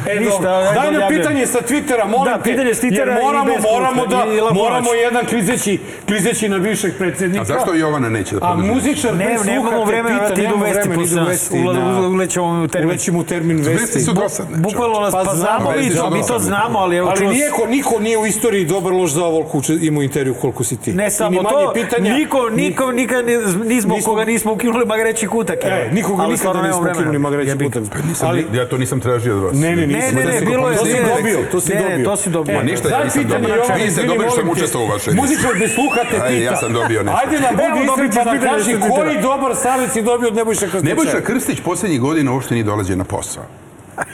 [0.07, 0.73] E, Ništa, dobro.
[0.73, 2.43] Daj nam pitanje sa Twittera, molim Da, te.
[2.43, 7.41] pitanje s Twittera moramo, moramo da, moramo jedan klizeći, klizeći na bivšeg predsjednika.
[7.41, 8.71] A zašto Jovana neće da A produži?
[8.71, 11.49] muzičar Ne, bez sluha nemamo te vremena, pita, idu nemamo vesti vremena, posle nas.
[11.51, 11.57] da.
[11.59, 12.89] ule- ulećemo u termin.
[12.89, 13.99] Ulećemo u termin Vesti vesti.
[13.99, 14.57] su dosadne.
[14.57, 16.39] Bukvalno nas, Pa pa, znamo, mi to, mi to dosadne.
[16.41, 20.03] znamo, ali evo Ali čuo- niko, niko nije u istoriji dobar loš za ovolku imao
[20.03, 20.93] intervju koliko si ti.
[20.93, 25.59] Ne samo to, pitanja, niko, niko, nikad ni- nismo, nismo- koga nismo ukinuli magreći kutak.
[25.63, 25.93] E, evo.
[25.93, 27.65] nikoga Ali nikada nismo ukinuli magreći Jebi.
[27.65, 27.83] kutak.
[28.03, 29.53] Nisam, Ali, ja to nisam tražio od vas.
[29.53, 30.19] ne, ne, Ne, nismo.
[30.19, 31.89] ne, ne, to si- bilo je- To si ne, ne, dobio, to si ne, ne,
[31.89, 32.05] dobio.
[32.05, 32.55] to si dobio.
[32.55, 33.55] Ma ništa ja nisam dobio.
[33.77, 35.13] Vi ste dobili što sam učestvovao u vašoj.
[35.13, 36.45] Muzičar bez sluha te Ajde, pita.
[36.45, 37.19] ja sam dobio nešto.
[37.19, 40.85] Ajde na pa nam pitanje kaži koji dobar savjet si dobio od Nebojša Krstića.
[40.85, 43.43] Nebojša Krstić posljednjih godina uopšte nije dolazio na posao.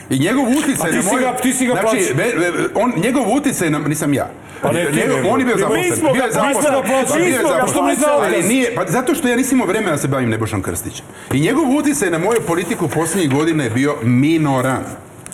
[0.10, 1.42] I njegov uticaj na moj...
[1.42, 2.14] ti si ga znači,
[2.76, 3.80] on, njegov uticaj na...
[3.80, 4.30] Nisam ja.
[4.62, 5.84] Pa ne, Njegov- on je bio Mi zaposlen.
[5.84, 6.54] mi smo ga Pa mi
[7.34, 7.68] smo ga.
[7.68, 8.48] Što mi za Ali otkaz?
[8.50, 11.06] nije, pa zato što ja nisam imao vremena da se bavim Nebojšom Krstićem.
[11.34, 14.84] I njegov uticaj na moju politiku posljednjih godina je bio minoran.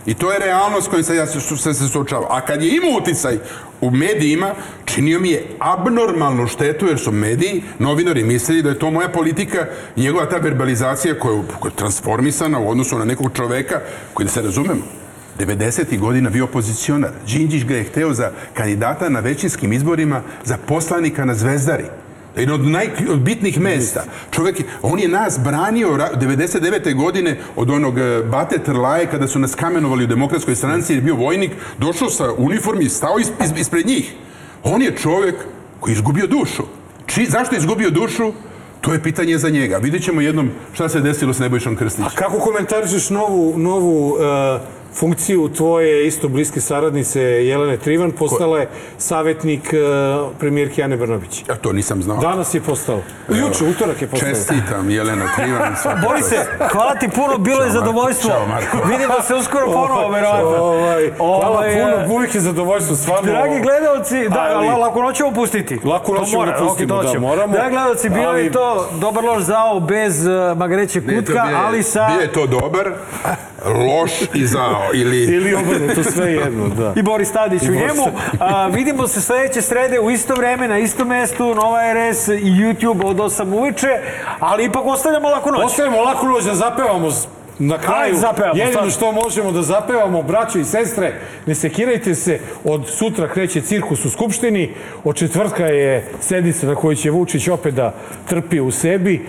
[0.06, 2.28] I to je realnost kojom se ja se, se, suočavao.
[2.32, 3.38] A kad je imao uticaj
[3.82, 4.54] u medijima,
[4.86, 9.66] činio mi je abnormalnu štetu, jer su mediji, novinari mislili da je to moja politika
[9.96, 13.80] njegova ta verbalizacija koja je koja je transformisana u odnosu na nekog čoveka
[14.14, 14.82] koji, da se razumemo,
[15.40, 16.00] 90.
[16.00, 17.12] godina bio opozicionar.
[17.28, 21.86] Đinđić ga je hteo za kandidata na većinskim izborima za poslanika na Zvezdari.
[22.36, 24.04] Jedno od najbitnih mesta.
[24.32, 26.94] Čovjek, je- on je nas branio ra- 99.
[26.94, 31.04] godine od onog e, Bate Trlaje kada su nas kamenovali u demokratskoj stranci jer je
[31.04, 34.14] bio vojnik, došao sa uniformi, stao is- is- ispred njih.
[34.64, 35.36] On je čovjek
[35.80, 36.64] koji je izgubio dušu.
[37.06, 38.32] Či, zašto je izgubio dušu?
[38.82, 39.78] To je pitanje za njega.
[39.78, 42.12] Vidjet ćemo jednom šta se desilo s Nebojšom Krstićem.
[42.16, 48.12] Kako komentarišeš novu, novu e, funkciju tvoje isto bliske saradnice Jelene Trivan?
[48.12, 49.78] Postala je savjetnik e,
[50.40, 51.44] premijerke Ane Brnabić.
[51.50, 52.18] Ja to nisam znao.
[52.18, 53.00] Danas je postao.
[53.30, 54.30] Juče, utorak je postao.
[54.30, 55.76] Čestitam, Jelena Trivan.
[55.82, 56.30] svaka Bori čast.
[56.30, 56.38] se,
[56.68, 57.80] hvala ti puno, bilo je Ćao, Marko.
[57.82, 58.30] zadovoljstvo.
[58.30, 58.78] Ćao, Marko.
[58.92, 60.48] Vidimo se uskoro ponovo, verovatno.
[60.58, 63.32] Ovaj, hvala Ovaj, puno, uvijek je zadovoljstvo, stvarno.
[63.32, 65.80] Dragi gledalci, da, Ali- ali, lako noć ćemo pustiti.
[65.84, 67.28] Lako noć To ćemo mora, da pustimo, da, ćemo.
[67.28, 67.54] moramo.
[67.54, 70.32] Dragi gledalci, bilo Ali- je to dobar loš zao bez uh,
[70.70, 72.08] Nije to kutka, bio- ali sa...
[72.08, 72.92] Bio je to dobar,
[73.66, 74.90] loš i zao.
[74.94, 75.24] Ili...
[75.24, 76.94] Ili obrnuto, sve jedno, da.
[76.96, 78.18] I Boris Tadić u Boris njemu.
[78.40, 83.06] A, vidimo se sledeće srede u isto vreme, na istom mestu, Nova RS i YouTube
[83.06, 84.00] od 8 uveče,
[84.40, 85.66] ali ipak ostavljamo lako noć.
[85.66, 87.10] Ostavimo laku noć da zapevamo
[87.60, 88.16] na kraju.
[88.16, 91.14] Zapevamo, Jedino što možemo da zapevamo, braćo i sestre,
[91.46, 94.74] ne sekirajte se, od sutra kreće cirkus u Skupštini,
[95.04, 97.94] od četvrtka je sednica na kojoj će Vučić opet da
[98.30, 99.26] trpi u sebi,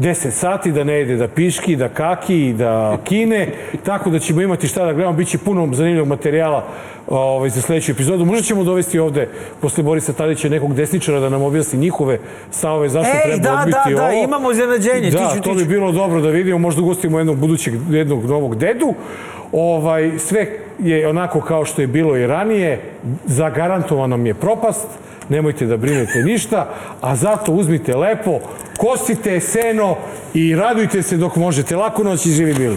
[0.00, 3.48] 10 sati da ne ide da piški, da kaki, da kine,
[3.84, 6.64] tako da ćemo imati šta da gledamo, bit će puno zanimljivog materijala
[7.08, 8.24] ovaj, za sledeću epizodu.
[8.24, 9.28] Možda ćemo dovesti ovde,
[9.60, 12.18] posle Borisa Tadića, nekog desničara da nam objasni njihove
[12.50, 14.24] stavove, zašto Ej, treba da, odbiti da, da, ovo.
[14.24, 18.24] imamo iznenađenje, Da, tiću, to bi bilo dobro da vidimo, možda ugostimo jednog budućeg, jednog
[18.24, 18.94] novog dedu.
[19.52, 20.46] Ovaj, sve
[20.78, 22.80] je onako kao što je bilo i ranije,
[23.26, 24.86] zagarantovano mi je propast,
[25.28, 26.68] nemojte da brinete ništa,
[27.00, 28.40] a zato uzmite lepo,
[28.80, 29.96] kosite seno
[30.34, 31.76] i radujte se dok možete.
[31.76, 32.76] Laku noć i živi bili.